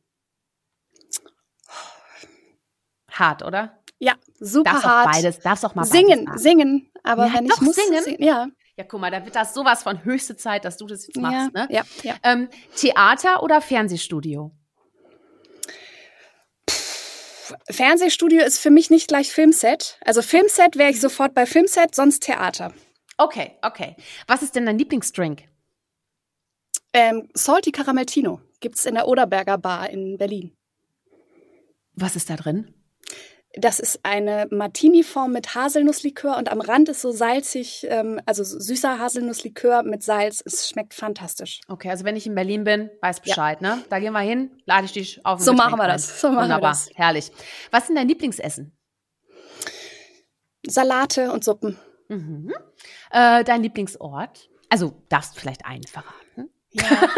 Hart, 3.11 3.43
oder? 3.43 3.83
Ja, 3.99 4.15
super 4.39 4.73
Darfst 4.73 4.85
hart. 4.85 5.09
auch 5.09 5.13
beides, 5.13 5.41
darfst 5.41 5.65
auch 5.65 5.75
mal 5.75 5.85
singen, 5.85 6.31
singen. 6.37 6.91
Aber 7.07 7.27
Ja, 7.27 7.35
wenn 7.35 7.47
ich 7.47 7.61
muss 7.61 7.77
singen? 7.77 8.03
sing- 8.03 8.23
ja, 8.23 8.49
Ja, 8.77 8.85
guck 8.85 9.01
mal, 9.01 9.11
da 9.11 9.25
wird 9.25 9.35
das 9.37 9.55
sowas 9.55 9.83
von 9.83 10.05
höchste 10.05 10.37
Zeit, 10.37 10.65
dass 10.65 10.77
du 10.77 10.87
das 10.87 11.07
jetzt 11.07 11.17
ja, 11.17 11.23
machst, 11.23 11.55
ne? 11.55 11.67
ja, 11.71 11.83
ja. 12.03 12.15
Ähm, 12.23 12.49
Theater 12.75 13.43
oder 13.43 13.61
Fernsehstudio? 13.63 14.53
Fernsehstudio 17.71 18.43
ist 18.45 18.59
für 18.59 18.71
mich 18.71 18.91
nicht 18.91 19.09
gleich 19.09 19.31
Filmset. 19.33 19.99
Also 20.05 20.21
Filmset 20.21 20.77
wäre 20.77 20.91
ich 20.91 21.01
sofort 21.01 21.33
bei 21.35 21.47
Filmset, 21.47 21.95
sonst 21.95 22.25
Theater. 22.25 22.73
Okay, 23.19 23.53
okay. 23.63 23.97
Was 24.27 24.43
ist 24.43 24.57
denn 24.57 24.67
dein 24.67 24.79
Lieblingsdrink? 24.79 25.45
Ähm, 26.93 27.29
Salty 27.35 27.71
Carameltino 27.73 28.41
gibt's 28.61 28.85
in 28.85 28.95
der 28.95 29.07
Oderberger 29.07 29.59
Bar 29.59 29.91
in 29.91 30.19
Berlin. 30.19 30.57
Was 31.95 32.17
ist 32.17 32.29
da 32.31 32.37
drin? 32.37 32.75
Das 33.59 33.81
ist 33.81 34.01
eine 34.03 34.49
Martini-Form 34.51 35.33
mit 35.33 35.55
Haselnusslikör 35.55 36.37
und 36.37 36.53
am 36.53 36.61
Rand 36.61 36.91
ist 36.91 37.01
so 37.01 37.11
salzig, 37.11 37.87
ähm, 37.89 38.21
also 38.27 38.45
so 38.45 38.59
süßer 38.59 38.99
Haselnusslikör 38.99 39.83
mit 39.83 40.03
Salz. 40.03 40.43
Es 40.45 40.69
schmeckt 40.69 40.93
fantastisch. 40.93 41.63
Okay, 41.67 41.89
also 41.89 42.05
wenn 42.05 42.17
ich 42.17 42.27
in 42.27 42.35
Berlin 42.35 42.65
bin, 42.65 42.91
weiß 43.01 43.21
Bescheid, 43.21 43.63
ne? 43.63 43.83
Da 43.89 43.99
gehen 43.99 44.13
wir 44.13 44.21
hin, 44.21 44.51
lade 44.67 44.85
ich 44.85 44.93
dich 44.93 45.25
auf. 45.25 45.41
So 45.41 45.55
machen 45.55 45.79
wir 45.79 45.89
das, 45.89 46.21
so 46.21 46.29
machen 46.29 46.37
wir 46.37 46.43
Wunderbar, 46.43 46.73
das. 46.73 46.91
herrlich. 46.95 47.33
Was 47.71 47.85
ist 47.85 47.89
denn 47.89 47.97
dein 47.97 48.09
Lieblingsessen? 48.09 48.77
Salate 50.67 51.33
und 51.33 51.43
Suppen. 51.43 51.79
Mhm. 52.09 52.53
Äh, 53.11 53.43
dein 53.45 53.63
Lieblingsort? 53.63 54.51
Also 54.69 54.93
darfst 55.09 55.35
du 55.37 55.41
vielleicht 55.41 55.65
einen 55.65 55.85
verraten? 55.85 56.51
Ja. 56.73 57.09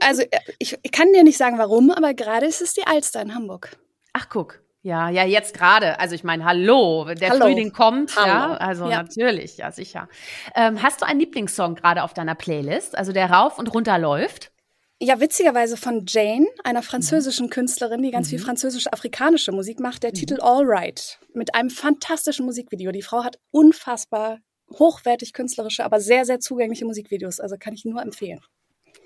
also 0.00 0.22
äh, 0.22 0.40
ich, 0.58 0.78
ich 0.82 0.92
kann 0.92 1.12
dir 1.14 1.24
nicht 1.24 1.38
sagen, 1.38 1.56
warum, 1.56 1.90
aber 1.90 2.12
gerade 2.12 2.44
ist 2.44 2.60
es 2.60 2.74
die 2.74 2.86
Alster 2.86 3.22
in 3.22 3.34
Hamburg. 3.34 3.78
Ach, 4.12 4.28
guck. 4.28 4.63
Ja, 4.84 5.08
ja, 5.08 5.24
jetzt 5.24 5.54
gerade. 5.54 5.98
Also 5.98 6.14
ich 6.14 6.24
meine, 6.24 6.44
hallo, 6.44 7.06
der 7.14 7.30
Hallo. 7.30 7.46
Frühling 7.46 7.72
kommt, 7.72 8.14
ja, 8.16 8.42
Hallo. 8.42 8.54
also 8.56 8.90
Ja. 8.90 9.02
natürlich, 9.02 9.56
ja 9.56 9.72
sicher. 9.72 10.10
Ähm, 10.54 10.82
hast 10.82 11.00
du 11.00 11.06
einen 11.06 11.20
Lieblingssong 11.20 11.74
gerade 11.74 12.02
auf 12.02 12.12
deiner 12.12 12.34
Playlist, 12.34 12.94
also 12.96 13.10
der 13.12 13.30
rauf 13.30 13.58
und 13.58 13.72
runter 13.72 13.98
läuft? 13.98 14.52
Ja, 15.00 15.20
witzigerweise 15.20 15.78
von 15.78 16.04
Jane, 16.06 16.46
einer 16.64 16.82
französischen 16.82 17.48
Künstlerin, 17.48 18.02
die 18.02 18.10
ganz 18.10 18.28
viel 18.28 18.38
französisch-afrikanische 18.38 19.52
Musik 19.52 19.80
macht, 19.80 20.02
der 20.02 20.12
Titel 20.12 20.38
All 20.42 20.64
Right. 20.66 21.18
Mit 21.32 21.54
einem 21.54 21.70
fantastischen 21.70 22.44
Musikvideo. 22.44 22.92
Die 22.92 23.02
Frau 23.02 23.24
hat 23.24 23.38
unfassbar 23.52 24.38
hochwertig 24.70 25.32
künstlerische, 25.32 25.82
aber 25.82 25.98
sehr, 25.98 26.26
sehr 26.26 26.40
zugängliche 26.40 26.84
Musikvideos. 26.84 27.40
Also 27.40 27.56
kann 27.58 27.72
ich 27.72 27.86
nur 27.86 28.02
empfehlen. 28.02 28.40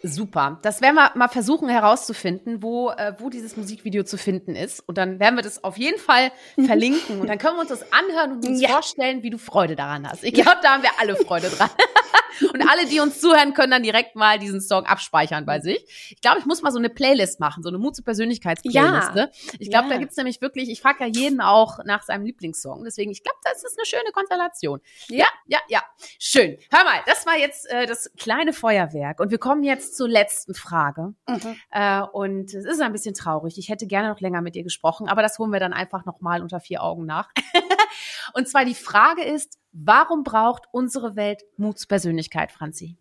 Super. 0.02 0.58
Das 0.62 0.80
werden 0.80 0.94
wir 0.94 1.10
mal 1.14 1.28
versuchen 1.28 1.68
herauszufinden, 1.68 2.62
wo, 2.62 2.90
äh, 2.90 3.14
wo 3.18 3.30
dieses 3.30 3.56
Musikvideo 3.56 4.04
zu 4.04 4.16
finden 4.16 4.54
ist. 4.54 4.80
Und 4.86 4.96
dann 4.98 5.18
werden 5.18 5.36
wir 5.36 5.42
das 5.42 5.64
auf 5.64 5.76
jeden 5.76 5.98
Fall 5.98 6.30
verlinken. 6.66 7.20
Und 7.20 7.26
dann 7.28 7.38
können 7.38 7.56
wir 7.56 7.60
uns 7.62 7.70
das 7.70 7.92
anhören 7.92 8.32
und 8.32 8.46
uns 8.46 8.60
Ja. 8.60 8.68
vorstellen, 8.70 9.22
wie 9.22 9.30
du 9.30 9.38
Freude 9.38 9.76
daran 9.76 10.08
hast. 10.08 10.22
Ich 10.24 10.34
glaube, 10.34 10.58
da 10.62 10.74
haben 10.74 10.82
wir 10.82 10.90
alle 10.98 11.16
Freude 11.16 11.48
dran. 11.50 11.70
und 12.54 12.62
alle, 12.70 12.86
die 12.86 13.00
uns 13.00 13.20
zuhören, 13.20 13.54
können 13.54 13.72
dann 13.72 13.82
direkt 13.82 14.14
mal 14.14 14.38
diesen 14.38 14.60
Song 14.60 14.84
abspeichern 14.86 15.44
bei 15.44 15.58
sich. 15.60 15.84
Ich 16.10 16.20
glaube, 16.20 16.38
ich 16.38 16.46
muss 16.46 16.62
mal 16.62 16.70
so 16.70 16.78
eine 16.78 16.88
Playlist 16.90 17.40
machen, 17.40 17.64
so 17.64 17.68
eine 17.68 17.78
Mut 17.78 17.96
zur 17.96 18.04
Persönlichkeitsplaylist. 18.04 19.10
Ja. 19.16 19.28
Ich 19.58 19.70
glaube, 19.70 19.88
Ja. 19.88 19.94
da 19.94 19.98
gibt's 19.98 20.16
nämlich 20.16 20.40
wirklich, 20.40 20.70
ich 20.70 20.80
frage 20.80 21.04
ja 21.04 21.06
jeden 21.06 21.40
auch 21.40 21.80
nach 21.84 22.02
seinem 22.04 22.24
Lieblingssong. 22.24 22.84
Deswegen, 22.84 23.10
ich 23.10 23.24
glaube, 23.24 23.38
das 23.42 23.64
ist 23.64 23.76
eine 23.76 23.86
schöne 23.86 24.12
Konstellation. 24.12 24.80
Ja, 25.08 25.26
ja, 25.46 25.58
ja. 25.68 25.82
Schön. 26.20 26.58
Hör 26.70 26.84
mal, 26.84 27.00
das 27.06 27.26
war 27.26 27.36
jetzt 27.36 27.68
äh, 27.70 27.86
das 27.86 28.10
kleine 28.16 28.52
Feuerwerk. 28.52 29.18
Und 29.18 29.30
wir 29.32 29.38
kommen 29.38 29.64
jetzt 29.64 29.87
zur 29.94 30.08
letzten 30.08 30.54
Frage. 30.54 31.14
Mhm. 31.28 31.56
Äh, 31.70 32.02
und 32.02 32.54
es 32.54 32.64
ist 32.64 32.80
ein 32.80 32.92
bisschen 32.92 33.14
traurig. 33.14 33.58
Ich 33.58 33.68
hätte 33.68 33.86
gerne 33.86 34.08
noch 34.08 34.20
länger 34.20 34.40
mit 34.42 34.54
dir 34.54 34.62
gesprochen, 34.62 35.08
aber 35.08 35.22
das 35.22 35.38
holen 35.38 35.52
wir 35.52 35.60
dann 35.60 35.72
einfach 35.72 36.04
nochmal 36.04 36.42
unter 36.42 36.60
vier 36.60 36.82
Augen 36.82 37.06
nach. 37.06 37.30
und 38.34 38.48
zwar 38.48 38.64
die 38.64 38.74
Frage 38.74 39.22
ist, 39.24 39.58
warum 39.72 40.22
braucht 40.24 40.64
unsere 40.72 41.16
Welt 41.16 41.42
Mutspersönlichkeit, 41.56 42.52
Franzi? 42.52 42.96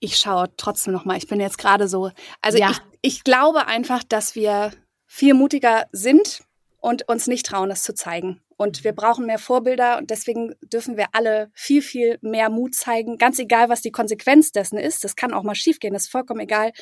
Ich 0.00 0.16
schaue 0.18 0.48
trotzdem 0.56 0.92
noch 0.92 1.04
mal. 1.04 1.16
Ich 1.16 1.28
bin 1.28 1.38
jetzt 1.40 1.58
gerade 1.58 1.86
so. 1.86 2.10
Also 2.40 2.58
Ja. 2.58 2.70
ich, 2.70 2.80
ich 3.02 3.24
glaube 3.24 3.66
einfach, 3.66 4.02
dass 4.02 4.34
wir 4.34 4.72
viel 5.06 5.34
mutiger 5.34 5.86
sind 5.92 6.42
und 6.82 7.08
uns 7.08 7.28
nicht 7.28 7.46
trauen, 7.46 7.68
das 7.68 7.84
zu 7.84 7.94
zeigen. 7.94 8.42
Und 8.56 8.82
wir 8.82 8.92
brauchen 8.92 9.24
mehr 9.24 9.38
Vorbilder 9.38 9.98
und 9.98 10.10
deswegen 10.10 10.54
dürfen 10.62 10.96
wir 10.96 11.06
alle 11.12 11.50
viel, 11.54 11.80
viel 11.80 12.18
mehr 12.22 12.50
Mut 12.50 12.74
zeigen. 12.74 13.18
Ganz 13.18 13.38
egal, 13.38 13.68
was 13.68 13.82
die 13.82 13.92
Konsequenz 13.92 14.50
dessen 14.50 14.78
ist. 14.78 15.04
Das 15.04 15.14
kann 15.14 15.32
auch 15.32 15.44
mal 15.44 15.54
schiefgehen, 15.54 15.94
das 15.94 16.04
ist 16.04 16.10
vollkommen 16.10 16.40
egal. 16.40 16.72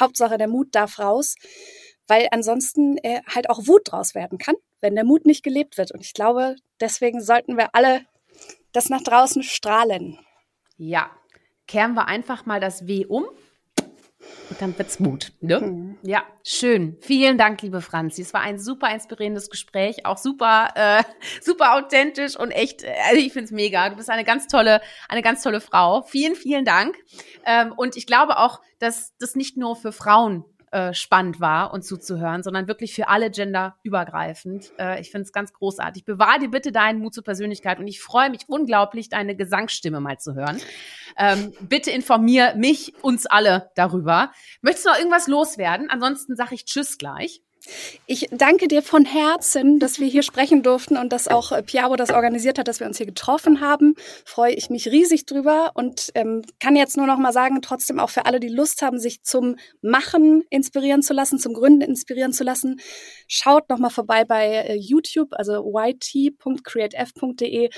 Hauptsache, 0.00 0.38
der 0.38 0.48
Mut 0.48 0.74
darf 0.74 0.98
raus, 0.98 1.34
weil 2.08 2.26
ansonsten 2.30 2.96
äh, 3.02 3.20
halt 3.32 3.50
auch 3.50 3.66
Wut 3.66 3.92
draus 3.92 4.14
werden 4.14 4.38
kann, 4.38 4.56
wenn 4.80 4.94
der 4.94 5.04
Mut 5.04 5.26
nicht 5.26 5.42
gelebt 5.42 5.76
wird. 5.76 5.92
Und 5.92 6.00
ich 6.00 6.14
glaube, 6.14 6.56
deswegen 6.80 7.20
sollten 7.20 7.58
wir 7.58 7.74
alle 7.74 8.00
das 8.72 8.88
nach 8.88 9.02
draußen 9.02 9.42
strahlen. 9.42 10.18
Ja, 10.78 11.10
kehren 11.66 11.92
wir 11.92 12.08
einfach 12.08 12.46
mal 12.46 12.60
das 12.60 12.86
W 12.86 13.04
um. 13.04 13.26
Und 14.50 14.60
dann 14.60 14.76
wird's 14.76 14.98
Mut. 14.98 15.32
Ne? 15.40 15.60
Mhm. 15.60 15.98
Ja, 16.02 16.24
schön. 16.44 16.96
Vielen 17.00 17.38
Dank, 17.38 17.62
liebe 17.62 17.80
Franzi. 17.80 18.22
Es 18.22 18.34
war 18.34 18.40
ein 18.40 18.58
super 18.58 18.92
inspirierendes 18.92 19.48
Gespräch, 19.48 20.06
auch 20.06 20.18
super, 20.18 20.70
äh, 20.74 21.04
super 21.40 21.74
authentisch 21.76 22.36
und 22.36 22.50
echt. 22.50 22.84
Also 23.08 23.20
ich 23.20 23.32
find's 23.32 23.52
mega. 23.52 23.88
Du 23.90 23.96
bist 23.96 24.10
eine 24.10 24.24
ganz 24.24 24.48
tolle, 24.48 24.80
eine 25.08 25.22
ganz 25.22 25.42
tolle 25.42 25.60
Frau. 25.60 26.02
Vielen, 26.02 26.34
vielen 26.34 26.64
Dank. 26.64 26.96
Ähm, 27.46 27.72
und 27.76 27.96
ich 27.96 28.06
glaube 28.06 28.38
auch, 28.38 28.60
dass 28.80 29.16
das 29.18 29.36
nicht 29.36 29.56
nur 29.56 29.76
für 29.76 29.92
Frauen 29.92 30.44
äh, 30.70 30.94
spannend 30.94 31.40
war 31.40 31.72
und 31.72 31.82
zuzuhören, 31.82 32.42
sondern 32.42 32.68
wirklich 32.68 32.94
für 32.94 33.08
alle 33.08 33.30
Gender 33.30 33.76
übergreifend. 33.82 34.72
Äh, 34.78 35.00
ich 35.00 35.10
finde 35.10 35.24
es 35.24 35.32
ganz 35.32 35.52
großartig. 35.52 36.04
Bewahr 36.04 36.38
dir 36.38 36.50
bitte 36.50 36.72
deinen 36.72 37.00
Mut 37.00 37.14
zur 37.14 37.24
Persönlichkeit 37.24 37.78
und 37.78 37.88
ich 37.88 38.00
freue 38.00 38.30
mich 38.30 38.42
unglaublich, 38.48 39.08
deine 39.08 39.34
Gesangsstimme 39.36 40.00
mal 40.00 40.18
zu 40.18 40.34
hören. 40.34 40.60
Ähm, 41.16 41.52
bitte 41.60 41.90
informier 41.90 42.54
mich, 42.56 42.94
uns 43.02 43.26
alle 43.26 43.70
darüber. 43.74 44.30
Möchtest 44.62 44.86
du 44.86 44.90
noch 44.90 44.98
irgendwas 44.98 45.26
loswerden? 45.26 45.90
Ansonsten 45.90 46.36
sage 46.36 46.54
ich 46.54 46.64
Tschüss 46.64 46.98
gleich. 46.98 47.42
Ich 48.06 48.28
danke 48.32 48.68
dir 48.68 48.82
von 48.82 49.04
Herzen, 49.04 49.78
dass 49.78 50.00
wir 50.00 50.08
hier 50.08 50.22
sprechen 50.22 50.62
durften 50.62 50.96
und 50.96 51.12
dass 51.12 51.28
auch 51.28 51.52
äh, 51.52 51.62
Piaro 51.62 51.96
das 51.96 52.10
organisiert 52.10 52.58
hat, 52.58 52.68
dass 52.68 52.80
wir 52.80 52.86
uns 52.86 52.96
hier 52.96 53.06
getroffen 53.06 53.60
haben. 53.60 53.94
Freue 54.24 54.54
ich 54.54 54.70
mich 54.70 54.88
riesig 54.88 55.26
drüber 55.26 55.72
und 55.74 56.10
ähm, 56.14 56.42
kann 56.58 56.74
jetzt 56.74 56.96
nur 56.96 57.06
noch 57.06 57.18
mal 57.18 57.32
sagen, 57.32 57.60
trotzdem 57.60 58.00
auch 58.00 58.08
für 58.08 58.24
alle, 58.24 58.40
die 58.40 58.48
Lust 58.48 58.80
haben, 58.80 58.98
sich 58.98 59.22
zum 59.22 59.56
Machen 59.82 60.42
inspirieren 60.48 61.02
zu 61.02 61.12
lassen, 61.12 61.38
zum 61.38 61.52
Gründen 61.52 61.82
inspirieren 61.82 62.32
zu 62.32 62.44
lassen, 62.44 62.80
schaut 63.28 63.68
noch 63.68 63.78
mal 63.78 63.90
vorbei 63.90 64.24
bei 64.24 64.46
äh, 64.46 64.76
YouTube, 64.76 65.28
also 65.32 65.62
yt.createf.de. 65.62 67.68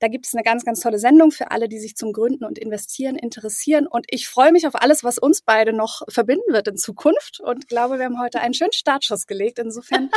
Da 0.00 0.08
gibt 0.08 0.26
es 0.26 0.34
eine 0.34 0.42
ganz, 0.42 0.64
ganz 0.64 0.80
tolle 0.80 0.98
Sendung 0.98 1.30
für 1.30 1.52
alle, 1.52 1.68
die 1.68 1.78
sich 1.78 1.96
zum 1.96 2.12
Gründen 2.12 2.44
und 2.44 2.58
Investieren 2.58 3.16
interessieren. 3.16 3.86
Und 3.86 4.06
ich 4.10 4.26
freue 4.26 4.50
mich 4.50 4.66
auf 4.66 4.74
alles, 4.74 5.04
was 5.04 5.18
uns 5.18 5.42
beide 5.42 5.72
noch 5.72 6.02
verbinden 6.08 6.52
wird 6.52 6.66
in 6.66 6.76
Zukunft 6.76 7.38
und 7.40 7.68
glaube, 7.68 7.98
wir 7.98 8.06
haben 8.06 8.20
heute 8.20 8.40
einen 8.40 8.54
schönen 8.54 8.72
Startschuss 8.72 9.27
gelegt. 9.28 9.58
Insofern 9.58 10.10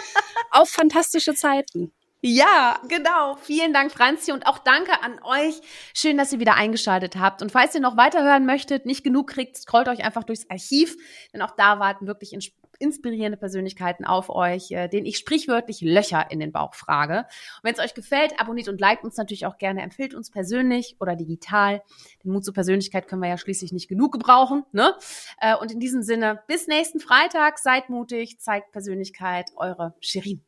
auf 0.51 0.69
fantastische 0.69 1.35
Zeiten. 1.35 1.93
Ja, 2.23 2.79
genau. 2.87 3.35
Vielen 3.37 3.73
Dank, 3.73 3.91
Franzi. 3.91 4.31
Und 4.31 4.45
auch 4.45 4.59
danke 4.59 5.01
an 5.01 5.19
euch. 5.23 5.59
Schön, 5.95 6.17
dass 6.17 6.31
ihr 6.31 6.39
wieder 6.39 6.53
eingeschaltet 6.55 7.15
habt. 7.15 7.41
Und 7.41 7.51
falls 7.51 7.73
ihr 7.73 7.81
noch 7.81 7.97
weiterhören 7.97 8.45
möchtet, 8.45 8.85
nicht 8.85 9.03
genug 9.03 9.31
kriegt, 9.31 9.57
scrollt 9.57 9.87
euch 9.87 10.03
einfach 10.05 10.23
durchs 10.23 10.47
Archiv. 10.47 10.95
Denn 11.33 11.41
auch 11.41 11.55
da 11.55 11.79
warten 11.79 12.05
wirklich 12.05 12.33
ins- 12.33 12.51
inspirierende 12.81 13.37
Persönlichkeiten 13.37 14.05
auf 14.05 14.29
euch, 14.29 14.71
äh, 14.71 14.87
denen 14.87 15.05
ich 15.05 15.17
sprichwörtlich 15.17 15.81
Löcher 15.81 16.29
in 16.29 16.39
den 16.39 16.51
Bauch 16.51 16.73
frage. 16.73 17.19
Und 17.19 17.63
wenn 17.63 17.73
es 17.73 17.79
euch 17.79 17.93
gefällt, 17.93 18.39
abonniert 18.39 18.67
und 18.67 18.81
liked 18.81 19.03
uns 19.03 19.17
natürlich 19.17 19.45
auch 19.45 19.57
gerne, 19.57 19.81
empfiehlt 19.81 20.13
uns 20.13 20.31
persönlich 20.31 20.95
oder 20.99 21.15
digital. 21.15 21.81
Den 22.23 22.31
Mut 22.31 22.43
zur 22.43 22.53
Persönlichkeit 22.53 23.07
können 23.07 23.21
wir 23.21 23.29
ja 23.29 23.37
schließlich 23.37 23.71
nicht 23.71 23.87
genug 23.87 24.11
gebrauchen. 24.11 24.63
Ne? 24.71 24.93
Äh, 25.39 25.55
und 25.55 25.71
in 25.71 25.79
diesem 25.79 26.03
Sinne, 26.03 26.41
bis 26.47 26.67
nächsten 26.67 26.99
Freitag, 26.99 27.59
seid 27.59 27.89
mutig, 27.89 28.39
zeigt 28.39 28.71
Persönlichkeit, 28.71 29.51
eure 29.55 29.93
Shirin. 29.99 30.41